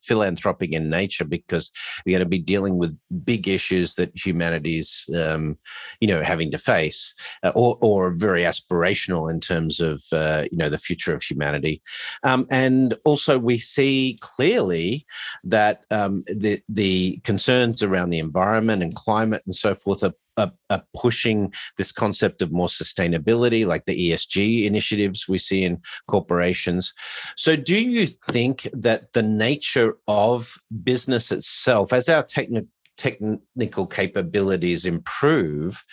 philanthropic 0.01 0.73
in 0.73 0.89
nature 0.89 1.27
because 1.27 1.71
we're 2.07 2.13
going 2.13 2.21
to 2.21 2.25
be 2.25 2.39
dealing 2.39 2.79
with 2.79 2.99
big 3.27 3.47
issues 3.47 3.97
that 3.97 4.11
humanity's, 4.15 5.05
um, 5.15 5.59
you 6.01 6.09
know, 6.09 6.23
having 6.23 6.51
to 6.51 6.57
face, 6.57 7.15
uh, 7.43 7.53
or, 7.55 7.77
or 7.83 8.13
very 8.13 8.45
aspirational 8.45 9.31
in 9.31 9.39
terms 9.39 9.81
of, 9.81 10.03
uh, 10.13 10.45
you 10.51 10.57
know, 10.57 10.71
the 10.71 10.79
future 10.79 11.15
of 11.15 11.23
humanity. 11.23 11.83
Um, 12.23 12.47
and 12.51 12.95
also, 13.05 13.39
we 13.39 13.59
see 13.59 14.17
clearly 14.23 15.05
that 15.45 15.85
um, 15.91 16.25
the, 16.27 16.63
the 16.71 17.21
concerns 17.23 17.83
around 17.83 18.09
the 18.09 18.19
environment 18.19 18.83
and 18.83 18.95
climate 18.95 19.43
and 19.45 19.55
so 19.55 19.75
forth 19.75 20.03
are 20.03 20.15
are, 20.37 20.53
are, 20.71 20.83
pushing 20.97 21.53
this 21.77 21.93
concept 21.93 22.43
of 22.43 22.53
more 22.53 22.69
sustainability, 22.69 23.67
like 23.67 23.85
the 23.85 24.11
ESG 24.11 24.65
initiatives 24.65 25.29
we 25.29 25.39
see 25.39 25.65
in 25.65 25.81
corporations. 26.09 26.93
So, 27.37 27.57
do 27.57 27.77
you 27.77 28.07
think 28.31 28.69
that 28.73 29.13
the 29.13 29.23
nature 29.23 29.97
of 30.09 30.57
business 30.83 31.33
itself, 31.33 31.93
as 31.93 32.09
our 32.09 32.23
technical 32.23 32.69
technical 32.97 33.87
capabilities 33.87 34.87
improve, 34.87 35.85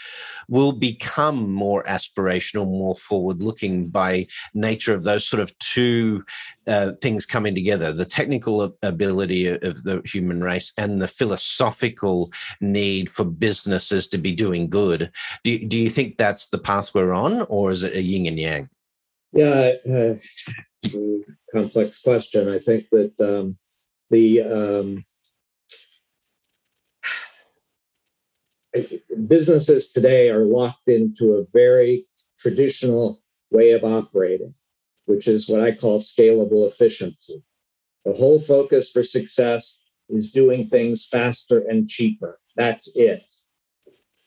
will 0.47 0.71
become 0.71 1.51
more 1.51 1.83
aspirational, 1.85 2.65
more 2.65 2.95
forward 2.95 3.41
looking 3.41 3.87
by 3.87 4.27
nature 4.53 4.93
of 4.93 5.03
those 5.03 5.25
sort 5.25 5.41
of 5.41 5.57
two 5.59 6.23
uh, 6.67 6.91
things 7.01 7.25
coming 7.25 7.55
together 7.55 7.91
the 7.91 8.05
technical 8.05 8.75
ability 8.83 9.47
of 9.47 9.83
the 9.83 10.01
human 10.05 10.43
race 10.43 10.73
and 10.77 11.01
the 11.01 11.07
philosophical 11.07 12.31
need 12.59 13.09
for 13.09 13.25
businesses 13.25 14.07
to 14.07 14.17
be 14.17 14.31
doing 14.31 14.69
good. 14.69 15.11
Do, 15.43 15.57
do 15.67 15.77
you 15.77 15.89
think 15.89 16.17
that's 16.17 16.49
the 16.49 16.59
path 16.59 16.93
we're 16.93 17.13
on, 17.13 17.41
or 17.43 17.71
is 17.71 17.83
it 17.83 17.95
a 17.95 18.01
yin 18.01 18.27
and 18.27 18.39
yang? 18.39 18.69
Yeah, 19.33 19.73
uh, 19.89 20.15
complex 21.51 22.01
question. 22.01 22.49
I 22.49 22.59
think 22.59 22.85
that 22.91 23.19
um, 23.19 23.57
the 24.09 24.41
um, 24.41 25.05
businesses 29.27 29.91
today 29.91 30.29
are 30.29 30.45
locked 30.45 30.87
into 30.87 31.33
a 31.33 31.45
very 31.53 32.05
traditional 32.39 33.21
way 33.51 33.71
of 33.71 33.83
operating, 33.83 34.53
which 35.05 35.27
is 35.27 35.47
what 35.47 35.61
I 35.61 35.71
call 35.73 35.99
scalable 35.99 36.67
efficiency. 36.67 37.43
The 38.05 38.13
whole 38.13 38.39
focus 38.39 38.89
for 38.89 39.03
success 39.03 39.81
is 40.09 40.31
doing 40.31 40.67
things 40.67 41.07
faster 41.07 41.59
and 41.59 41.87
cheaper. 41.87 42.39
That's 42.55 42.95
it. 42.95 43.23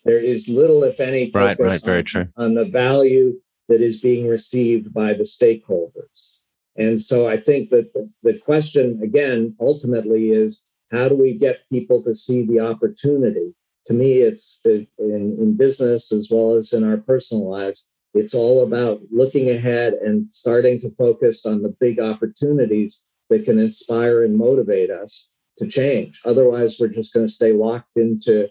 There 0.05 0.19
is 0.19 0.49
little, 0.49 0.85
if 0.85 1.01
any, 1.01 1.31
focus 1.31 1.59
right, 1.59 1.61
right, 1.61 1.83
very 1.83 1.99
on, 1.99 2.05
true. 2.05 2.29
on 2.37 2.55
the 2.55 2.67
value 2.67 3.41
that 3.69 3.81
is 3.81 4.01
being 4.01 4.29
received 4.29 4.93
by 4.93 5.15
the 5.15 5.25
stakeholders. 5.25 6.41
And 6.77 7.01
so 7.01 7.29
I 7.29 7.39
think 7.39 7.71
that 7.71 7.93
the, 7.95 8.11
the 8.23 8.39
question, 8.39 9.01
again, 9.03 9.57
ultimately 9.61 10.31
is 10.31 10.65
how 10.93 11.09
do 11.09 11.17
we 11.17 11.39
get 11.39 11.69
people 11.73 12.03
to 12.03 12.15
see 12.15 12.45
the 12.45 12.61
opportunity 12.61 13.55
to 13.87 13.93
me, 13.93 14.21
it's 14.21 14.61
in, 14.65 14.87
in 14.99 15.57
business 15.57 16.13
as 16.13 16.29
well 16.31 16.55
as 16.55 16.73
in 16.73 16.85
our 16.85 16.97
personal 16.97 17.51
lives. 17.51 17.89
It's 18.15 18.35
all 18.35 18.63
about 18.63 19.01
looking 19.11 19.51
ahead 19.51 19.95
and 19.95 20.33
starting 20.33 20.81
to 20.81 20.91
focus 20.97 21.45
on 21.45 21.63
the 21.63 21.75
big 21.81 21.99
opportunities 21.99 23.03
that 23.29 23.45
can 23.45 23.59
inspire 23.59 24.25
and 24.25 24.37
motivate 24.37 24.91
us 24.91 25.31
to 25.59 25.67
change. 25.67 26.21
Otherwise, 26.25 26.77
we're 26.79 26.89
just 26.89 27.13
going 27.13 27.27
to 27.27 27.33
stay 27.33 27.53
locked 27.53 27.97
into 27.97 28.49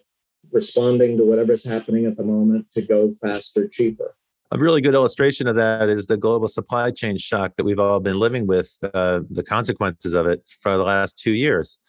responding 0.51 1.17
to 1.17 1.23
whatever's 1.23 1.65
happening 1.65 2.05
at 2.05 2.17
the 2.17 2.23
moment 2.23 2.67
to 2.73 2.81
go 2.81 3.15
faster, 3.21 3.67
cheaper. 3.67 4.15
A 4.51 4.59
really 4.59 4.81
good 4.81 4.93
illustration 4.93 5.47
of 5.47 5.55
that 5.55 5.89
is 5.89 6.05
the 6.05 6.17
global 6.17 6.47
supply 6.47 6.91
chain 6.91 7.17
shock 7.17 7.55
that 7.57 7.63
we've 7.63 7.79
all 7.79 7.99
been 7.99 8.19
living 8.19 8.45
with, 8.45 8.77
uh, 8.93 9.21
the 9.31 9.41
consequences 9.41 10.13
of 10.13 10.27
it 10.27 10.47
for 10.61 10.77
the 10.77 10.83
last 10.83 11.17
two 11.17 11.33
years. 11.33 11.79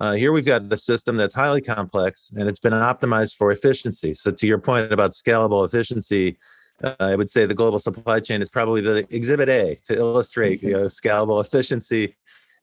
Uh, 0.00 0.12
here 0.12 0.32
we've 0.32 0.46
got 0.46 0.72
a 0.72 0.76
system 0.78 1.18
that's 1.18 1.34
highly 1.34 1.60
complex 1.60 2.32
and 2.34 2.48
it's 2.48 2.58
been 2.58 2.72
optimized 2.72 3.36
for 3.36 3.52
efficiency. 3.52 4.14
So, 4.14 4.30
to 4.30 4.46
your 4.46 4.58
point 4.58 4.92
about 4.92 5.12
scalable 5.12 5.64
efficiency, 5.64 6.38
uh, 6.82 6.94
I 6.98 7.16
would 7.16 7.30
say 7.30 7.44
the 7.44 7.54
global 7.54 7.78
supply 7.78 8.20
chain 8.20 8.40
is 8.40 8.48
probably 8.48 8.80
the 8.80 9.06
exhibit 9.14 9.50
A 9.50 9.76
to 9.84 9.94
illustrate 9.94 10.62
you 10.62 10.72
know, 10.72 10.84
scalable 10.84 11.44
efficiency. 11.44 12.16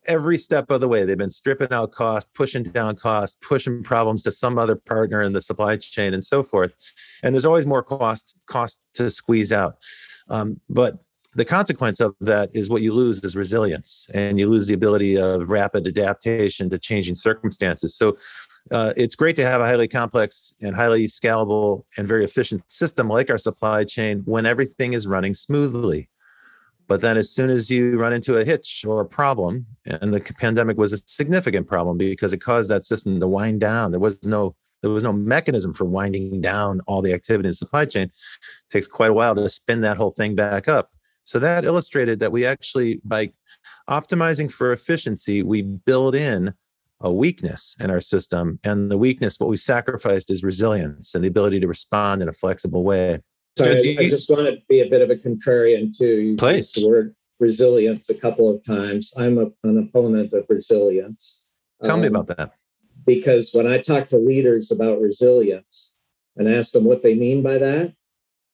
Every 0.08 0.38
step 0.38 0.71
of 0.71 0.82
the 0.82 0.88
way, 0.88 1.06
they've 1.06 1.17
been 1.17 1.30
stripping 1.30 1.71
out 1.71 1.91
cost, 1.91 2.34
pushing 2.34 2.63
down 2.63 2.95
cost, 2.95 3.39
pushing 3.41 3.84
problems 3.84 4.23
to 4.23 4.32
some 4.32 4.58
other 4.58 4.76
partner 4.76 5.21
in 5.21 5.34
the 5.34 5.41
supply 5.41 5.76
chain, 5.76 6.13
and 6.13 6.26
so 6.26 6.41
forth. 6.41 6.73
And 7.21 7.36
there's 7.36 7.45
always 7.45 7.65
more 7.67 7.84
cost 7.84 8.36
cost 8.47 8.80
to 8.95 9.12
squeeze 9.12 9.52
out. 9.52 9.78
Um, 10.30 10.60
but 10.69 10.97
the 11.38 11.45
consequence 11.45 12.00
of 12.00 12.15
that 12.19 12.50
is 12.56 12.67
what 12.67 12.82
you 12.82 12.91
lose 12.91 13.23
is 13.23 13.36
resilience 13.36 14.08
and 14.15 14.39
you 14.39 14.50
lose 14.50 14.65
the 14.65 14.73
ability 14.73 15.17
of 15.17 15.47
rapid 15.47 15.86
adaptation 15.86 16.67
to 16.71 16.80
changing 16.80 17.13
circumstances. 17.13 17.95
So 17.95 18.17
uh, 18.71 18.93
it's 18.97 19.15
great 19.15 19.36
to 19.36 19.45
have 19.45 19.62
a 19.62 19.65
highly 19.65 19.88
complex 19.88 20.52
and 20.63 20.76
highly 20.76 21.06
scalable 21.06 21.86
and 21.95 22.08
very 22.08 22.26
efficient 22.26 22.69
system 22.71 23.08
like 23.08 23.30
our 23.30 23.38
supply 23.38 23.84
chain 23.84 24.23
when 24.26 24.47
everything 24.47 24.93
is 24.93 25.06
running 25.06 25.36
smoothly. 25.36 26.10
But 26.88 27.02
then 27.02 27.17
as 27.17 27.30
soon 27.30 27.52
as 27.52 27.69
you 27.69 28.00
run 28.00 28.13
into 28.13 28.38
a 28.38 28.43
hitch 28.43 28.84
or 28.88 29.02
a 29.02 29.06
problem 29.06 29.67
and 29.86 30.12
the 30.12 30.21
pandemic 30.39 30.78
was 30.78 30.91
a 30.91 30.97
significant 31.06 31.67
problem 31.67 32.00
because 32.00 32.34
it 32.34 32.41
caused 32.41 32.71
that 32.71 32.84
system 32.84 33.19
to 33.19 33.28
wind 33.28 33.60
down 33.60 33.91
there 33.91 34.00
was 34.00 34.23
no 34.26 34.56
there 34.82 34.91
was 34.91 35.04
no 35.04 35.12
mechanism 35.12 35.73
for 35.73 35.86
winding 35.86 36.39
down 36.39 36.82
all 36.88 37.02
the 37.02 37.12
activity 37.12 37.47
in 37.47 37.52
the 37.52 37.56
supply 37.56 37.84
chain 37.84 38.04
it 38.04 38.12
takes 38.69 38.88
quite 38.88 39.10
a 39.10 39.13
while 39.13 39.36
to 39.36 39.50
spin 39.50 39.82
that 39.82 39.97
whole 39.97 40.12
thing 40.12 40.36
back 40.36 40.68
up 40.68 40.91
so 41.28 41.39
that 41.39 41.65
illustrated 41.65 42.21
that 42.21 42.32
we 42.32 42.45
actually, 42.45 43.01
by 43.03 43.34
optimizing 43.89 44.49
for 44.49 44.71
efficiency, 44.71 45.43
we 45.43 45.61
build 45.61 46.15
in 46.15 46.53
a 47.01 47.11
weakness 47.11 47.75
in 47.82 47.91
our 47.91 47.99
system. 47.99 48.61
And 48.63 48.89
the 48.89 48.97
weakness, 48.97 49.38
what 49.38 49.49
we 49.49 49.57
sacrificed 49.57 50.32
is 50.32 50.41
resilience 50.41 51.15
and 51.15 51.25
the 51.25 51.28
ability 51.28 51.59
to 51.59 51.67
respond 51.67 52.21
in 52.21 52.30
a 52.30 52.32
flexible 52.32 52.86
way. 52.86 53.19
So 53.57 53.65
I, 53.65 53.97
I, 53.99 54.07
just 54.07 54.30
want 54.30 54.45
to 54.45 54.59
be 54.69 54.80
a 54.80 54.89
bit 54.89 55.01
of 55.01 55.09
a 55.09 55.17
contrarian 55.17 55.93
too. 55.93 56.05
You 56.05 56.36
Please. 56.38 56.71
the 56.71 56.88
word 56.88 57.13
resilience 57.41 58.09
a 58.09 58.15
couple 58.15 58.49
of 58.49 58.63
times. 58.63 59.11
I'm 59.17 59.38
a, 59.38 59.47
an 59.67 59.80
opponent 59.80 60.32
of 60.32 60.45
resilience. 60.47 61.43
Tell 61.84 61.95
um, 61.95 62.01
me 62.03 62.07
about 62.07 62.28
that. 62.38 62.51
Because 63.05 63.51
when 63.51 63.67
I 63.67 63.80
talk 63.80 64.07
to 64.09 64.17
leaders 64.17 64.71
about 64.71 65.01
resilience 65.01 65.93
and 66.38 66.47
ask 66.47 66.71
them 66.71 66.86
what 66.86 67.03
they 67.03 67.15
mean 67.15 67.43
by 67.43 67.57
that, 67.57 67.91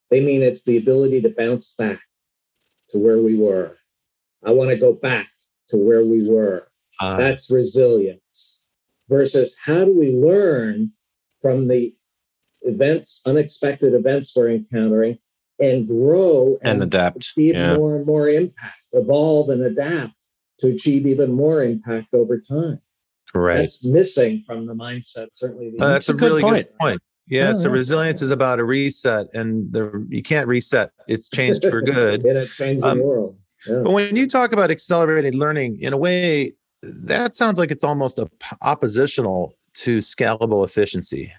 they 0.10 0.26
mean 0.26 0.42
it's 0.42 0.64
the 0.64 0.78
ability 0.78 1.22
to 1.22 1.30
bounce 1.30 1.76
back 1.76 2.00
to 2.94 3.00
where 3.00 3.22
we 3.22 3.36
were. 3.36 3.76
I 4.46 4.52
want 4.52 4.70
to 4.70 4.78
go 4.78 4.94
back 4.94 5.28
to 5.70 5.78
where 5.78 6.06
we 6.06 6.28
were. 6.30 6.68
Uh, 7.00 7.18
That's 7.18 7.52
resilience. 7.52 8.62
Versus 9.10 9.58
how 9.64 9.84
do 9.84 10.00
we 10.00 10.12
learn 10.12 10.92
from 11.42 11.68
the 11.68 11.94
events, 12.62 13.22
unexpected 13.26 13.94
events 13.94 14.34
we're 14.36 14.52
encountering, 14.52 15.18
and 15.60 15.88
grow 15.88 16.58
and, 16.62 16.76
and 16.76 16.84
adapt, 16.84 17.18
achieve 17.18 17.56
yeah. 17.56 17.76
more 17.76 17.98
and 17.98 18.06
more 18.06 18.30
impact, 18.30 18.78
evolve 18.94 19.50
and 19.50 19.64
adapt 19.64 20.14
to 20.60 20.68
achieve 20.68 21.06
even 21.06 21.32
more 21.32 21.64
impact 21.64 22.14
over 22.14 22.40
time. 22.40 22.80
Right. 23.34 23.58
That's 23.58 23.84
missing 23.84 24.44
from 24.46 24.68
the 24.68 24.74
mindset. 24.74 25.28
Certainly, 25.34 25.74
the 25.78 25.84
uh, 25.84 25.88
that's 25.90 26.10
a, 26.10 26.14
a 26.14 26.16
really 26.16 26.42
point. 26.42 26.68
good 26.68 26.80
point. 26.80 27.02
Yeah, 27.28 27.52
oh, 27.52 27.54
so 27.54 27.70
yeah. 27.70 27.76
resilience 27.76 28.22
is 28.22 28.30
about 28.30 28.60
a 28.60 28.64
reset, 28.64 29.28
and 29.34 29.72
the 29.72 30.06
you 30.10 30.22
can't 30.22 30.48
reset. 30.48 30.92
It's 31.08 31.30
changed 31.30 31.66
for 31.66 31.82
good 31.96 32.26
in 32.26 32.38
a 32.38 32.46
changing 32.46 32.84
um, 32.84 33.00
world. 33.00 33.38
Yeah. 33.68 33.82
But 33.84 33.92
when 33.92 34.16
you 34.16 34.28
talk 34.28 34.52
about 34.52 34.72
accelerated 34.72 35.36
learning, 35.36 35.80
in 35.82 35.94
a 35.94 35.98
way, 35.98 36.54
that 36.82 37.34
sounds 37.34 37.58
like 37.58 37.72
it's 37.72 37.84
almost 37.84 38.20
a 38.20 38.30
oppositional 38.62 39.56
to 39.76 40.00
scalable 40.00 40.66
efficiency. 40.66 41.32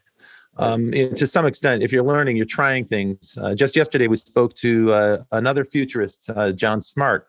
Um, 0.57 0.93
to 0.93 1.26
some 1.26 1.47
extent, 1.47 1.82
if 1.82 1.93
you're 1.93 2.05
learning, 2.05 2.37
you're 2.37 2.47
trying 2.47 2.85
things. 2.85 3.37
Uh, 3.41 3.55
just 3.55 3.74
yesterday, 3.74 4.07
we 4.07 4.16
spoke 4.16 4.55
to 4.57 4.93
uh, 4.93 5.24
another 5.32 5.64
futurist, 5.64 6.30
uh, 6.30 6.53
John 6.53 6.80
Smart, 6.80 7.26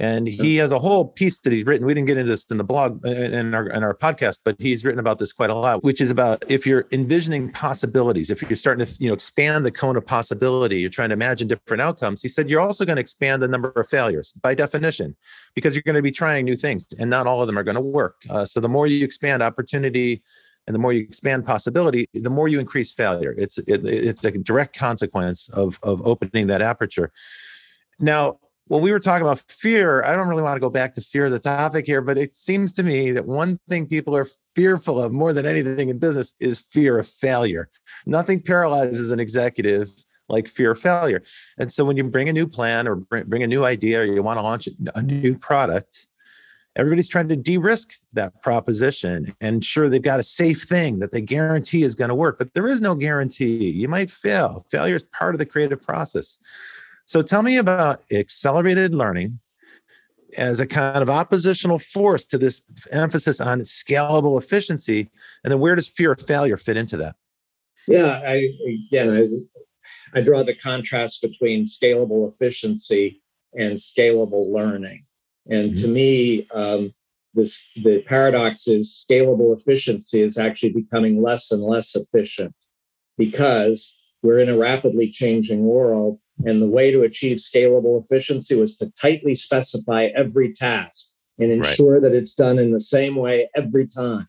and 0.00 0.28
he 0.28 0.56
has 0.56 0.70
a 0.70 0.78
whole 0.78 1.04
piece 1.04 1.40
that 1.40 1.52
he's 1.52 1.66
written. 1.66 1.86
We 1.86 1.94
didn't 1.94 2.06
get 2.06 2.18
into 2.18 2.30
this 2.30 2.46
in 2.46 2.56
the 2.56 2.64
blog 2.64 3.04
uh, 3.04 3.10
in 3.10 3.54
our 3.54 3.68
in 3.68 3.82
our 3.82 3.94
podcast, 3.94 4.38
but 4.44 4.56
he's 4.58 4.84
written 4.84 5.00
about 5.00 5.18
this 5.18 5.32
quite 5.32 5.50
a 5.50 5.54
lot, 5.54 5.82
which 5.82 6.00
is 6.00 6.10
about 6.10 6.44
if 6.48 6.66
you're 6.66 6.86
envisioning 6.92 7.50
possibilities, 7.50 8.30
if 8.30 8.42
you're 8.42 8.56
starting 8.56 8.86
to 8.86 8.92
you 8.98 9.08
know 9.08 9.14
expand 9.14 9.66
the 9.66 9.72
cone 9.72 9.96
of 9.96 10.06
possibility, 10.06 10.80
you're 10.80 10.90
trying 10.90 11.08
to 11.08 11.14
imagine 11.14 11.48
different 11.48 11.80
outcomes. 11.80 12.22
He 12.22 12.28
said 12.28 12.48
you're 12.48 12.60
also 12.60 12.84
going 12.84 12.96
to 12.96 13.00
expand 13.00 13.42
the 13.42 13.48
number 13.48 13.70
of 13.70 13.88
failures 13.88 14.32
by 14.40 14.54
definition, 14.54 15.16
because 15.54 15.74
you're 15.74 15.82
going 15.82 15.96
to 15.96 16.02
be 16.02 16.12
trying 16.12 16.44
new 16.44 16.56
things, 16.56 16.88
and 16.98 17.10
not 17.10 17.26
all 17.26 17.40
of 17.40 17.46
them 17.46 17.58
are 17.58 17.64
going 17.64 17.74
to 17.74 17.80
work. 17.80 18.16
Uh, 18.30 18.44
so 18.44 18.60
the 18.60 18.68
more 18.68 18.86
you 18.86 19.04
expand 19.04 19.42
opportunity 19.42 20.22
and 20.66 20.74
the 20.74 20.78
more 20.78 20.92
you 20.92 21.00
expand 21.00 21.46
possibility 21.46 22.06
the 22.12 22.28
more 22.28 22.46
you 22.46 22.60
increase 22.60 22.92
failure 22.92 23.34
it's 23.38 23.56
it, 23.56 23.86
it's 23.86 24.22
a 24.26 24.30
direct 24.30 24.76
consequence 24.76 25.48
of 25.48 25.78
of 25.82 26.06
opening 26.06 26.46
that 26.46 26.60
aperture 26.60 27.10
now 27.98 28.38
when 28.68 28.82
we 28.82 28.92
were 28.92 29.00
talking 29.00 29.22
about 29.22 29.40
fear, 29.40 30.04
I 30.04 30.14
don't 30.14 30.28
really 30.28 30.42
want 30.42 30.56
to 30.56 30.60
go 30.60 30.70
back 30.70 30.94
to 30.94 31.00
fear, 31.00 31.26
as 31.26 31.32
the 31.32 31.38
topic 31.38 31.86
here, 31.86 32.00
but 32.00 32.18
it 32.18 32.36
seems 32.36 32.72
to 32.74 32.82
me 32.82 33.12
that 33.12 33.26
one 33.26 33.58
thing 33.68 33.86
people 33.86 34.14
are 34.14 34.26
fearful 34.54 35.02
of 35.02 35.12
more 35.12 35.32
than 35.32 35.46
anything 35.46 35.88
in 35.88 35.98
business 35.98 36.34
is 36.38 36.66
fear 36.70 36.98
of 36.98 37.08
failure. 37.08 37.68
Nothing 38.06 38.40
paralyzes 38.40 39.10
an 39.10 39.20
executive 39.20 39.90
like 40.28 40.46
fear 40.46 40.72
of 40.72 40.80
failure. 40.80 41.22
And 41.58 41.72
so 41.72 41.84
when 41.84 41.96
you 41.96 42.04
bring 42.04 42.28
a 42.28 42.32
new 42.32 42.46
plan 42.46 42.86
or 42.86 42.96
bring 42.96 43.42
a 43.42 43.46
new 43.46 43.64
idea 43.64 44.00
or 44.00 44.04
you 44.04 44.22
want 44.22 44.38
to 44.38 44.42
launch 44.42 44.68
a 44.94 45.02
new 45.02 45.38
product, 45.38 46.06
everybody's 46.76 47.08
trying 47.08 47.28
to 47.28 47.36
de-risk 47.36 47.94
that 48.12 48.42
proposition 48.42 49.34
and 49.40 49.64
sure 49.64 49.88
they've 49.88 50.02
got 50.02 50.20
a 50.20 50.24
safe 50.24 50.64
thing 50.64 50.98
that 50.98 51.12
they 51.12 51.22
guarantee 51.22 51.82
is 51.82 51.94
going 51.94 52.10
to 52.10 52.14
work. 52.14 52.36
But 52.36 52.52
there 52.52 52.68
is 52.68 52.82
no 52.82 52.94
guarantee. 52.94 53.70
You 53.70 53.88
might 53.88 54.10
fail. 54.10 54.64
Failure 54.70 54.96
is 54.96 55.04
part 55.04 55.34
of 55.34 55.38
the 55.38 55.46
creative 55.46 55.82
process. 55.82 56.36
So 57.08 57.22
tell 57.22 57.42
me 57.42 57.56
about 57.56 58.02
accelerated 58.12 58.94
learning 58.94 59.40
as 60.36 60.60
a 60.60 60.66
kind 60.66 60.98
of 60.98 61.08
oppositional 61.08 61.78
force 61.78 62.26
to 62.26 62.36
this 62.36 62.60
emphasis 62.92 63.40
on 63.40 63.60
scalable 63.60 64.38
efficiency. 64.38 65.08
And 65.42 65.50
then 65.50 65.58
where 65.58 65.74
does 65.74 65.88
fear 65.88 66.12
of 66.12 66.20
failure 66.20 66.58
fit 66.58 66.76
into 66.76 66.98
that? 66.98 67.16
Yeah, 67.86 68.20
I 68.26 68.50
again 68.90 69.40
I, 70.14 70.18
I 70.18 70.20
draw 70.20 70.42
the 70.42 70.54
contrast 70.54 71.22
between 71.22 71.64
scalable 71.64 72.30
efficiency 72.30 73.22
and 73.56 73.78
scalable 73.78 74.52
learning. 74.52 75.06
And 75.50 75.70
mm-hmm. 75.70 75.80
to 75.80 75.88
me, 75.88 76.46
um, 76.52 76.92
this 77.32 77.66
the 77.76 78.02
paradox 78.02 78.68
is 78.68 79.06
scalable 79.10 79.58
efficiency 79.58 80.20
is 80.20 80.36
actually 80.36 80.74
becoming 80.74 81.22
less 81.22 81.50
and 81.52 81.62
less 81.62 81.96
efficient 81.96 82.54
because 83.16 83.98
we're 84.22 84.40
in 84.40 84.50
a 84.50 84.58
rapidly 84.58 85.10
changing 85.10 85.64
world 85.64 86.18
and 86.44 86.62
the 86.62 86.68
way 86.68 86.90
to 86.90 87.02
achieve 87.02 87.38
scalable 87.38 88.02
efficiency 88.02 88.54
was 88.54 88.76
to 88.76 88.92
tightly 89.00 89.34
specify 89.34 90.04
every 90.14 90.52
task 90.52 91.12
and 91.38 91.50
ensure 91.50 91.94
right. 91.94 92.02
that 92.02 92.14
it's 92.14 92.34
done 92.34 92.58
in 92.58 92.72
the 92.72 92.80
same 92.80 93.16
way 93.16 93.48
every 93.56 93.86
time. 93.86 94.28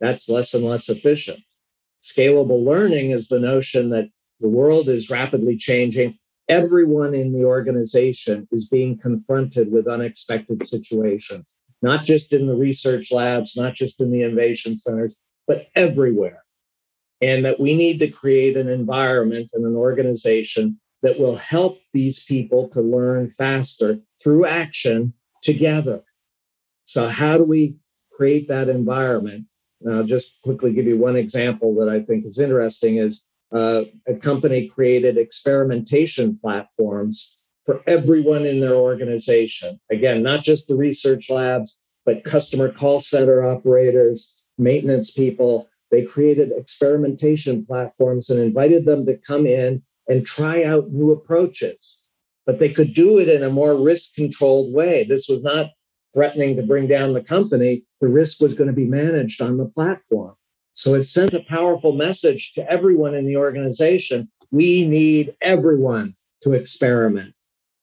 That's 0.00 0.28
less 0.28 0.54
and 0.54 0.64
less 0.64 0.88
efficient. 0.88 1.40
Scalable 2.02 2.64
learning 2.64 3.10
is 3.10 3.28
the 3.28 3.38
notion 3.38 3.90
that 3.90 4.08
the 4.40 4.48
world 4.48 4.88
is 4.88 5.10
rapidly 5.10 5.56
changing. 5.56 6.18
Everyone 6.48 7.14
in 7.14 7.32
the 7.32 7.44
organization 7.44 8.48
is 8.50 8.68
being 8.68 8.98
confronted 8.98 9.70
with 9.70 9.86
unexpected 9.86 10.66
situations, 10.66 11.54
not 11.82 12.04
just 12.04 12.32
in 12.32 12.46
the 12.46 12.56
research 12.56 13.12
labs, 13.12 13.56
not 13.56 13.74
just 13.74 14.00
in 14.00 14.10
the 14.10 14.22
innovation 14.22 14.78
centers, 14.78 15.14
but 15.46 15.66
everywhere 15.76 16.42
and 17.20 17.44
that 17.44 17.60
we 17.60 17.76
need 17.76 17.98
to 18.00 18.08
create 18.08 18.56
an 18.56 18.68
environment 18.68 19.50
and 19.52 19.64
an 19.64 19.76
organization 19.76 20.80
that 21.02 21.18
will 21.18 21.36
help 21.36 21.78
these 21.92 22.24
people 22.24 22.68
to 22.68 22.80
learn 22.80 23.30
faster 23.30 23.98
through 24.22 24.46
action 24.46 25.14
together. 25.42 26.02
So, 26.84 27.08
how 27.08 27.36
do 27.36 27.44
we 27.44 27.76
create 28.12 28.48
that 28.48 28.68
environment? 28.68 29.46
And 29.82 29.94
I'll 29.94 30.04
just 30.04 30.40
quickly 30.42 30.72
give 30.72 30.86
you 30.86 30.98
one 30.98 31.16
example 31.16 31.74
that 31.76 31.88
I 31.88 32.02
think 32.02 32.26
is 32.26 32.38
interesting 32.38 32.96
is 32.96 33.24
uh, 33.52 33.84
a 34.06 34.14
company 34.14 34.68
created 34.68 35.16
experimentation 35.16 36.38
platforms 36.40 37.36
for 37.64 37.82
everyone 37.86 38.44
in 38.44 38.60
their 38.60 38.74
organization. 38.74 39.80
Again, 39.90 40.22
not 40.22 40.42
just 40.42 40.68
the 40.68 40.76
research 40.76 41.30
labs, 41.30 41.80
but 42.04 42.24
customer 42.24 42.70
call 42.72 43.00
center 43.00 43.44
operators, 43.44 44.34
maintenance 44.58 45.10
people, 45.10 45.69
they 45.90 46.04
created 46.04 46.52
experimentation 46.56 47.66
platforms 47.66 48.30
and 48.30 48.40
invited 48.40 48.84
them 48.84 49.06
to 49.06 49.16
come 49.16 49.46
in 49.46 49.82
and 50.08 50.26
try 50.26 50.62
out 50.62 50.92
new 50.92 51.10
approaches. 51.10 52.00
But 52.46 52.58
they 52.58 52.68
could 52.68 52.94
do 52.94 53.18
it 53.18 53.28
in 53.28 53.42
a 53.42 53.50
more 53.50 53.76
risk 53.76 54.14
controlled 54.14 54.72
way. 54.72 55.04
This 55.04 55.28
was 55.28 55.42
not 55.42 55.70
threatening 56.14 56.56
to 56.56 56.62
bring 56.62 56.86
down 56.88 57.12
the 57.12 57.22
company. 57.22 57.82
The 58.00 58.08
risk 58.08 58.40
was 58.40 58.54
going 58.54 58.68
to 58.68 58.74
be 58.74 58.86
managed 58.86 59.40
on 59.40 59.56
the 59.56 59.66
platform. 59.66 60.34
So 60.74 60.94
it 60.94 61.02
sent 61.02 61.34
a 61.34 61.44
powerful 61.48 61.92
message 61.92 62.52
to 62.54 62.68
everyone 62.70 63.14
in 63.14 63.26
the 63.26 63.36
organization. 63.36 64.30
We 64.50 64.86
need 64.86 65.34
everyone 65.42 66.16
to 66.42 66.54
experiment, 66.54 67.34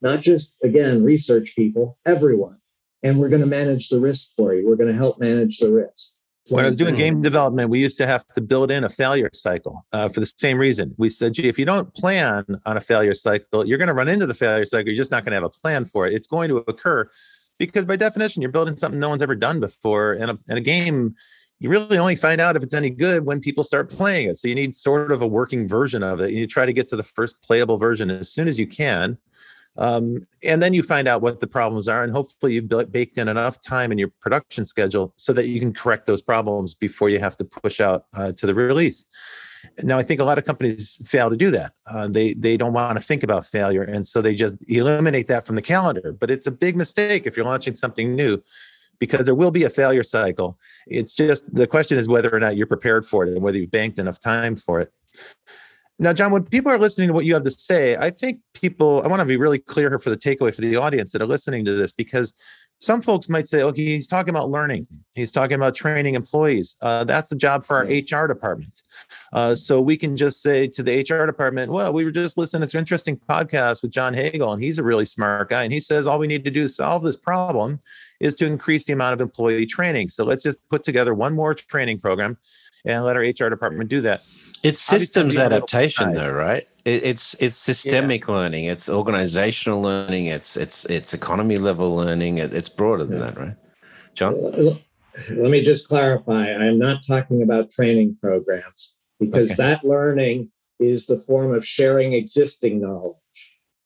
not 0.02 0.22
just, 0.22 0.56
again, 0.64 1.04
research 1.04 1.54
people, 1.56 1.98
everyone. 2.06 2.58
And 3.04 3.20
we're 3.20 3.30
going 3.30 3.42
to 3.42 3.48
manage 3.48 3.90
the 3.90 4.00
risk 4.00 4.32
for 4.36 4.56
you. 4.56 4.68
We're 4.68 4.76
going 4.76 4.92
to 4.92 4.98
help 4.98 5.20
manage 5.20 5.60
the 5.60 5.72
risk. 5.72 6.14
When 6.50 6.64
I 6.64 6.68
was 6.68 6.78
doing 6.78 6.96
game 6.96 7.22
development, 7.22 7.70
we 7.70 7.80
used 7.80 7.98
to 7.98 8.08
have 8.08 8.26
to 8.28 8.42
build 8.42 8.72
in 8.72 8.84
a 8.84 8.90
failure 8.90 9.30
cycle 9.34 9.86
uh, 9.92 10.08
for 10.10 10.20
the 10.20 10.26
same 10.26 10.58
reason. 10.58 10.94
We 10.98 11.10
said, 11.10 11.34
gee, 11.34 11.48
if 11.48 11.60
you 11.60 11.66
don't 11.66 11.94
plan 11.94 12.46
on 12.66 12.78
a 12.78 12.82
failure 12.82 13.14
cycle, 13.14 13.66
you're 13.66 13.78
going 13.78 13.90
to 13.90 13.94
run 13.94 14.08
into 14.08 14.26
the 14.26 14.34
failure 14.34 14.66
cycle. 14.66 14.88
You're 14.88 14.98
just 14.98 15.12
not 15.12 15.26
going 15.26 15.32
to 15.32 15.36
have 15.36 15.44
a 15.44 15.50
plan 15.50 15.86
for 15.86 16.08
it. 16.08 16.14
It's 16.14 16.28
going 16.28 16.50
to 16.50 16.58
occur 16.68 17.10
because, 17.58 17.86
by 17.86 17.96
definition, 17.96 18.42
you're 18.42 18.52
building 18.52 18.78
something 18.78 19.00
no 19.00 19.10
one's 19.10 19.22
ever 19.22 19.36
done 19.36 19.60
before. 19.60 20.14
And 20.14 20.32
a, 20.32 20.40
and 20.48 20.58
a 20.58 20.62
game, 20.62 21.16
you 21.60 21.70
really 21.70 21.98
only 21.98 22.16
find 22.16 22.40
out 22.40 22.56
if 22.56 22.64
it's 22.64 22.74
any 22.74 22.90
good 22.90 23.26
when 23.26 23.42
people 23.42 23.64
start 23.64 23.90
playing 23.90 24.30
it. 24.30 24.38
So 24.38 24.48
you 24.48 24.56
need 24.56 24.76
sort 24.76 25.12
of 25.12 25.22
a 25.22 25.28
working 25.28 25.68
version 25.68 26.04
of 26.04 26.20
it. 26.22 26.32
You 26.32 26.48
try 26.48 26.66
to 26.66 26.74
get 26.74 26.88
to 26.90 26.96
the 26.96 27.04
first 27.04 27.42
playable 27.42 27.78
version 27.78 28.10
as 28.10 28.32
soon 28.32 28.48
as 28.48 28.60
you 28.60 28.68
can. 28.68 29.18
Um, 29.78 30.26
and 30.44 30.62
then 30.62 30.74
you 30.74 30.82
find 30.82 31.08
out 31.08 31.22
what 31.22 31.40
the 31.40 31.48
problems 31.48 31.88
are, 31.88 32.04
and 32.04 32.12
hopefully 32.12 32.54
you've 32.54 32.68
baked 32.92 33.18
in 33.18 33.28
enough 33.28 33.62
time 33.62 33.92
in 33.92 33.98
your 33.98 34.12
production 34.22 34.66
schedule 34.66 35.14
so 35.18 35.34
that 35.34 35.48
you 35.48 35.60
can 35.60 35.74
correct 35.74 36.06
those 36.08 36.22
problems 36.22 36.74
before 36.74 37.10
you 37.10 37.20
have 37.20 37.38
to 37.38 37.46
push 37.46 37.80
out 37.80 38.06
uh, 38.16 38.32
to 38.34 38.48
the 38.48 38.56
release. 38.56 39.06
Now, 39.84 39.98
I 39.98 40.04
think 40.04 40.20
a 40.20 40.24
lot 40.24 40.38
of 40.38 40.46
companies 40.46 41.00
fail 41.06 41.30
to 41.30 41.36
do 41.36 41.52
that. 41.52 41.74
Uh, 41.86 42.08
they 42.08 42.34
they 42.34 42.58
don't 42.58 42.74
want 42.74 42.98
to 42.98 43.04
think 43.04 43.24
about 43.24 43.46
failure, 43.46 43.84
and 43.84 44.06
so 44.08 44.22
they 44.22 44.34
just 44.34 44.58
eliminate 44.68 45.28
that 45.28 45.46
from 45.46 45.56
the 45.56 45.62
calendar. 45.62 46.12
But 46.12 46.32
it's 46.32 46.48
a 46.48 46.52
big 46.52 46.76
mistake 46.76 47.24
if 47.26 47.36
you're 47.36 47.46
launching 47.46 47.76
something 47.76 48.16
new, 48.16 48.42
because 49.00 49.26
there 49.26 49.36
will 49.36 49.52
be 49.52 49.64
a 49.64 49.70
failure 49.70 50.04
cycle. 50.04 50.58
It's 50.88 51.16
just 51.16 51.54
the 51.54 51.68
question 51.68 51.98
is 51.98 52.08
whether 52.08 52.34
or 52.34 52.40
not 52.40 52.56
you're 52.56 52.68
prepared 52.68 53.06
for 53.06 53.26
it 53.26 53.34
and 53.34 53.42
whether 53.42 53.58
you've 53.58 53.72
banked 53.72 54.00
enough 54.00 54.20
time 54.20 54.56
for 54.56 54.80
it. 54.80 54.92
Now, 56.00 56.14
John, 56.14 56.32
when 56.32 56.44
people 56.44 56.72
are 56.72 56.78
listening 56.78 57.08
to 57.08 57.14
what 57.14 57.26
you 57.26 57.34
have 57.34 57.44
to 57.44 57.52
say, 57.52 57.96
I 57.96 58.12
think 58.12 58.40
people, 58.54 59.02
I 59.04 59.08
want 59.08 59.20
to 59.20 59.26
be 59.26 59.38
really 59.38 59.60
clear 59.60 59.90
here 59.90 60.00
for 60.00 60.12
the 60.12 60.18
takeaway 60.18 60.54
for 60.54 60.62
the 60.62 60.76
audience 60.76 61.12
that 61.12 61.22
are 61.22 61.28
listening 61.28 61.66
to 61.66 61.74
this, 61.74 61.92
because 61.92 62.36
some 62.80 63.02
folks 63.02 63.28
might 63.28 63.48
say, 63.48 63.64
okay, 63.64 63.84
he's 63.84 64.06
talking 64.06 64.30
about 64.30 64.52
learning. 64.52 64.86
He's 65.16 65.32
talking 65.32 65.56
about 65.56 65.74
training 65.74 66.14
employees. 66.14 66.76
Uh, 66.80 67.04
that's 67.04 67.32
a 67.32 67.36
job 67.36 67.66
for 67.66 67.78
our 67.78 67.86
HR 67.86 68.28
department. 68.28 68.84
Uh, 69.34 69.56
so 69.56 69.82
we 69.82 69.98
can 69.98 70.16
just 70.16 70.44
say 70.44 70.68
to 70.68 70.84
the 70.84 71.00
HR 71.00 71.26
department, 71.26 71.72
well, 71.72 71.92
we 71.92 72.06
were 72.06 72.12
just 72.12 72.38
listening 72.38 72.68
to 72.68 72.78
an 72.78 72.82
interesting 72.82 73.18
podcast 73.18 73.82
with 73.82 73.90
John 73.90 74.14
Hagel, 74.14 74.54
and 74.54 74.64
he's 74.64 74.78
a 74.78 74.84
really 74.84 75.06
smart 75.06 75.50
guy. 75.50 75.64
And 75.64 75.74
he 75.74 75.80
says 75.80 76.06
all 76.06 76.20
we 76.20 76.28
need 76.28 76.44
to 76.44 76.52
do 76.52 76.64
to 76.64 76.70
solve 76.70 77.04
this 77.04 77.18
problem 77.18 77.80
is 78.20 78.36
to 78.36 78.46
increase 78.46 78.86
the 78.86 78.94
amount 78.94 79.14
of 79.14 79.22
employee 79.22 79.66
training. 79.66 80.10
So 80.10 80.24
let's 80.24 80.44
just 80.44 80.60
put 80.70 80.84
together 80.84 81.16
one 81.16 81.34
more 81.34 81.56
training 81.56 82.00
program 82.00 82.38
and 82.88 83.04
let 83.06 83.16
our 83.16 83.24
hr 83.24 83.50
department 83.50 83.90
do 83.90 84.02
that 84.02 84.24
it's 84.64 84.82
systems 84.82 85.38
adaptation 85.38 86.14
though 86.14 86.32
right 86.32 86.68
it, 86.86 87.04
it's 87.04 87.36
it's 87.40 87.56
systemic 87.56 88.28
yeah. 88.28 88.34
learning 88.34 88.66
it's 88.66 88.90
organizational 88.90 89.82
learning 89.82 90.28
it's 90.28 90.58
it's 90.58 90.86
it's 90.86 91.14
economy 91.14 91.58
level 91.58 91.96
learning 91.96 92.38
it, 92.38 92.54
it's 92.54 92.70
broader 92.70 93.04
than 93.04 93.20
yeah. 93.20 93.26
that 93.26 93.40
right 93.40 93.56
john 94.16 94.36
let 95.30 95.52
me 95.52 95.62
just 95.62 95.88
clarify 95.88 96.52
i'm 96.54 96.80
not 96.80 97.06
talking 97.06 97.42
about 97.42 97.72
training 97.72 98.18
programs 98.22 98.98
because 99.20 99.52
okay. 99.52 99.56
that 99.58 99.84
learning 99.84 100.52
is 100.80 101.08
the 101.08 101.20
form 101.22 101.54
of 101.54 101.66
sharing 101.66 102.14
existing 102.14 102.80
knowledge 102.80 103.16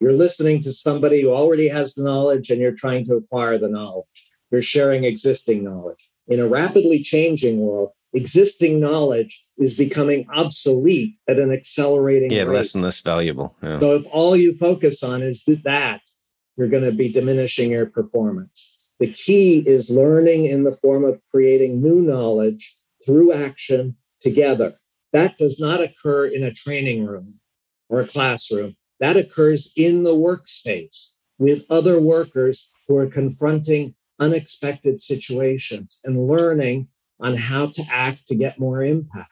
you're 0.02 0.14
listening 0.14 0.64
to 0.64 0.72
somebody 0.74 1.22
who 1.22 1.30
already 1.30 1.68
has 1.68 1.94
the 1.94 2.04
knowledge 2.04 2.50
and 2.50 2.60
you're 2.60 2.72
trying 2.72 3.06
to 3.06 3.14
acquire 3.14 3.60
the 3.60 3.70
knowledge. 3.70 4.08
You're 4.50 4.64
sharing 4.64 5.04
existing 5.04 5.64
knowledge. 5.64 6.10
In 6.28 6.40
a 6.40 6.48
rapidly 6.48 7.04
changing 7.04 7.60
world, 7.60 7.92
existing 8.14 8.80
knowledge 8.80 9.44
is 9.58 9.74
becoming 9.74 10.26
obsolete 10.34 11.16
at 11.28 11.40
an 11.40 11.52
accelerating 11.52 12.32
yeah, 12.32 12.44
rate. 12.44 12.50
less 12.50 12.76
and 12.76 12.84
less 12.84 13.02
valuable. 13.02 13.56
Yeah. 13.62 13.80
So 13.80 13.96
if 13.96 14.06
all 14.12 14.36
you 14.36 14.56
focus 14.58 15.04
on 15.04 15.22
is 15.22 15.44
that, 15.64 16.02
you're 16.58 16.68
going 16.68 16.84
to 16.84 16.92
be 16.92 17.12
diminishing 17.12 17.72
your 17.72 17.86
performance. 17.86 18.76
The 19.00 19.12
key 19.12 19.60
is 19.66 19.90
learning 19.90 20.46
in 20.46 20.64
the 20.64 20.76
form 20.76 21.06
of 21.06 21.20
creating 21.32 21.82
new 21.82 22.02
knowledge 22.02 22.76
through 23.06 23.34
action 23.34 23.96
together. 24.20 24.76
That 25.14 25.38
does 25.38 25.60
not 25.60 25.82
occur 25.82 26.28
in 26.28 26.44
a 26.44 26.54
training 26.54 27.06
room 27.06 27.40
or 27.90 28.02
a 28.02 28.08
classroom. 28.08 28.76
That 29.00 29.18
occurs 29.18 29.74
in 29.76 30.04
the 30.04 30.16
workspace 30.16 31.12
with 31.40 31.64
other 31.70 32.00
workers 32.00 32.70
who 32.88 32.96
are 32.98 33.08
confronting 33.08 33.96
unexpected 34.20 35.02
situations 35.02 36.00
and 36.04 36.28
learning 36.28 36.88
on 37.22 37.36
how 37.36 37.68
to 37.68 37.84
act 37.90 38.28
to 38.28 38.36
get 38.36 38.60
more 38.60 38.84
impact. 38.84 39.32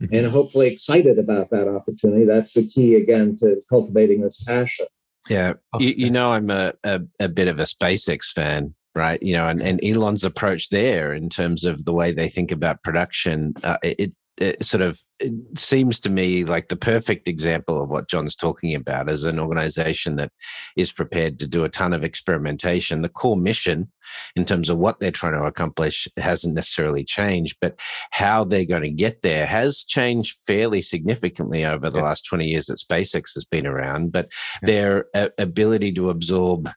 Mm-hmm. 0.00 0.14
And 0.14 0.26
hopefully 0.26 0.68
excited 0.68 1.18
about 1.18 1.50
that 1.50 1.68
opportunity. 1.68 2.24
That's 2.24 2.52
the 2.52 2.66
key 2.66 2.94
again 2.94 3.36
to 3.40 3.60
cultivating 3.68 4.20
this 4.20 4.42
passion. 4.44 4.86
Yeah. 5.28 5.54
You, 5.78 5.94
you 5.96 6.10
know, 6.10 6.32
I'm 6.32 6.50
a, 6.50 6.74
a, 6.84 7.00
a 7.20 7.28
bit 7.28 7.48
of 7.48 7.58
a 7.58 7.64
SpaceX 7.64 8.26
fan 8.26 8.74
right? 8.96 9.22
You 9.22 9.34
know, 9.34 9.46
and, 9.46 9.62
and 9.62 9.84
Elon's 9.84 10.24
approach 10.24 10.70
there 10.70 11.12
in 11.12 11.28
terms 11.28 11.64
of 11.64 11.84
the 11.84 11.92
way 11.92 12.12
they 12.12 12.28
think 12.28 12.50
about 12.50 12.82
production, 12.82 13.52
uh, 13.62 13.76
it 13.82 14.12
it 14.38 14.64
sort 14.64 14.82
of 14.82 15.00
it 15.18 15.32
seems 15.58 15.98
to 16.00 16.10
me 16.10 16.44
like 16.44 16.68
the 16.68 16.76
perfect 16.76 17.26
example 17.26 17.82
of 17.82 17.88
what 17.88 18.08
John's 18.08 18.36
talking 18.36 18.74
about 18.74 19.08
as 19.08 19.24
an 19.24 19.38
organization 19.38 20.16
that 20.16 20.30
is 20.76 20.92
prepared 20.92 21.38
to 21.38 21.46
do 21.46 21.64
a 21.64 21.70
ton 21.70 21.94
of 21.94 22.04
experimentation. 22.04 23.00
The 23.00 23.08
core 23.08 23.36
mission, 23.36 23.90
in 24.34 24.44
terms 24.44 24.68
of 24.68 24.76
what 24.76 25.00
they're 25.00 25.10
trying 25.10 25.32
to 25.32 25.44
accomplish, 25.44 26.06
hasn't 26.18 26.54
necessarily 26.54 27.02
changed, 27.02 27.56
but 27.62 27.80
how 28.10 28.44
they're 28.44 28.66
going 28.66 28.82
to 28.82 28.90
get 28.90 29.22
there 29.22 29.46
has 29.46 29.84
changed 29.84 30.36
fairly 30.46 30.82
significantly 30.82 31.64
over 31.64 31.88
the 31.88 31.98
yeah. 31.98 32.04
last 32.04 32.26
20 32.26 32.46
years 32.46 32.66
that 32.66 32.78
SpaceX 32.78 33.32
has 33.34 33.46
been 33.46 33.66
around. 33.66 34.12
But 34.12 34.28
yeah. 34.62 34.66
their 34.66 35.06
uh, 35.14 35.28
ability 35.38 35.92
to 35.92 36.10
absorb 36.10 36.68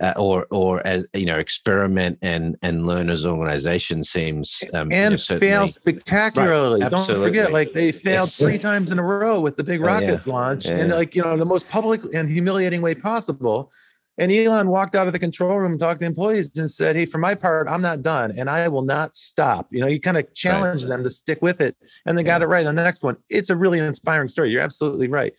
uh, 0.00 0.14
or 0.16 0.46
or 0.50 0.84
as 0.86 1.06
you 1.14 1.26
know 1.26 1.38
experiment 1.38 2.18
and 2.22 2.56
and 2.62 2.86
learn 2.86 3.10
as 3.10 3.26
organization 3.26 4.02
seems 4.02 4.62
um, 4.72 4.90
and 4.92 5.12
you 5.12 5.34
know, 5.34 5.38
fail 5.38 5.68
spectacularly. 5.68 6.80
Right. 6.80 6.90
Don't 6.90 7.06
forget, 7.06 7.52
like 7.52 7.72
they 7.72 7.92
failed 7.92 8.28
yes. 8.28 8.42
three 8.42 8.58
times 8.58 8.90
in 8.90 8.98
a 8.98 9.02
row 9.02 9.40
with 9.40 9.56
the 9.56 9.64
big 9.64 9.80
rocket 9.80 10.20
oh, 10.20 10.22
yeah. 10.24 10.32
launch, 10.32 10.66
yeah. 10.66 10.76
and 10.78 10.90
like 10.90 11.14
you 11.14 11.22
know 11.22 11.36
the 11.36 11.44
most 11.44 11.68
public 11.68 12.00
and 12.14 12.30
humiliating 12.30 12.82
way 12.82 12.94
possible. 12.94 13.70
And 14.18 14.30
Elon 14.30 14.68
walked 14.68 14.96
out 14.96 15.06
of 15.06 15.14
the 15.14 15.18
control 15.18 15.56
room, 15.56 15.78
talked 15.78 16.00
to 16.00 16.06
employees, 16.06 16.54
and 16.56 16.70
said, 16.70 16.96
"Hey, 16.96 17.06
for 17.06 17.18
my 17.18 17.34
part, 17.34 17.68
I'm 17.68 17.80
not 17.80 18.02
done, 18.02 18.32
and 18.36 18.50
I 18.50 18.68
will 18.68 18.82
not 18.82 19.16
stop." 19.16 19.68
You 19.70 19.80
know, 19.80 19.86
he 19.86 19.98
kind 19.98 20.18
of 20.18 20.32
challenged 20.34 20.84
right. 20.84 20.90
them 20.90 21.04
to 21.04 21.10
stick 21.10 21.40
with 21.40 21.60
it, 21.60 21.74
and 22.04 22.18
they 22.18 22.22
yeah. 22.22 22.26
got 22.26 22.42
it 22.42 22.46
right 22.46 22.66
on 22.66 22.74
the 22.74 22.82
next 22.82 23.02
one. 23.02 23.16
It's 23.30 23.48
a 23.48 23.56
really 23.56 23.78
inspiring 23.78 24.28
story. 24.28 24.50
You're 24.50 24.62
absolutely 24.62 25.08
right. 25.08 25.32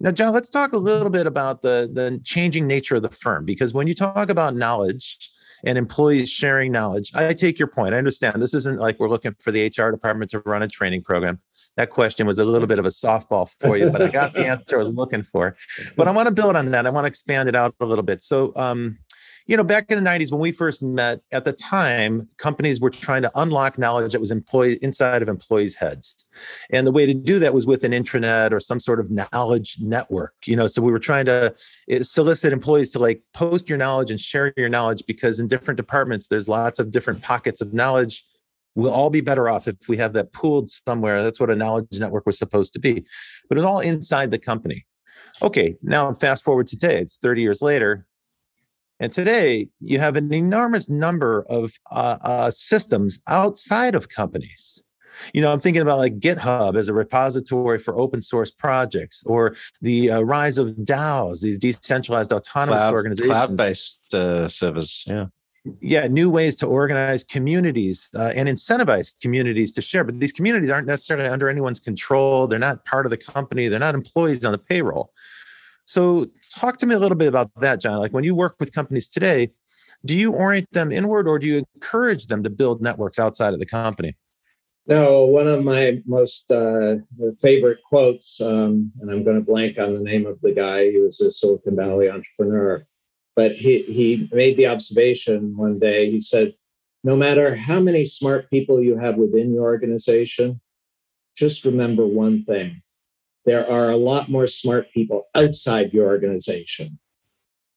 Now, 0.00 0.12
John, 0.12 0.32
let's 0.32 0.48
talk 0.48 0.72
a 0.72 0.78
little 0.78 1.10
bit 1.10 1.26
about 1.26 1.62
the, 1.62 1.90
the 1.92 2.20
changing 2.22 2.66
nature 2.66 2.96
of 2.96 3.02
the 3.02 3.10
firm, 3.10 3.44
because 3.44 3.74
when 3.74 3.88
you 3.88 3.94
talk 3.94 4.30
about 4.30 4.54
knowledge 4.54 5.30
and 5.64 5.76
employees 5.76 6.30
sharing 6.30 6.70
knowledge, 6.70 7.10
I 7.14 7.34
take 7.34 7.58
your 7.58 7.68
point. 7.68 7.94
I 7.94 7.98
understand 7.98 8.40
this 8.40 8.54
isn't 8.54 8.78
like 8.78 9.00
we're 9.00 9.08
looking 9.08 9.34
for 9.40 9.50
the 9.50 9.66
HR 9.66 9.90
department 9.90 10.30
to 10.30 10.40
run 10.40 10.62
a 10.62 10.68
training 10.68 11.02
program. 11.02 11.40
That 11.76 11.90
question 11.90 12.26
was 12.26 12.38
a 12.38 12.44
little 12.44 12.68
bit 12.68 12.78
of 12.78 12.86
a 12.86 12.90
softball 12.90 13.50
for 13.60 13.76
you, 13.76 13.90
but 13.90 14.02
I 14.02 14.08
got 14.08 14.34
the 14.34 14.46
answer 14.46 14.76
I 14.76 14.78
was 14.78 14.92
looking 14.92 15.22
for. 15.22 15.56
But 15.96 16.06
I 16.06 16.12
want 16.12 16.26
to 16.26 16.34
build 16.34 16.54
on 16.54 16.66
that. 16.72 16.86
I 16.86 16.90
want 16.90 17.04
to 17.04 17.08
expand 17.08 17.48
it 17.48 17.56
out 17.56 17.74
a 17.80 17.84
little 17.84 18.04
bit. 18.04 18.22
So, 18.22 18.52
um, 18.56 18.98
you 19.48 19.56
know, 19.56 19.64
back 19.64 19.90
in 19.90 20.02
the 20.02 20.08
90s 20.08 20.30
when 20.30 20.42
we 20.42 20.52
first 20.52 20.82
met, 20.82 21.22
at 21.32 21.44
the 21.44 21.54
time, 21.54 22.28
companies 22.36 22.80
were 22.80 22.90
trying 22.90 23.22
to 23.22 23.32
unlock 23.34 23.78
knowledge 23.78 24.12
that 24.12 24.20
was 24.20 24.30
employed 24.30 24.78
inside 24.82 25.22
of 25.22 25.28
employees' 25.28 25.74
heads. 25.74 26.28
And 26.70 26.86
the 26.86 26.92
way 26.92 27.06
to 27.06 27.14
do 27.14 27.38
that 27.38 27.54
was 27.54 27.66
with 27.66 27.82
an 27.82 27.92
intranet 27.92 28.52
or 28.52 28.60
some 28.60 28.78
sort 28.78 29.00
of 29.00 29.10
knowledge 29.10 29.78
network. 29.80 30.34
You 30.44 30.54
know, 30.54 30.66
so 30.66 30.82
we 30.82 30.92
were 30.92 30.98
trying 30.98 31.24
to 31.24 31.54
eh, 31.88 32.02
solicit 32.02 32.52
employees 32.52 32.90
to 32.90 32.98
like 32.98 33.22
post 33.32 33.70
your 33.70 33.78
knowledge 33.78 34.10
and 34.10 34.20
share 34.20 34.52
your 34.58 34.68
knowledge 34.68 35.02
because 35.06 35.40
in 35.40 35.48
different 35.48 35.78
departments, 35.78 36.28
there's 36.28 36.48
lots 36.48 36.78
of 36.78 36.90
different 36.90 37.22
pockets 37.22 37.62
of 37.62 37.72
knowledge. 37.72 38.26
We'll 38.74 38.92
all 38.92 39.08
be 39.08 39.22
better 39.22 39.48
off 39.48 39.66
if 39.66 39.88
we 39.88 39.96
have 39.96 40.12
that 40.12 40.34
pooled 40.34 40.70
somewhere. 40.70 41.22
That's 41.22 41.40
what 41.40 41.50
a 41.50 41.56
knowledge 41.56 41.86
network 41.92 42.26
was 42.26 42.38
supposed 42.38 42.74
to 42.74 42.78
be. 42.78 43.06
But 43.48 43.56
it's 43.56 43.64
all 43.64 43.80
inside 43.80 44.30
the 44.30 44.38
company. 44.38 44.84
Okay, 45.40 45.74
now 45.82 46.12
fast 46.12 46.44
forward 46.44 46.66
to 46.66 46.76
today. 46.76 47.00
It's 47.00 47.16
30 47.16 47.40
years 47.40 47.62
later 47.62 48.07
and 49.00 49.12
today, 49.12 49.68
you 49.80 49.98
have 49.98 50.16
an 50.16 50.32
enormous 50.32 50.90
number 50.90 51.44
of 51.48 51.72
uh, 51.90 52.18
uh, 52.20 52.50
systems 52.50 53.20
outside 53.26 53.94
of 53.94 54.08
companies. 54.08 54.82
You 55.32 55.42
know, 55.42 55.52
I'm 55.52 55.60
thinking 55.60 55.82
about 55.82 55.98
like 55.98 56.20
GitHub 56.20 56.76
as 56.76 56.88
a 56.88 56.94
repository 56.94 57.78
for 57.78 57.98
open 57.98 58.20
source 58.20 58.50
projects, 58.50 59.24
or 59.26 59.56
the 59.80 60.10
uh, 60.10 60.20
rise 60.20 60.58
of 60.58 60.68
DAOs, 60.76 61.40
these 61.40 61.58
decentralized 61.58 62.32
autonomous 62.32 62.82
Cloud, 62.82 62.92
organizations, 62.92 63.30
cloud-based 63.30 64.14
uh, 64.14 64.48
service. 64.48 65.04
Yeah, 65.06 65.26
yeah, 65.80 66.06
new 66.06 66.30
ways 66.30 66.56
to 66.56 66.66
organize 66.66 67.24
communities 67.24 68.10
uh, 68.14 68.32
and 68.34 68.48
incentivize 68.48 69.14
communities 69.20 69.72
to 69.74 69.82
share. 69.82 70.04
But 70.04 70.20
these 70.20 70.32
communities 70.32 70.70
aren't 70.70 70.86
necessarily 70.86 71.28
under 71.28 71.48
anyone's 71.48 71.80
control. 71.80 72.46
They're 72.46 72.58
not 72.58 72.84
part 72.84 73.06
of 73.06 73.10
the 73.10 73.16
company. 73.16 73.68
They're 73.68 73.78
not 73.78 73.94
employees 73.94 74.44
on 74.44 74.52
the 74.52 74.58
payroll. 74.58 75.12
So, 75.88 76.26
talk 76.50 76.76
to 76.78 76.86
me 76.86 76.94
a 76.94 76.98
little 76.98 77.16
bit 77.16 77.28
about 77.28 77.50
that, 77.60 77.80
John. 77.80 77.98
Like 77.98 78.12
when 78.12 78.22
you 78.22 78.34
work 78.34 78.56
with 78.60 78.74
companies 78.74 79.08
today, 79.08 79.52
do 80.04 80.14
you 80.14 80.32
orient 80.32 80.70
them 80.72 80.92
inward 80.92 81.26
or 81.26 81.38
do 81.38 81.46
you 81.46 81.64
encourage 81.74 82.26
them 82.26 82.42
to 82.42 82.50
build 82.50 82.82
networks 82.82 83.18
outside 83.18 83.54
of 83.54 83.58
the 83.58 83.64
company? 83.64 84.14
No, 84.86 85.24
one 85.24 85.46
of 85.46 85.64
my 85.64 86.02
most 86.04 86.50
uh, 86.50 86.96
favorite 87.40 87.78
quotes, 87.88 88.38
um, 88.42 88.92
and 89.00 89.10
I'm 89.10 89.24
going 89.24 89.38
to 89.38 89.42
blank 89.42 89.78
on 89.78 89.94
the 89.94 90.00
name 90.00 90.26
of 90.26 90.38
the 90.42 90.52
guy. 90.52 90.90
He 90.90 90.98
was 90.98 91.22
a 91.22 91.30
Silicon 91.30 91.74
Valley 91.74 92.10
entrepreneur, 92.10 92.84
but 93.34 93.52
he 93.52 93.82
he 93.82 94.28
made 94.30 94.58
the 94.58 94.66
observation 94.66 95.56
one 95.56 95.78
day. 95.78 96.10
He 96.10 96.20
said, 96.20 96.52
"No 97.02 97.16
matter 97.16 97.54
how 97.56 97.80
many 97.80 98.04
smart 98.04 98.50
people 98.50 98.82
you 98.82 98.98
have 98.98 99.16
within 99.16 99.54
your 99.54 99.64
organization, 99.64 100.60
just 101.34 101.64
remember 101.64 102.06
one 102.06 102.44
thing: 102.44 102.82
there 103.44 103.68
are 103.70 103.90
a 103.90 103.96
lot 103.96 104.28
more 104.28 104.46
smart 104.46 104.92
people 104.92 105.24
outside 105.34 105.92
your 105.92 106.06
organization. 106.06 106.98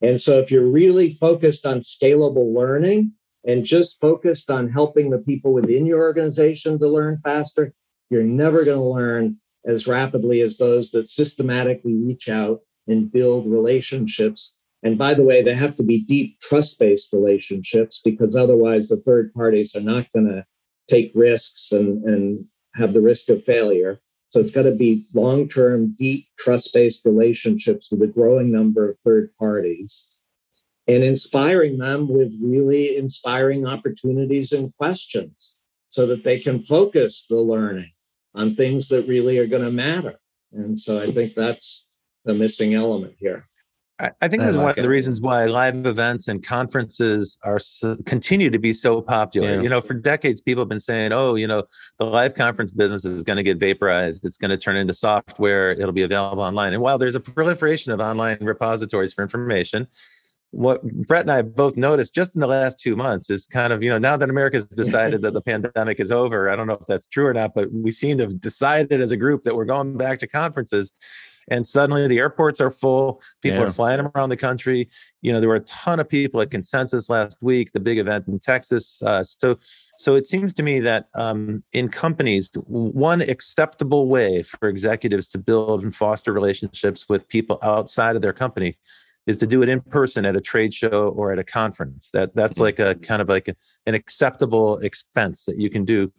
And 0.01 0.19
so 0.19 0.39
if 0.39 0.49
you're 0.49 0.65
really 0.65 1.13
focused 1.13 1.65
on 1.65 1.79
scalable 1.79 2.53
learning 2.53 3.13
and 3.45 3.65
just 3.65 3.99
focused 3.99 4.49
on 4.49 4.69
helping 4.69 5.09
the 5.09 5.19
people 5.19 5.53
within 5.53 5.85
your 5.85 6.01
organization 6.01 6.79
to 6.79 6.87
learn 6.87 7.21
faster, 7.23 7.73
you're 8.09 8.23
never 8.23 8.63
going 8.63 8.79
to 8.79 8.83
learn 8.83 9.37
as 9.65 9.87
rapidly 9.87 10.41
as 10.41 10.57
those 10.57 10.91
that 10.91 11.09
systematically 11.09 11.95
reach 11.95 12.29
out 12.29 12.61
and 12.87 13.11
build 13.11 13.47
relationships. 13.47 14.57
And 14.83 14.97
by 14.97 15.13
the 15.13 15.23
way, 15.23 15.43
they 15.43 15.53
have 15.53 15.75
to 15.77 15.83
be 15.83 16.03
deep 16.03 16.39
trust 16.39 16.79
based 16.79 17.13
relationships 17.13 18.01
because 18.03 18.35
otherwise 18.35 18.89
the 18.89 18.97
third 18.97 19.33
parties 19.33 19.75
are 19.75 19.81
not 19.81 20.11
going 20.13 20.27
to 20.27 20.45
take 20.89 21.11
risks 21.13 21.71
and, 21.71 22.03
and 22.03 22.45
have 22.75 22.93
the 22.93 23.01
risk 23.01 23.29
of 23.29 23.43
failure. 23.43 23.99
So 24.31 24.39
it's 24.39 24.51
got 24.51 24.63
to 24.63 24.71
be 24.71 25.05
long 25.13 25.49
term, 25.49 25.93
deep, 25.99 26.25
trust 26.39 26.73
based 26.73 27.05
relationships 27.05 27.91
with 27.91 28.01
a 28.01 28.07
growing 28.07 28.49
number 28.49 28.89
of 28.89 28.97
third 29.03 29.29
parties 29.37 30.07
and 30.87 31.03
inspiring 31.03 31.77
them 31.77 32.07
with 32.07 32.31
really 32.41 32.95
inspiring 32.95 33.67
opportunities 33.67 34.53
and 34.53 34.73
questions 34.77 35.57
so 35.89 36.05
that 36.07 36.23
they 36.23 36.39
can 36.39 36.63
focus 36.63 37.25
the 37.29 37.35
learning 37.35 37.91
on 38.33 38.55
things 38.55 38.87
that 38.87 39.05
really 39.05 39.37
are 39.37 39.47
going 39.47 39.65
to 39.65 39.71
matter. 39.71 40.17
And 40.53 40.79
so 40.79 41.01
I 41.01 41.11
think 41.11 41.35
that's 41.35 41.85
the 42.23 42.33
missing 42.33 42.73
element 42.73 43.15
here. 43.19 43.49
I 44.21 44.27
think 44.27 44.41
that's 44.41 44.55
like 44.55 44.63
one 44.63 44.71
it. 44.71 44.77
of 44.77 44.83
the 44.83 44.89
reasons 44.89 45.21
why 45.21 45.45
live 45.45 45.85
events 45.85 46.27
and 46.27 46.43
conferences 46.43 47.37
are 47.43 47.59
so, 47.59 47.95
continue 48.05 48.49
to 48.49 48.57
be 48.57 48.73
so 48.73 49.01
popular. 49.01 49.55
Yeah. 49.55 49.61
You 49.61 49.69
know, 49.69 49.81
for 49.81 49.93
decades, 49.93 50.41
people 50.41 50.61
have 50.61 50.69
been 50.69 50.79
saying, 50.79 51.11
"Oh, 51.11 51.35
you 51.35 51.47
know, 51.47 51.63
the 51.99 52.05
live 52.05 52.33
conference 52.33 52.71
business 52.71 53.05
is 53.05 53.23
going 53.23 53.37
to 53.37 53.43
get 53.43 53.57
vaporized. 53.57 54.25
It's 54.25 54.37
going 54.37 54.49
to 54.49 54.57
turn 54.57 54.75
into 54.75 54.93
software. 54.93 55.71
It'll 55.71 55.91
be 55.91 56.01
available 56.01 56.41
online." 56.41 56.73
And 56.73 56.81
while 56.81 56.97
there's 56.97 57.15
a 57.15 57.19
proliferation 57.19 57.91
of 57.91 57.99
online 57.99 58.39
repositories 58.41 59.13
for 59.13 59.21
information, 59.21 59.87
what 60.51 60.81
Brett 60.83 61.21
and 61.21 61.31
I 61.31 61.41
both 61.41 61.77
noticed 61.77 62.13
just 62.13 62.35
in 62.35 62.41
the 62.41 62.47
last 62.47 62.79
two 62.79 62.95
months 62.95 63.29
is 63.29 63.47
kind 63.47 63.71
of, 63.71 63.81
you 63.81 63.89
know, 63.89 63.97
now 63.97 64.17
that 64.17 64.29
America's 64.29 64.67
decided 64.67 65.21
that 65.21 65.33
the 65.33 65.41
pandemic 65.51 65.99
is 65.99 66.11
over, 66.11 66.49
I 66.49 66.55
don't 66.55 66.67
know 66.67 66.73
if 66.73 66.85
that's 66.87 67.07
true 67.07 67.25
or 67.25 67.33
not, 67.33 67.53
but 67.55 67.71
we 67.71 67.91
seem 67.91 68.17
to 68.17 68.25
have 68.25 68.39
decided 68.39 68.99
as 68.99 69.11
a 69.11 69.17
group 69.17 69.43
that 69.43 69.55
we're 69.55 69.65
going 69.65 69.97
back 69.97 70.19
to 70.19 70.27
conferences. 70.27 70.91
And 71.51 71.67
suddenly 71.67 72.07
the 72.07 72.17
airports 72.17 72.61
are 72.61 72.71
full. 72.71 73.21
People 73.41 73.59
yeah. 73.59 73.65
are 73.65 73.71
flying 73.71 73.99
around 73.99 74.29
the 74.29 74.37
country. 74.37 74.89
You 75.21 75.33
know, 75.33 75.41
there 75.41 75.49
were 75.49 75.55
a 75.55 75.59
ton 75.61 75.99
of 75.99 76.07
people 76.07 76.39
at 76.41 76.49
Consensus 76.49 77.09
last 77.09 77.43
week, 77.43 77.73
the 77.73 77.79
big 77.81 77.97
event 77.97 78.27
in 78.29 78.39
Texas. 78.39 79.03
Uh, 79.03 79.21
so, 79.21 79.59
so 79.97 80.15
it 80.15 80.27
seems 80.27 80.53
to 80.53 80.63
me 80.63 80.79
that 80.79 81.09
um, 81.13 81.61
in 81.73 81.89
companies, 81.89 82.51
one 82.65 83.21
acceptable 83.21 84.07
way 84.07 84.43
for 84.43 84.69
executives 84.69 85.27
to 85.27 85.37
build 85.37 85.83
and 85.83 85.93
foster 85.93 86.31
relationships 86.31 87.09
with 87.09 87.27
people 87.27 87.59
outside 87.61 88.15
of 88.15 88.21
their 88.21 88.33
company 88.33 88.77
is 89.27 89.37
to 89.37 89.45
do 89.45 89.61
it 89.61 89.67
in 89.67 89.81
person 89.81 90.25
at 90.25 90.37
a 90.37 90.41
trade 90.41 90.73
show 90.73 91.09
or 91.09 91.33
at 91.33 91.37
a 91.37 91.43
conference. 91.43 92.09
That 92.11 92.33
that's 92.33 92.59
like 92.59 92.79
a 92.79 92.95
kind 92.95 93.21
of 93.21 93.27
like 93.27 93.49
a, 93.49 93.55
an 93.85 93.93
acceptable 93.93 94.77
expense 94.79 95.45
that 95.45 95.59
you 95.59 95.69
can 95.69 95.83
do. 95.83 96.11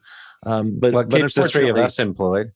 Um, 0.44 0.78
but 0.78 0.92
what 0.92 1.08
but 1.08 1.22
keeps 1.22 1.34
the 1.34 1.48
three 1.48 1.70
of 1.70 1.76
us 1.76 1.98
employed? 1.98 2.52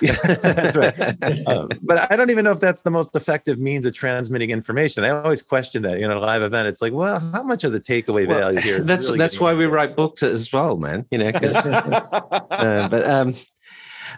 Yeah, 0.00 0.12
that's 0.12 0.76
right. 0.76 1.46
um, 1.48 1.68
but 1.82 2.10
I 2.10 2.16
don't 2.16 2.30
even 2.30 2.44
know 2.44 2.52
if 2.52 2.60
that's 2.60 2.82
the 2.82 2.90
most 2.90 3.14
effective 3.14 3.58
means 3.58 3.86
of 3.86 3.94
transmitting 3.94 4.50
information. 4.50 5.04
I 5.04 5.10
always 5.10 5.42
question 5.42 5.82
that. 5.82 5.98
You 5.98 6.08
know, 6.08 6.18
a 6.18 6.20
live 6.20 6.42
event, 6.42 6.68
it's 6.68 6.82
like, 6.82 6.92
well, 6.92 7.18
how 7.32 7.42
much 7.42 7.64
of 7.64 7.72
the 7.72 7.80
takeaway 7.80 8.26
well, 8.26 8.40
value 8.40 8.60
here? 8.60 8.80
That's 8.90 9.06
really 9.06 9.18
that's 9.18 9.38
why 9.38 9.54
we 9.54 9.66
write 9.66 9.96
books 9.96 10.22
as 10.22 10.52
well, 10.52 10.76
man. 10.76 11.06
You 11.10 11.18
know, 11.18 11.28
uh, 11.30 12.88
but 12.88 13.06
um, 13.06 13.34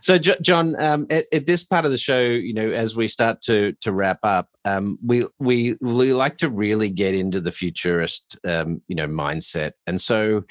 so, 0.01 0.19
John, 0.19 0.75
um, 0.81 1.07
at, 1.11 1.27
at, 1.33 1.47
this 1.47 1.63
part 1.63 1.85
of 1.85 1.91
the 1.91 1.99
show, 1.99 2.21
you 2.21 2.53
know, 2.55 2.71
as 2.71 2.97
we 2.97 3.09
start 3.09 3.41
to 3.43 3.73
to 3.83 3.93
wrap 3.93 4.19
up, 4.23 4.49
um, 4.65 4.99
we 5.05 5.25
we 5.39 5.77
we 5.81 6.13
like 6.13 6.39
to 6.39 6.51
really 6.51 6.91
get 6.91 7.15
into 7.15 7.41
the 7.41 7.53
futurist, 7.53 8.39
um, 8.47 8.83
you 8.89 8.97
know, 8.97 9.07
mindset, 9.07 9.73
and 9.87 10.01
so 10.01 10.45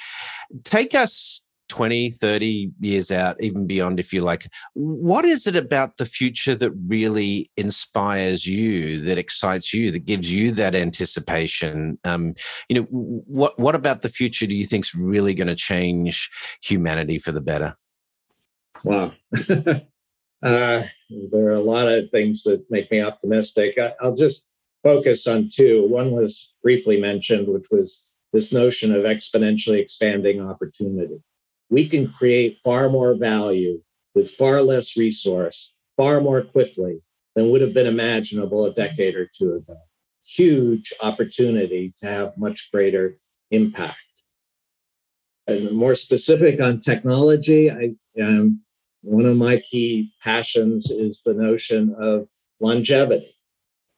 take 0.63 0.95
us 0.95 1.41
20 1.71 2.11
30 2.11 2.71
years 2.81 3.11
out 3.11 3.35
even 3.39 3.65
beyond 3.65 3.99
if 3.99 4.11
you 4.13 4.21
like 4.21 4.47
what 4.73 5.25
is 5.25 5.47
it 5.47 5.55
about 5.55 5.97
the 5.97 6.05
future 6.05 6.53
that 6.53 6.71
really 6.87 7.49
inspires 7.57 8.45
you 8.45 8.99
that 8.99 9.17
excites 9.17 9.73
you 9.73 9.89
that 9.89 10.05
gives 10.05 10.31
you 10.31 10.51
that 10.51 10.75
anticipation 10.75 11.97
um, 12.03 12.33
you 12.69 12.75
know 12.75 12.87
what 12.91 13.57
what 13.57 13.73
about 13.73 14.01
the 14.01 14.09
future 14.09 14.45
do 14.45 14.53
you 14.53 14.65
think 14.65 14.85
is 14.85 14.93
really 14.93 15.33
going 15.33 15.47
to 15.47 15.55
change 15.55 16.29
humanity 16.61 17.17
for 17.17 17.31
the 17.31 17.41
better 17.41 17.75
Wow. 18.83 19.13
uh, 19.49 19.81
there 20.43 21.45
are 21.45 21.51
a 21.51 21.61
lot 21.61 21.87
of 21.87 22.09
things 22.09 22.43
that 22.43 22.65
make 22.69 22.89
me 22.91 23.01
optimistic. 23.01 23.77
I, 23.77 23.93
I'll 24.01 24.15
just 24.15 24.47
focus 24.83 25.27
on 25.27 25.49
two. 25.53 25.87
One 25.87 26.11
was 26.11 26.53
briefly 26.63 26.99
mentioned, 26.99 27.47
which 27.47 27.67
was 27.71 28.07
this 28.33 28.51
notion 28.51 28.95
of 28.95 29.03
exponentially 29.03 29.79
expanding 29.79 30.41
opportunity. 30.41 31.21
We 31.71 31.87
can 31.87 32.11
create 32.11 32.59
far 32.63 32.89
more 32.89 33.15
value 33.15 33.81
with 34.13 34.29
far 34.29 34.61
less 34.61 34.97
resource, 34.97 35.73
far 35.97 36.19
more 36.19 36.43
quickly 36.43 37.01
than 37.33 37.49
would 37.49 37.61
have 37.61 37.73
been 37.73 37.87
imaginable 37.87 38.65
a 38.65 38.73
decade 38.73 39.15
or 39.15 39.31
two 39.35 39.55
ago. 39.55 39.77
Huge 40.23 40.93
opportunity 41.01 41.93
to 42.01 42.05
have 42.05 42.37
much 42.37 42.69
greater 42.73 43.17
impact. 43.51 43.97
And 45.47 45.71
more 45.71 45.95
specific 45.95 46.61
on 46.61 46.81
technology, 46.81 47.71
I 47.71 47.95
um, 48.21 48.61
one 49.01 49.25
of 49.25 49.37
my 49.37 49.63
key 49.69 50.11
passions 50.21 50.91
is 50.91 51.21
the 51.21 51.33
notion 51.33 51.95
of 51.97 52.27
longevity 52.59 53.33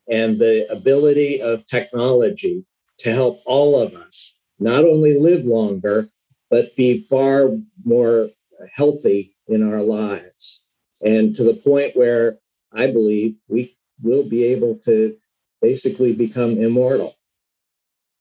and 0.08 0.38
the 0.38 0.66
ability 0.70 1.42
of 1.42 1.66
technology 1.66 2.64
to 2.98 3.12
help 3.12 3.40
all 3.44 3.80
of 3.80 3.94
us 3.94 4.36
not 4.58 4.84
only 4.84 5.18
live 5.18 5.44
longer, 5.44 6.08
but 6.50 6.74
be 6.76 7.06
far 7.08 7.50
more 7.84 8.30
healthy 8.72 9.34
in 9.48 9.62
our 9.62 9.82
lives. 9.82 10.64
And 11.04 11.34
to 11.36 11.44
the 11.44 11.54
point 11.54 11.96
where 11.96 12.38
I 12.72 12.90
believe 12.90 13.36
we 13.48 13.76
will 14.02 14.24
be 14.24 14.44
able 14.44 14.76
to 14.84 15.16
basically 15.60 16.12
become 16.12 16.58
immortal. 16.58 17.16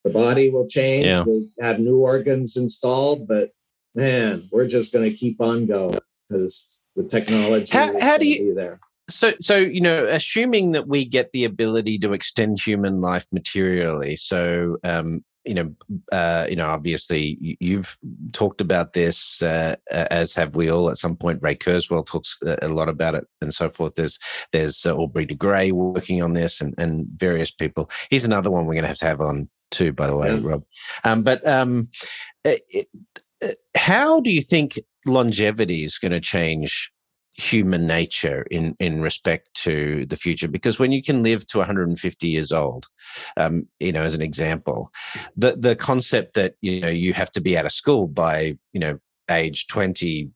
The 0.04 0.10
body 0.10 0.50
will 0.50 0.68
change, 0.68 1.06
yeah. 1.06 1.24
we'll 1.26 1.46
have 1.62 1.80
new 1.80 2.00
organs 2.00 2.58
installed, 2.58 3.28
but 3.28 3.52
man, 3.96 4.44
we're 4.52 4.68
just 4.68 4.92
going 4.92 5.10
to 5.10 5.16
keep 5.16 5.40
on 5.40 5.66
going 5.66 6.00
because 6.30 6.70
the 6.96 7.04
technology 7.04 7.72
how, 7.72 8.00
how 8.00 8.18
do 8.18 8.28
you 8.28 8.54
there 8.54 8.80
so 9.10 9.32
so 9.42 9.58
you 9.58 9.82
know 9.82 10.06
assuming 10.06 10.72
that 10.72 10.88
we 10.88 11.06
get 11.06 11.32
the 11.32 11.44
ability 11.44 11.98
to 12.00 12.14
extend 12.14 12.60
human 12.60 13.02
life 13.02 13.26
materially 13.32 14.16
so 14.16 14.78
um 14.84 15.24
you 15.46 15.54
know 15.54 15.76
uh 16.12 16.46
you 16.50 16.56
know 16.56 16.68
obviously 16.68 17.38
you've 17.60 17.98
talked 18.32 18.62
about 18.62 18.94
this 18.94 19.42
uh, 19.42 19.76
as 19.92 20.34
have 20.34 20.56
we 20.56 20.70
all. 20.70 20.90
At 20.90 20.98
some 20.98 21.16
point 21.16 21.40
ray 21.42 21.56
kurzweil 21.56 22.06
talks 22.06 22.38
a 22.62 22.68
lot 22.68 22.90
about 22.90 23.16
it 23.16 23.28
and 23.42 23.54
so 23.54 23.70
forth. 23.70 23.96
There's 23.96 24.20
there's 24.52 24.86
uh, 24.86 24.96
aubrey 24.96 25.26
de 25.26 25.36
grey 25.36 25.72
working 25.72 26.22
on 26.22 26.34
this 26.34 26.62
and 26.62 26.74
and 26.78 27.08
various 27.16 27.52
people. 27.52 27.90
He's 28.10 28.26
another 28.26 28.52
one 28.52 28.66
we're 28.66 28.74
going 28.74 28.84
to 28.84 28.90
have 28.90 28.98
to 29.00 29.06
have 29.06 29.22
on 29.22 29.50
too 29.72 29.92
by 29.92 30.08
the 30.08 30.18
way 30.18 30.34
yeah. 30.34 30.40
rob. 30.42 30.64
Um 31.04 31.24
but 31.24 31.46
um 31.48 31.90
it, 32.46 32.88
how 33.76 34.22
do 34.22 34.32
you 34.32 34.42
think 34.42 34.80
longevity 35.06 35.84
is 35.84 35.98
going 35.98 36.12
to 36.12 36.22
change 36.22 36.93
human 37.36 37.88
nature 37.88 38.44
in 38.52 38.76
in 38.80 39.02
respect 39.02 39.52
to 39.56 40.06
the 40.06 40.16
future 40.16 40.48
because 40.48 40.78
when 40.78 40.92
you 40.92 41.02
can 41.02 41.24
live 41.24 41.46
to 41.48 41.58
150 41.58 42.28
years 42.28 42.52
old 42.52 42.88
um, 43.38 43.68
you 43.80 43.92
know 43.92 44.04
as 44.04 44.14
an 44.14 44.22
example 44.22 44.92
the 45.36 45.56
the 45.58 45.76
concept 45.76 46.36
that 46.36 46.56
you 46.62 46.80
know 46.80 46.90
you 46.90 47.14
have 47.14 47.32
to 47.32 47.42
be 47.42 47.58
out 47.58 47.66
of 47.66 47.72
school 47.72 48.08
by 48.08 48.56
you 48.72 48.80
know 48.80 49.00
age 49.32 49.68
20 49.68 50.30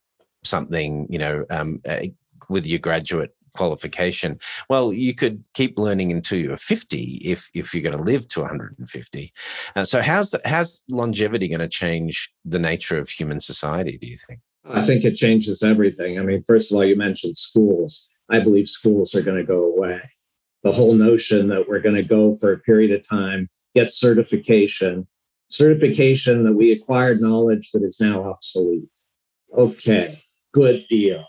something 0.43 1.05
you 1.09 1.19
know 1.19 1.45
um, 1.51 1.79
uh, 1.87 2.05
with 2.49 2.65
your 2.65 2.79
graduate 2.79 3.31
qualification 3.53 4.39
well 4.69 4.91
you 4.91 5.13
could 5.13 5.43
keep 5.53 5.77
learning 5.77 6.11
until 6.11 6.39
you're 6.39 6.57
50 6.57 7.21
if 7.23 7.49
if 7.53 7.73
you're 7.73 7.83
going 7.83 7.97
to 7.97 8.03
live 8.03 8.27
to 8.29 8.41
150 8.41 9.33
uh, 9.75 9.85
so 9.85 10.01
how's 10.01 10.35
how's 10.45 10.83
longevity 10.89 11.47
going 11.47 11.59
to 11.59 11.67
change 11.67 12.31
the 12.45 12.59
nature 12.59 12.97
of 12.97 13.09
human 13.09 13.39
society 13.39 13.97
do 13.99 14.07
you 14.07 14.17
think 14.27 14.39
I 14.65 14.81
think 14.81 15.05
it 15.05 15.15
changes 15.15 15.63
everything. 15.63 16.19
I 16.19 16.23
mean, 16.23 16.43
first 16.43 16.71
of 16.71 16.75
all, 16.75 16.83
you 16.83 16.95
mentioned 16.95 17.37
schools. 17.37 18.07
I 18.29 18.39
believe 18.39 18.67
schools 18.67 19.15
are 19.15 19.21
going 19.21 19.37
to 19.37 19.43
go 19.43 19.63
away. 19.63 20.01
The 20.63 20.71
whole 20.71 20.93
notion 20.93 21.47
that 21.49 21.67
we're 21.69 21.79
going 21.79 21.95
to 21.95 22.03
go 22.03 22.35
for 22.35 22.51
a 22.51 22.59
period 22.59 22.91
of 22.91 23.07
time, 23.07 23.49
get 23.75 23.93
certification, 23.93 25.07
certification 25.47 26.43
that 26.43 26.53
we 26.53 26.71
acquired 26.71 27.21
knowledge 27.21 27.71
that 27.71 27.83
is 27.83 28.01
now 28.01 28.23
obsolete. 28.23 28.89
Okay, 29.57 30.21
good 30.53 30.85
deal. 30.89 31.25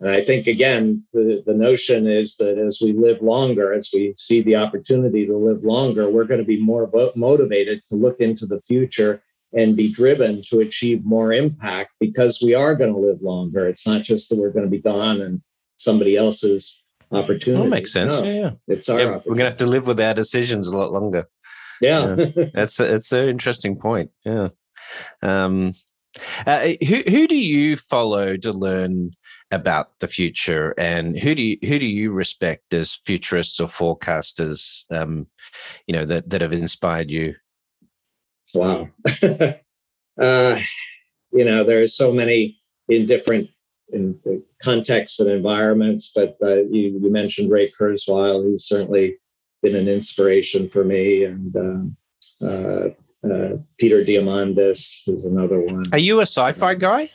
And 0.00 0.10
I 0.10 0.24
think, 0.24 0.46
again, 0.46 1.04
the, 1.12 1.42
the 1.44 1.52
notion 1.52 2.06
is 2.06 2.36
that 2.36 2.56
as 2.56 2.78
we 2.82 2.92
live 2.92 3.20
longer, 3.20 3.74
as 3.74 3.90
we 3.92 4.14
see 4.16 4.40
the 4.40 4.56
opportunity 4.56 5.26
to 5.26 5.36
live 5.36 5.62
longer, 5.62 6.08
we're 6.08 6.24
going 6.24 6.40
to 6.40 6.46
be 6.46 6.62
more 6.62 6.90
motivated 7.14 7.82
to 7.88 7.96
look 7.96 8.18
into 8.20 8.46
the 8.46 8.62
future 8.62 9.22
and 9.52 9.76
be 9.76 9.92
driven 9.92 10.42
to 10.48 10.60
achieve 10.60 11.04
more 11.04 11.32
impact 11.32 11.90
because 11.98 12.40
we 12.42 12.54
are 12.54 12.74
going 12.74 12.92
to 12.92 12.98
live 12.98 13.20
longer. 13.20 13.68
It's 13.68 13.86
not 13.86 14.02
just 14.02 14.28
that 14.28 14.38
we're 14.38 14.50
going 14.50 14.64
to 14.64 14.70
be 14.70 14.80
gone 14.80 15.20
and 15.20 15.42
somebody 15.76 16.16
else's 16.16 16.82
opportunity. 17.10 17.62
That 17.62 17.68
makes 17.68 17.92
sense. 17.92 18.12
No, 18.12 18.24
yeah, 18.24 18.50
it's 18.68 18.88
our. 18.88 19.00
Yeah, 19.00 19.06
we're 19.16 19.34
going 19.34 19.38
to 19.38 19.44
have 19.44 19.56
to 19.56 19.66
live 19.66 19.86
with 19.86 20.00
our 20.00 20.14
decisions 20.14 20.68
a 20.68 20.76
lot 20.76 20.92
longer. 20.92 21.28
Yeah, 21.80 22.14
yeah. 22.14 22.44
that's 22.54 22.78
a, 22.78 22.84
that's 22.84 23.12
an 23.12 23.28
interesting 23.28 23.76
point. 23.76 24.10
Yeah. 24.24 24.48
Um, 25.22 25.74
uh, 26.46 26.70
who 26.86 27.02
who 27.08 27.26
do 27.26 27.36
you 27.36 27.76
follow 27.76 28.36
to 28.36 28.52
learn 28.52 29.12
about 29.50 29.98
the 30.00 30.08
future, 30.08 30.74
and 30.78 31.18
who 31.18 31.34
do 31.34 31.42
you 31.42 31.58
who 31.62 31.78
do 31.78 31.86
you 31.86 32.12
respect 32.12 32.72
as 32.74 33.00
futurists 33.04 33.60
or 33.60 33.68
forecasters? 33.68 34.84
Um, 34.90 35.26
you 35.86 35.94
know 35.94 36.04
that 36.04 36.30
that 36.30 36.40
have 36.40 36.52
inspired 36.52 37.10
you 37.10 37.34
Wow. 38.54 38.88
uh, 40.20 40.58
you 41.32 41.44
know, 41.44 41.64
there 41.64 41.82
are 41.82 41.88
so 41.88 42.12
many 42.12 42.60
in 42.88 43.06
different 43.06 43.48
in 43.92 44.18
contexts 44.62 45.20
and 45.20 45.30
environments, 45.30 46.12
but 46.14 46.36
uh, 46.42 46.62
you, 46.62 47.00
you, 47.02 47.10
mentioned 47.10 47.50
Ray 47.50 47.72
Kurzweil. 47.72 48.48
He's 48.48 48.64
certainly 48.64 49.16
been 49.62 49.74
an 49.74 49.88
inspiration 49.88 50.68
for 50.68 50.84
me, 50.84 51.24
and 51.24 51.56
um, 51.56 51.96
uh, 52.40 52.88
uh, 53.28 53.56
Peter 53.78 54.04
Diamandis 54.04 55.08
is 55.08 55.24
another 55.24 55.60
one. 55.60 55.82
Are 55.92 55.98
you 55.98 56.20
a 56.20 56.26
sci-fi 56.26 56.74
guy? 56.74 57.10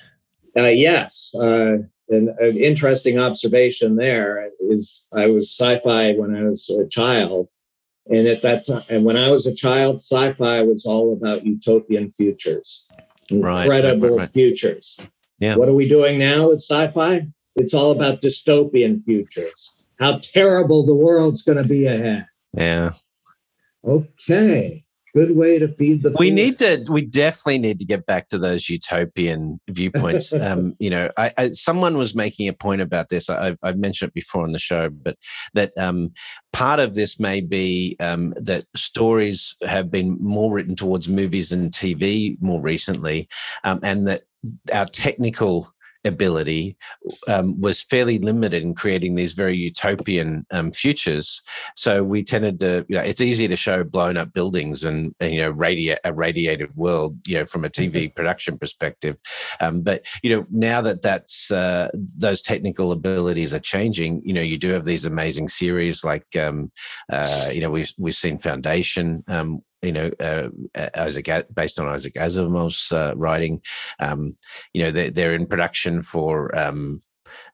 Uh, 0.57 0.67
yes. 0.67 1.33
Uh, 1.35 1.77
an, 2.09 2.35
an 2.39 2.57
interesting 2.57 3.19
observation 3.19 3.95
there 3.95 4.49
is 4.59 5.07
I 5.13 5.27
was 5.27 5.49
sci-fi 5.49 6.13
when 6.13 6.35
I 6.35 6.43
was 6.43 6.69
a 6.69 6.87
child, 6.87 7.47
and 8.09 8.27
at 8.27 8.41
that 8.43 8.65
time, 8.65 8.83
and 8.89 9.03
when 9.03 9.17
I 9.17 9.29
was 9.29 9.47
a 9.47 9.55
child, 9.55 9.97
sci-fi 9.97 10.61
was 10.61 10.85
all 10.85 11.13
about 11.13 11.45
utopian 11.45 12.11
futures, 12.11 12.87
incredible 13.29 13.69
right, 13.69 14.11
right, 14.11 14.19
right, 14.19 14.29
futures. 14.29 14.97
Yeah. 15.39 15.55
What 15.55 15.69
are 15.69 15.73
we 15.73 15.89
doing 15.89 16.19
now 16.19 16.49
with 16.49 16.59
sci-fi? 16.59 17.27
It's 17.55 17.73
all 17.73 17.91
about 17.91 18.21
dystopian 18.21 19.03
futures. 19.03 19.75
How 19.99 20.19
terrible 20.19 20.85
the 20.85 20.95
world's 20.95 21.41
going 21.41 21.57
to 21.57 21.67
be 21.67 21.85
ahead. 21.87 22.27
Yeah. 22.53 22.91
Okay. 23.83 24.84
Good 25.15 25.33
way 25.33 25.59
to 25.59 25.69
feed 25.69 26.03
the. 26.03 26.13
We 26.19 26.29
need 26.29 26.57
to. 26.57 26.85
We 26.89 27.05
definitely 27.05 27.59
need 27.59 27.79
to 27.79 27.85
get 27.85 28.05
back 28.05 28.27
to 28.27 28.37
those 28.37 28.67
utopian 28.67 29.59
viewpoints. 29.69 30.33
um, 30.41 30.75
you 30.77 30.89
know, 30.89 31.09
I, 31.15 31.31
I, 31.37 31.47
someone 31.49 31.97
was 31.97 32.13
making 32.15 32.49
a 32.49 32.53
point 32.53 32.81
about 32.81 33.07
this. 33.07 33.29
I, 33.29 33.55
have 33.63 33.77
mentioned 33.77 34.09
it 34.09 34.13
before 34.13 34.43
on 34.43 34.51
the 34.51 34.59
show, 34.59 34.89
but 34.89 35.15
that 35.53 35.71
um, 35.77 36.11
part 36.51 36.81
of 36.81 36.95
this 36.95 37.17
may 37.17 37.39
be 37.39 37.95
um, 38.01 38.33
that 38.35 38.65
stories 38.75 39.55
have 39.63 39.89
been 39.89 40.17
more 40.19 40.51
written 40.51 40.75
towards 40.75 41.07
movies 41.07 41.53
and 41.53 41.71
TV 41.71 42.35
more 42.41 42.59
recently, 42.59 43.29
um, 43.63 43.79
and 43.83 44.09
that 44.09 44.23
our 44.73 44.85
technical 44.85 45.73
ability 46.05 46.77
um, 47.27 47.59
was 47.59 47.81
fairly 47.81 48.19
limited 48.19 48.63
in 48.63 48.75
creating 48.75 49.15
these 49.15 49.33
very 49.33 49.57
utopian 49.57 50.45
um, 50.51 50.71
futures. 50.71 51.41
So 51.75 52.03
we 52.03 52.23
tended 52.23 52.59
to, 52.61 52.85
you 52.87 52.95
know, 52.95 53.03
it's 53.03 53.21
easy 53.21 53.47
to 53.47 53.55
show 53.55 53.83
blown 53.83 54.17
up 54.17 54.33
buildings 54.33 54.83
and, 54.83 55.13
and 55.19 55.33
you 55.33 55.41
know, 55.41 55.53
radi- 55.53 55.97
a 56.03 56.13
radiated 56.13 56.75
world, 56.75 57.17
you 57.27 57.37
know, 57.39 57.45
from 57.45 57.65
a 57.65 57.69
TV 57.69 57.91
mm-hmm. 57.91 58.13
production 58.13 58.57
perspective. 58.57 59.19
Um, 59.59 59.81
but 59.81 60.05
you 60.23 60.29
know, 60.29 60.45
now 60.49 60.81
that 60.81 61.01
that's 61.01 61.51
uh, 61.51 61.89
those 61.93 62.41
technical 62.41 62.91
abilities 62.91 63.53
are 63.53 63.59
changing, 63.59 64.21
you 64.25 64.33
know, 64.33 64.41
you 64.41 64.57
do 64.57 64.69
have 64.69 64.85
these 64.85 65.05
amazing 65.05 65.49
series 65.49 66.03
like, 66.03 66.27
um, 66.35 66.71
uh, 67.11 67.49
you 67.51 67.61
know, 67.61 67.71
we've 67.71 67.91
we've 67.97 68.15
seen 68.15 68.39
Foundation, 68.39 69.23
um, 69.27 69.61
you 69.85 69.91
know, 69.91 70.11
uh, 70.19 70.49
Isaac, 70.95 71.29
based 71.53 71.79
on 71.79 71.87
Isaac 71.87 72.15
Asimov's 72.15 72.91
uh, 72.91 73.13
writing. 73.15 73.61
Um, 73.99 74.35
you 74.73 74.83
know, 74.83 74.91
they're, 74.91 75.11
they're 75.11 75.35
in 75.35 75.45
production 75.45 76.01
for 76.01 76.55
um, 76.57 77.01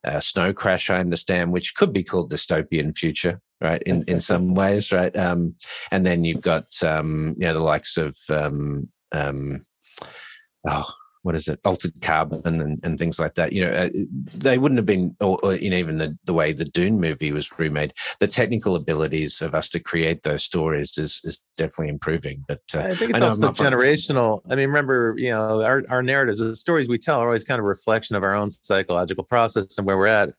uh, 0.04 0.20
Snow 0.20 0.52
Crash, 0.52 0.90
I 0.90 0.98
understand, 0.98 1.52
which 1.52 1.74
could 1.74 1.92
be 1.92 2.02
called 2.02 2.32
dystopian 2.32 2.96
future, 2.96 3.40
right? 3.60 3.82
In 3.84 4.04
in 4.08 4.20
some 4.20 4.54
ways, 4.62 4.92
right? 4.92 5.16
Um, 5.16 5.54
and 5.90 6.04
then 6.06 6.24
you've 6.24 6.40
got 6.40 6.82
um, 6.82 7.34
you 7.38 7.46
know 7.46 7.54
the 7.54 7.60
likes 7.60 7.96
of 7.96 8.16
um, 8.30 8.88
um, 9.12 9.66
oh 10.66 10.90
what 11.22 11.34
is 11.34 11.48
it, 11.48 11.60
altered 11.64 11.92
carbon 12.00 12.42
and, 12.44 12.80
and 12.82 12.98
things 12.98 13.18
like 13.18 13.34
that. 13.34 13.52
You 13.52 13.64
know, 13.64 13.72
uh, 13.72 13.88
they 14.34 14.58
wouldn't 14.58 14.78
have 14.78 14.86
been, 14.86 15.16
or, 15.20 15.38
or 15.42 15.54
you 15.54 15.70
know, 15.70 15.76
even 15.76 15.98
the, 15.98 16.16
the 16.24 16.34
way 16.34 16.52
the 16.52 16.64
Dune 16.64 17.00
movie 17.00 17.32
was 17.32 17.58
remade. 17.58 17.94
The 18.18 18.26
technical 18.26 18.76
abilities 18.76 19.40
of 19.40 19.54
us 19.54 19.68
to 19.70 19.80
create 19.80 20.22
those 20.22 20.44
stories 20.44 20.98
is 20.98 21.20
is 21.24 21.42
definitely 21.56 21.88
improving. 21.88 22.44
But 22.48 22.62
uh, 22.74 22.80
I 22.80 22.94
think 22.94 23.12
it's 23.12 23.20
I 23.20 23.24
also 23.24 23.52
generational. 23.52 24.42
I 24.50 24.56
mean, 24.56 24.68
remember, 24.68 25.14
you 25.16 25.30
know, 25.30 25.62
our 25.62 25.82
our 25.88 26.02
narratives, 26.02 26.38
the 26.38 26.56
stories 26.56 26.88
we 26.88 26.98
tell, 26.98 27.20
are 27.20 27.26
always 27.26 27.44
kind 27.44 27.58
of 27.58 27.64
a 27.64 27.68
reflection 27.68 28.16
of 28.16 28.22
our 28.22 28.34
own 28.34 28.50
psychological 28.50 29.24
process 29.24 29.78
and 29.78 29.86
where 29.86 29.96
we're 29.96 30.06
at. 30.06 30.30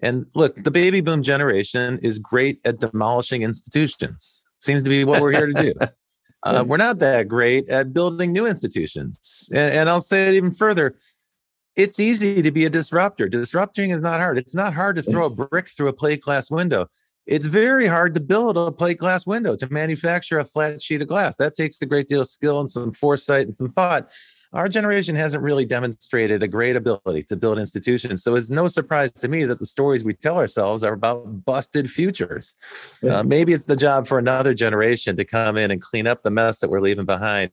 And 0.00 0.26
look, 0.34 0.54
the 0.62 0.70
baby 0.70 1.00
boom 1.00 1.22
generation 1.22 1.98
is 2.02 2.18
great 2.18 2.60
at 2.64 2.78
demolishing 2.78 3.42
institutions. 3.42 4.44
Seems 4.60 4.84
to 4.84 4.90
be 4.90 5.04
what 5.04 5.20
we're 5.20 5.32
here 5.32 5.46
to 5.46 5.54
do. 5.54 5.74
Uh, 6.42 6.64
we're 6.66 6.76
not 6.76 6.98
that 7.00 7.26
great 7.26 7.68
at 7.68 7.92
building 7.92 8.32
new 8.32 8.46
institutions. 8.46 9.48
And, 9.52 9.74
and, 9.74 9.88
I'll 9.88 10.00
say 10.00 10.28
it 10.28 10.34
even 10.34 10.52
further 10.52 10.96
it's 11.78 12.00
easy 12.00 12.42
to 12.42 12.50
be 12.50 12.64
a 12.64 12.70
disruptor. 12.70 13.28
Disrupting 13.28 13.90
is 13.90 14.02
not 14.02 14.18
hard. 14.18 14.36
It's 14.36 14.54
not 14.54 14.74
hard 14.74 14.96
to 14.96 15.02
throw 15.02 15.26
a 15.26 15.30
brick 15.30 15.68
through 15.68 15.86
a 15.88 15.92
plate 15.92 16.20
glass 16.20 16.50
window. 16.50 16.88
It's 17.24 17.46
very 17.46 17.86
hard 17.86 18.14
to 18.14 18.20
build 18.20 18.56
a 18.56 18.72
plate 18.72 18.98
glass 18.98 19.26
window, 19.26 19.54
to 19.54 19.72
manufacture 19.72 20.38
a 20.38 20.44
flat 20.44 20.82
sheet 20.82 21.02
of 21.02 21.08
glass. 21.08 21.36
That 21.36 21.54
takes 21.54 21.80
a 21.80 21.86
great 21.86 22.08
deal 22.08 22.22
of 22.22 22.28
skill 22.28 22.58
and 22.58 22.68
some 22.68 22.92
foresight 22.92 23.46
and 23.46 23.54
some 23.54 23.68
thought 23.68 24.10
our 24.52 24.68
generation 24.68 25.14
hasn't 25.14 25.42
really 25.42 25.66
demonstrated 25.66 26.42
a 26.42 26.48
great 26.48 26.74
ability 26.74 27.22
to 27.24 27.36
build 27.36 27.58
institutions. 27.58 28.22
So 28.22 28.34
it's 28.34 28.50
no 28.50 28.66
surprise 28.66 29.12
to 29.12 29.28
me 29.28 29.44
that 29.44 29.58
the 29.58 29.66
stories 29.66 30.04
we 30.04 30.14
tell 30.14 30.38
ourselves 30.38 30.82
are 30.82 30.94
about 30.94 31.44
busted 31.44 31.90
futures. 31.90 32.54
Yeah. 33.02 33.18
Uh, 33.18 33.22
maybe 33.24 33.52
it's 33.52 33.66
the 33.66 33.76
job 33.76 34.06
for 34.06 34.18
another 34.18 34.54
generation 34.54 35.16
to 35.16 35.24
come 35.24 35.56
in 35.56 35.70
and 35.70 35.82
clean 35.82 36.06
up 36.06 36.22
the 36.22 36.30
mess 36.30 36.60
that 36.60 36.70
we're 36.70 36.80
leaving 36.80 37.04
behind. 37.04 37.50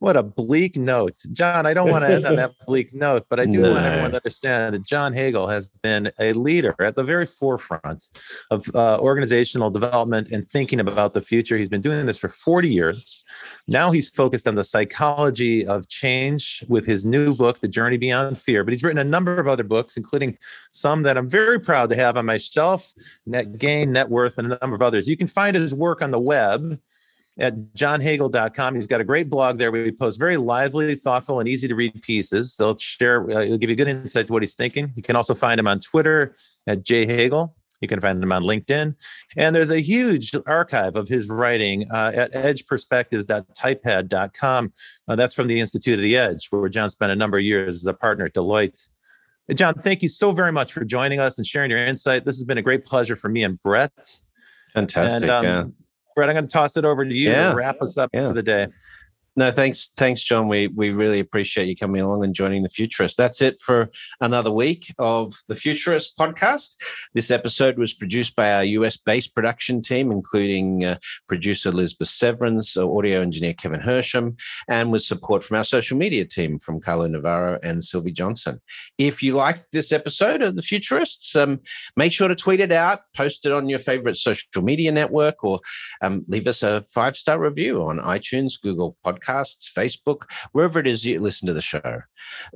What 0.00 0.16
a 0.16 0.22
bleak 0.22 0.76
note. 0.76 1.16
John, 1.32 1.66
I 1.66 1.74
don't 1.74 1.90
want 1.90 2.04
to 2.04 2.14
end 2.14 2.24
on 2.24 2.36
that 2.36 2.52
bleak 2.66 2.94
note, 2.94 3.26
but 3.28 3.40
I 3.40 3.46
do 3.46 3.62
want 3.62 3.84
everyone 3.84 4.10
to 4.12 4.16
understand 4.18 4.76
that 4.76 4.86
John 4.86 5.12
Hagel 5.12 5.48
has 5.48 5.70
been 5.82 6.12
a 6.20 6.34
leader 6.34 6.76
at 6.80 6.94
the 6.94 7.02
very 7.02 7.26
forefront 7.26 8.04
of 8.52 8.72
uh, 8.76 8.98
organizational 9.00 9.70
development 9.70 10.30
and 10.30 10.46
thinking 10.46 10.78
about 10.78 11.14
the 11.14 11.20
future. 11.20 11.58
He's 11.58 11.68
been 11.68 11.80
doing 11.80 12.06
this 12.06 12.16
for 12.16 12.28
40 12.28 12.68
years. 12.68 13.24
Now 13.66 13.90
he's 13.90 14.08
focused 14.08 14.46
on 14.46 14.54
the 14.54 14.62
psychology 14.62 15.66
of 15.66 15.88
change 15.88 16.64
with 16.68 16.86
his 16.86 17.04
new 17.04 17.34
book, 17.34 17.58
The 17.60 17.66
Journey 17.66 17.96
Beyond 17.96 18.38
Fear. 18.38 18.62
But 18.62 18.74
he's 18.74 18.84
written 18.84 18.98
a 18.98 19.04
number 19.04 19.36
of 19.36 19.48
other 19.48 19.64
books, 19.64 19.96
including 19.96 20.38
some 20.70 21.02
that 21.02 21.18
I'm 21.18 21.28
very 21.28 21.58
proud 21.58 21.90
to 21.90 21.96
have 21.96 22.16
on 22.16 22.24
my 22.24 22.38
shelf 22.38 22.94
Net 23.26 23.58
Gain, 23.58 23.90
Net 23.90 24.08
Worth, 24.08 24.38
and 24.38 24.52
a 24.52 24.58
number 24.60 24.76
of 24.76 24.82
others. 24.82 25.08
You 25.08 25.16
can 25.16 25.26
find 25.26 25.56
his 25.56 25.74
work 25.74 26.02
on 26.02 26.12
the 26.12 26.20
web 26.20 26.78
at 27.38 27.54
johnhagel.com. 27.74 28.74
He's 28.74 28.86
got 28.86 29.00
a 29.00 29.04
great 29.04 29.30
blog 29.30 29.58
there 29.58 29.70
where 29.70 29.84
he 29.84 29.92
posts 29.92 30.18
very 30.18 30.36
lively, 30.36 30.96
thoughtful, 30.96 31.40
and 31.40 31.48
easy 31.48 31.68
to 31.68 31.74
read 31.74 32.02
pieces. 32.02 32.56
They'll 32.56 32.76
share, 32.76 33.30
uh, 33.30 33.40
he'll 33.42 33.58
give 33.58 33.70
you 33.70 33.76
good 33.76 33.88
insight 33.88 34.26
to 34.26 34.32
what 34.32 34.42
he's 34.42 34.54
thinking. 34.54 34.92
You 34.96 35.02
can 35.02 35.16
also 35.16 35.34
find 35.34 35.58
him 35.60 35.68
on 35.68 35.80
Twitter 35.80 36.34
at 36.66 36.82
jhagel. 36.82 37.52
You 37.80 37.86
can 37.86 38.00
find 38.00 38.20
him 38.20 38.32
on 38.32 38.42
LinkedIn. 38.42 38.96
And 39.36 39.54
there's 39.54 39.70
a 39.70 39.80
huge 39.80 40.34
archive 40.46 40.96
of 40.96 41.06
his 41.06 41.28
writing 41.28 41.88
uh, 41.92 42.10
at 42.12 42.32
edgeperspectives.typepad.com. 42.32 44.72
Uh, 45.06 45.14
that's 45.14 45.34
from 45.34 45.46
the 45.46 45.60
Institute 45.60 45.94
of 45.94 46.02
the 46.02 46.16
Edge, 46.16 46.48
where 46.50 46.68
John 46.68 46.90
spent 46.90 47.12
a 47.12 47.16
number 47.16 47.38
of 47.38 47.44
years 47.44 47.76
as 47.76 47.86
a 47.86 47.94
partner 47.94 48.24
at 48.24 48.34
Deloitte. 48.34 48.88
John, 49.54 49.74
thank 49.74 50.02
you 50.02 50.08
so 50.08 50.32
very 50.32 50.50
much 50.50 50.72
for 50.72 50.84
joining 50.84 51.20
us 51.20 51.38
and 51.38 51.46
sharing 51.46 51.70
your 51.70 51.78
insight. 51.78 52.24
This 52.24 52.36
has 52.36 52.44
been 52.44 52.58
a 52.58 52.62
great 52.62 52.84
pleasure 52.84 53.14
for 53.14 53.28
me 53.28 53.44
and 53.44 53.60
Brett. 53.60 54.18
Fantastic. 54.74 55.22
And, 55.22 55.30
um, 55.30 55.44
yeah 55.44 55.66
Brett, 56.18 56.28
I'm 56.30 56.34
going 56.34 56.48
to 56.48 56.52
toss 56.52 56.76
it 56.76 56.84
over 56.84 57.04
to 57.04 57.14
you 57.14 57.30
yeah. 57.30 57.50
to 57.50 57.54
wrap 57.54 57.80
us 57.80 57.96
up 57.96 58.10
yeah. 58.12 58.26
for 58.26 58.34
the 58.34 58.42
day. 58.42 58.66
No, 59.38 59.52
thanks, 59.52 59.92
thanks, 59.96 60.24
John. 60.24 60.48
We 60.48 60.66
we 60.66 60.90
really 60.90 61.20
appreciate 61.20 61.68
you 61.68 61.76
coming 61.76 62.00
along 62.00 62.24
and 62.24 62.34
joining 62.34 62.64
the 62.64 62.68
Futurist. 62.68 63.16
That's 63.16 63.40
it 63.40 63.60
for 63.60 63.88
another 64.20 64.50
week 64.50 64.92
of 64.98 65.32
the 65.46 65.54
Futurist 65.54 66.18
podcast. 66.18 66.74
This 67.14 67.30
episode 67.30 67.78
was 67.78 67.94
produced 67.94 68.34
by 68.34 68.52
our 68.52 68.64
US-based 68.64 69.36
production 69.36 69.80
team, 69.80 70.10
including 70.10 70.84
uh, 70.84 70.98
producer 71.28 71.68
Elizabeth 71.68 72.08
Severance, 72.08 72.76
uh, 72.76 72.90
audio 72.90 73.20
engineer 73.20 73.54
Kevin 73.54 73.78
Hersham, 73.78 74.36
and 74.66 74.90
with 74.90 75.02
support 75.02 75.44
from 75.44 75.58
our 75.58 75.62
social 75.62 75.96
media 75.96 76.24
team 76.24 76.58
from 76.58 76.80
Carlo 76.80 77.06
Navarro 77.06 77.60
and 77.62 77.84
Sylvie 77.84 78.10
Johnson. 78.10 78.60
If 78.98 79.22
you 79.22 79.34
liked 79.34 79.70
this 79.70 79.92
episode 79.92 80.42
of 80.42 80.56
the 80.56 80.62
Futurists, 80.62 81.36
um, 81.36 81.60
make 81.96 82.12
sure 82.12 82.26
to 82.26 82.34
tweet 82.34 82.58
it 82.58 82.72
out, 82.72 83.02
post 83.14 83.46
it 83.46 83.52
on 83.52 83.68
your 83.68 83.78
favorite 83.78 84.16
social 84.16 84.64
media 84.64 84.90
network, 84.90 85.44
or 85.44 85.60
um, 86.02 86.24
leave 86.26 86.48
us 86.48 86.64
a 86.64 86.84
five-star 86.90 87.38
review 87.38 87.84
on 87.84 88.00
iTunes, 88.00 88.60
Google 88.60 88.96
Podcast 89.06 89.27
podcasts, 89.28 89.72
Facebook, 89.72 90.22
wherever 90.52 90.78
it 90.78 90.86
is 90.86 91.04
you 91.04 91.20
listen 91.20 91.46
to 91.46 91.52
the 91.52 91.62
show. 91.62 92.02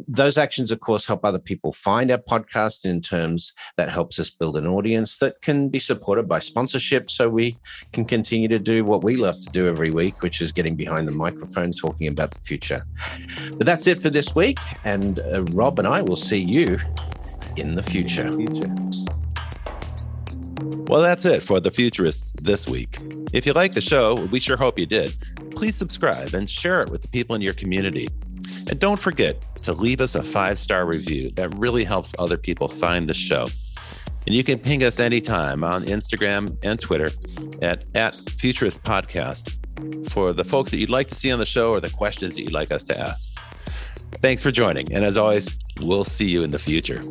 Those 0.09 0.39
actions, 0.39 0.71
of 0.71 0.81
course, 0.81 1.07
help 1.07 1.25
other 1.25 1.39
people 1.39 1.73
find 1.73 2.11
our 2.11 2.19
podcast 2.19 2.85
in 2.85 3.01
terms 3.01 3.53
that 3.77 3.91
helps 3.91 4.19
us 4.19 4.31
build 4.31 4.57
an 4.57 4.67
audience 4.67 5.19
that 5.19 5.41
can 5.43 5.69
be 5.69 5.79
supported 5.79 6.29
by 6.29 6.39
sponsorship 6.39 7.11
so 7.11 7.29
we 7.29 7.57
can 7.93 8.05
continue 8.05 8.49
to 8.49 8.59
do 8.59 8.85
what 8.85 9.05
we 9.05 9.17
love 9.17 9.39
to 9.41 9.51
do 9.51 9.69
every 9.69 9.91
week, 9.91 10.23
which 10.23 10.41
is 10.41 10.53
getting 10.53 10.77
behind 10.77 11.07
the 11.07 11.13
microphone 11.13 11.73
talking 11.73 12.07
about 12.07 12.31
the 12.31 12.41
future. 12.41 12.83
But 13.57 13.67
that's 13.67 13.87
it 13.87 14.03
for 14.03 14.11
this 14.11 14.35
week. 14.35 14.59
And 14.85 15.21
uh, 15.21 15.45
Rob 15.53 15.79
and 15.79 15.89
I 15.89 16.03
will 16.03 16.17
see 16.17 16.43
you 16.43 16.79
in 17.57 17.75
the 17.75 17.83
future. 17.83 18.31
Well, 20.89 21.01
that's 21.01 21.25
it 21.25 21.43
for 21.43 21.59
The 21.61 21.71
Futurists 21.71 22.33
this 22.43 22.69
week. 22.69 22.99
If 23.33 23.47
you 23.47 23.55
like 23.55 23.73
the 23.73 23.81
show, 23.81 24.27
we 24.27 24.41
sure 24.41 24.59
hope 24.59 24.79
you 24.79 24.85
did 24.85 25.17
please 25.55 25.77
subscribe 25.77 26.35
and 26.35 26.49
share 26.49 26.83
it 26.83 26.91
with 26.91 27.03
the 27.03 27.09
people 27.09 27.37
in 27.37 27.43
your 27.43 27.55
community. 27.55 28.09
And 28.69 28.79
don't 28.79 29.01
forget 29.01 29.43
to 29.63 29.73
leave 29.73 30.01
us 30.01 30.15
a 30.15 30.23
five 30.23 30.59
star 30.59 30.87
review. 30.87 31.31
That 31.31 31.57
really 31.59 31.85
helps 31.85 32.13
other 32.19 32.37
people 32.37 32.69
find 32.69 33.09
the 33.09 33.15
show. 33.15 33.47
And 34.27 34.35
you 34.35 34.45
can 34.45 34.59
ping 34.59 34.83
us 34.85 35.01
anytime 35.01 35.65
on 35.65 35.85
Instagram 35.87 36.57
and 36.63 36.81
Twitter 36.81 37.11
at, 37.61 37.85
at 37.95 38.15
Futurist 38.31 38.83
Podcast 38.83 39.57
for 40.11 40.33
the 40.33 40.45
folks 40.45 40.71
that 40.71 40.79
you'd 40.79 40.91
like 40.91 41.09
to 41.09 41.15
see 41.15 41.33
on 41.33 41.39
the 41.39 41.47
show 41.47 41.71
or 41.71 41.81
the 41.81 41.91
questions 41.91 42.37
that 42.37 42.43
you'd 42.43 42.53
like 42.53 42.71
us 42.71 42.85
to 42.85 42.99
ask. 42.99 43.29
Thanks 44.21 44.43
for 44.43 44.51
joining. 44.51 44.93
And 44.93 45.05
as 45.05 45.19
always, 45.19 45.57
we'll 45.81 46.05
see 46.05 46.27
you 46.27 46.45
in 46.45 46.51
the 46.51 46.59
future. 46.59 47.03